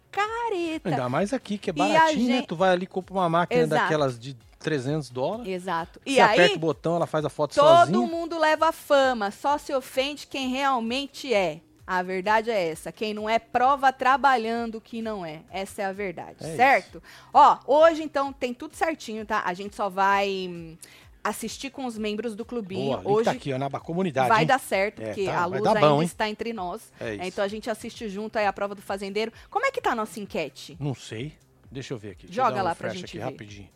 Ainda 0.85 1.09
mais 1.09 1.33
aqui, 1.33 1.59
que 1.59 1.71
é 1.71 1.73
baratinho, 1.73 2.29
né? 2.29 2.35
gente- 2.37 2.47
Tu 2.49 2.57
vai 2.57 2.71
ali, 2.71 2.87
compra 2.87 3.15
uma 3.15 3.29
máquina 3.29 3.63
Exato. 3.63 3.83
daquelas 3.83 4.19
de 4.19 4.35
300 4.59 5.11
dólares. 5.11 5.47
Exato. 5.53 6.01
E 6.07 6.15
Você 6.15 6.21
aperta 6.21 6.43
aí, 6.43 6.55
o 6.55 6.59
botão, 6.59 6.97
ela 6.97 7.07
faz 7.07 7.25
a 7.25 7.29
foto 7.29 7.55
todo 7.55 7.65
sozinha. 7.67 7.99
mundo 8.07 8.39
leva 8.39 8.73
fama. 8.73 9.31
Só 9.31 9.59
se 9.59 9.75
ofende 9.75 10.27
quem 10.27 10.49
realmente 10.49 11.33
é. 11.35 11.61
A 11.87 12.03
verdade 12.03 12.51
é 12.51 12.69
essa. 12.71 12.91
Quem 12.91 13.13
não 13.13 13.29
é, 13.29 13.39
prova 13.39 13.93
trabalhando 13.93 14.81
que 14.81 15.03
não 15.03 15.25
é. 15.27 15.43
Essa 15.51 15.83
é 15.83 15.85
a 15.85 15.93
verdade, 15.93 16.37
É 16.41 16.57
certo? 16.57 17.03
Ó, 17.33 17.59
hoje 17.67 18.03
então 18.03 18.33
tem 18.33 18.55
tudo 18.55 18.75
certinho, 18.75 19.27
tá? 19.27 19.43
A 19.45 19.53
gente 19.53 19.77
só 19.77 19.91
vai 19.91 20.47
hum, 20.49 20.79
assistir 21.25 21.71
com 21.71 21.87
os 21.87 21.97
membros 21.97 22.37
do 22.37 22.45
clubinho. 22.45 22.91
Boa, 22.91 22.99
link 22.99 23.07
hoje 23.09 23.25
tá 23.25 23.31
aqui, 23.31 23.53
ó, 23.53 23.59
na 23.59 23.71
comunidade. 23.71 24.29
vai 24.29 24.43
hein? 24.43 24.47
dar 24.47 24.61
certo, 24.61 25.01
É, 25.01 25.07
porque 25.07 25.25
tá, 25.25 25.41
a 25.41 25.47
luz 25.47 25.67
ainda 25.67 25.81
bom, 25.81 26.03
está 26.03 26.29
entre 26.29 26.53
nós. 26.53 26.93
É 27.01 27.15
isso. 27.15 27.25
Então 27.25 27.43
a 27.45 27.49
gente 27.49 27.71
assiste 27.71 28.09
junto 28.09 28.39
aí 28.39 28.47
a 28.47 28.53
prova 28.53 28.75
do 28.75 28.83
fazendeiro. 28.83 29.33
Como 29.51 29.65
é 29.65 29.71
que 29.71 29.81
tá 29.81 29.93
a 29.93 29.95
nossa 29.95 30.21
enquete? 30.21 30.77
Não 30.79 30.95
sei. 30.95 31.33
Deixa 31.71 31.95
eu 31.95 31.99
ver 31.99 32.11
aqui. 32.11 32.27
Deixa 32.27 32.43
Joga 32.43 32.63
lá 32.63 32.75
pra 32.75 32.91
gente 32.91 33.07
aqui 33.07 33.19
ver. 33.19 33.25
rapidinho. 33.25 33.69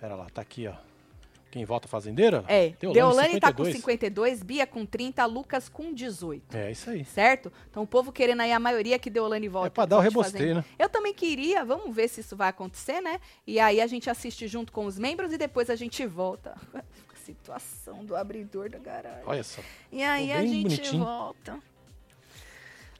Pera 0.00 0.14
lá, 0.14 0.26
tá 0.32 0.40
aqui, 0.40 0.66
ó. 0.66 0.74
Quem 1.56 1.64
vota 1.64 1.88
fazendeira? 1.88 2.44
É, 2.48 2.74
Deolane, 2.78 2.94
Deolane 2.94 3.40
tá 3.40 3.50
com 3.50 3.64
52. 3.64 3.76
52, 3.76 4.42
Bia 4.42 4.66
com 4.66 4.84
30, 4.84 5.24
Lucas 5.24 5.70
com 5.70 5.90
18. 5.90 6.54
É 6.54 6.70
isso 6.70 6.90
aí. 6.90 7.02
Certo? 7.06 7.50
Então 7.70 7.82
o 7.82 7.86
povo 7.86 8.12
querendo 8.12 8.42
aí 8.42 8.52
a 8.52 8.60
maioria 8.60 8.98
que 8.98 9.08
Deolane 9.08 9.48
volta. 9.48 9.68
É 9.68 9.70
pra 9.70 9.86
dar 9.86 9.96
o 9.96 10.00
rebosteio, 10.00 10.38
fazendo. 10.38 10.56
né? 10.56 10.64
Eu 10.78 10.90
também 10.90 11.14
queria, 11.14 11.64
vamos 11.64 11.96
ver 11.96 12.08
se 12.08 12.20
isso 12.20 12.36
vai 12.36 12.50
acontecer, 12.50 13.00
né? 13.00 13.18
E 13.46 13.58
aí 13.58 13.80
a 13.80 13.86
gente 13.86 14.10
assiste 14.10 14.46
junto 14.46 14.70
com 14.70 14.84
os 14.84 14.98
membros 14.98 15.32
e 15.32 15.38
depois 15.38 15.70
a 15.70 15.76
gente 15.76 16.04
volta. 16.04 16.54
Situação 17.24 18.04
do 18.04 18.14
abridor 18.14 18.68
da 18.68 18.78
garagem. 18.78 19.22
Olha 19.24 19.42
só. 19.42 19.62
E 19.90 20.02
aí 20.02 20.30
a 20.32 20.42
gente 20.44 20.76
bonitinho. 20.76 21.04
volta. 21.04 21.58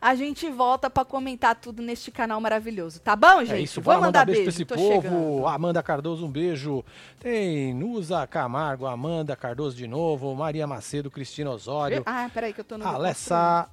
A 0.01 0.14
gente 0.14 0.49
volta 0.51 0.90
pra 0.90 1.05
comentar 1.05 1.55
tudo 1.55 1.82
neste 1.82 2.11
canal 2.11 2.40
maravilhoso, 2.40 3.01
tá 3.01 3.16
bom, 3.16 3.40
gente? 3.40 3.53
É 3.53 3.61
isso, 3.61 3.80
Vamos 3.80 4.03
mandar 4.03 4.20
mandar 4.20 4.26
beijo, 4.26 4.42
beijo, 4.44 4.66
pra 4.66 4.76
esse 4.76 4.84
povo. 4.90 5.03
chegando. 5.03 5.47
Amanda 5.47 5.82
Cardoso, 5.82 6.26
um 6.26 6.30
beijo. 6.30 6.84
Tem 7.18 7.72
Nusa 7.74 8.26
Camargo, 8.26 8.86
Amanda 8.86 9.34
Cardoso 9.34 9.76
de 9.76 9.86
novo, 9.86 10.34
Maria 10.34 10.66
Macedo, 10.66 11.11
Cristina 11.11 11.51
Osório, 11.51 12.03
Ah, 12.07 12.30
peraí 12.32 12.53
que 12.53 12.61
eu 12.61 12.64
tô 12.64 12.76
no... 12.78 12.86
Alessa 12.86 13.68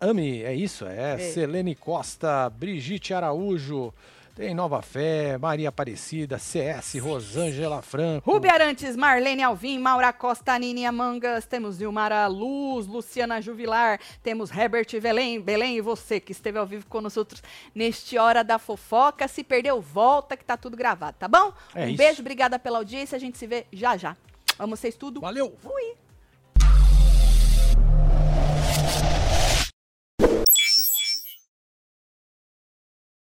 Ami, 0.00 0.42
é 0.42 0.52
isso? 0.54 0.84
É. 0.86 1.14
É. 1.14 1.18
Selene 1.18 1.74
Costa, 1.74 2.50
Brigitte 2.50 3.14
Araújo, 3.14 3.94
Tem 4.34 4.52
Nova 4.52 4.82
Fé, 4.82 5.38
Maria 5.38 5.68
Aparecida, 5.68 6.40
CS, 6.40 6.98
Rosângela 6.98 7.80
Franco. 7.82 8.32
Rubi 8.32 8.48
Arantes, 8.48 8.96
Marlene 8.96 9.44
Alvim, 9.44 9.78
Maura 9.78 10.12
Costa, 10.12 10.58
Nininha 10.58 10.90
Mangas, 10.90 11.46
temos 11.46 11.78
Vilmara 11.78 12.26
Luz, 12.26 12.88
Luciana 12.88 13.40
Juvilar, 13.40 14.00
temos 14.24 14.50
Herbert 14.50 14.88
Belém, 15.00 15.40
Belém 15.40 15.76
e 15.76 15.80
você 15.80 16.18
que 16.18 16.32
esteve 16.32 16.58
ao 16.58 16.66
vivo 16.66 16.84
com 16.88 17.00
nós 17.00 17.16
outros 17.16 17.44
neste 17.72 18.18
Hora 18.18 18.42
da 18.42 18.58
Fofoca. 18.58 19.28
Se 19.28 19.44
perdeu, 19.44 19.80
volta 19.80 20.36
que 20.36 20.44
tá 20.44 20.56
tudo 20.56 20.76
gravado, 20.76 21.16
tá 21.16 21.28
bom? 21.28 21.52
É 21.72 21.84
um 21.84 21.88
isso. 21.90 21.96
beijo, 21.96 22.20
obrigada 22.20 22.58
pela 22.58 22.78
audiência, 22.78 23.14
a 23.14 23.20
gente 23.20 23.38
se 23.38 23.46
vê 23.46 23.66
já 23.72 23.96
já. 23.96 24.16
Amo 24.58 24.76
vocês 24.76 24.96
tudo. 24.96 25.20
Valeu! 25.20 25.56
Fui! 25.62 25.94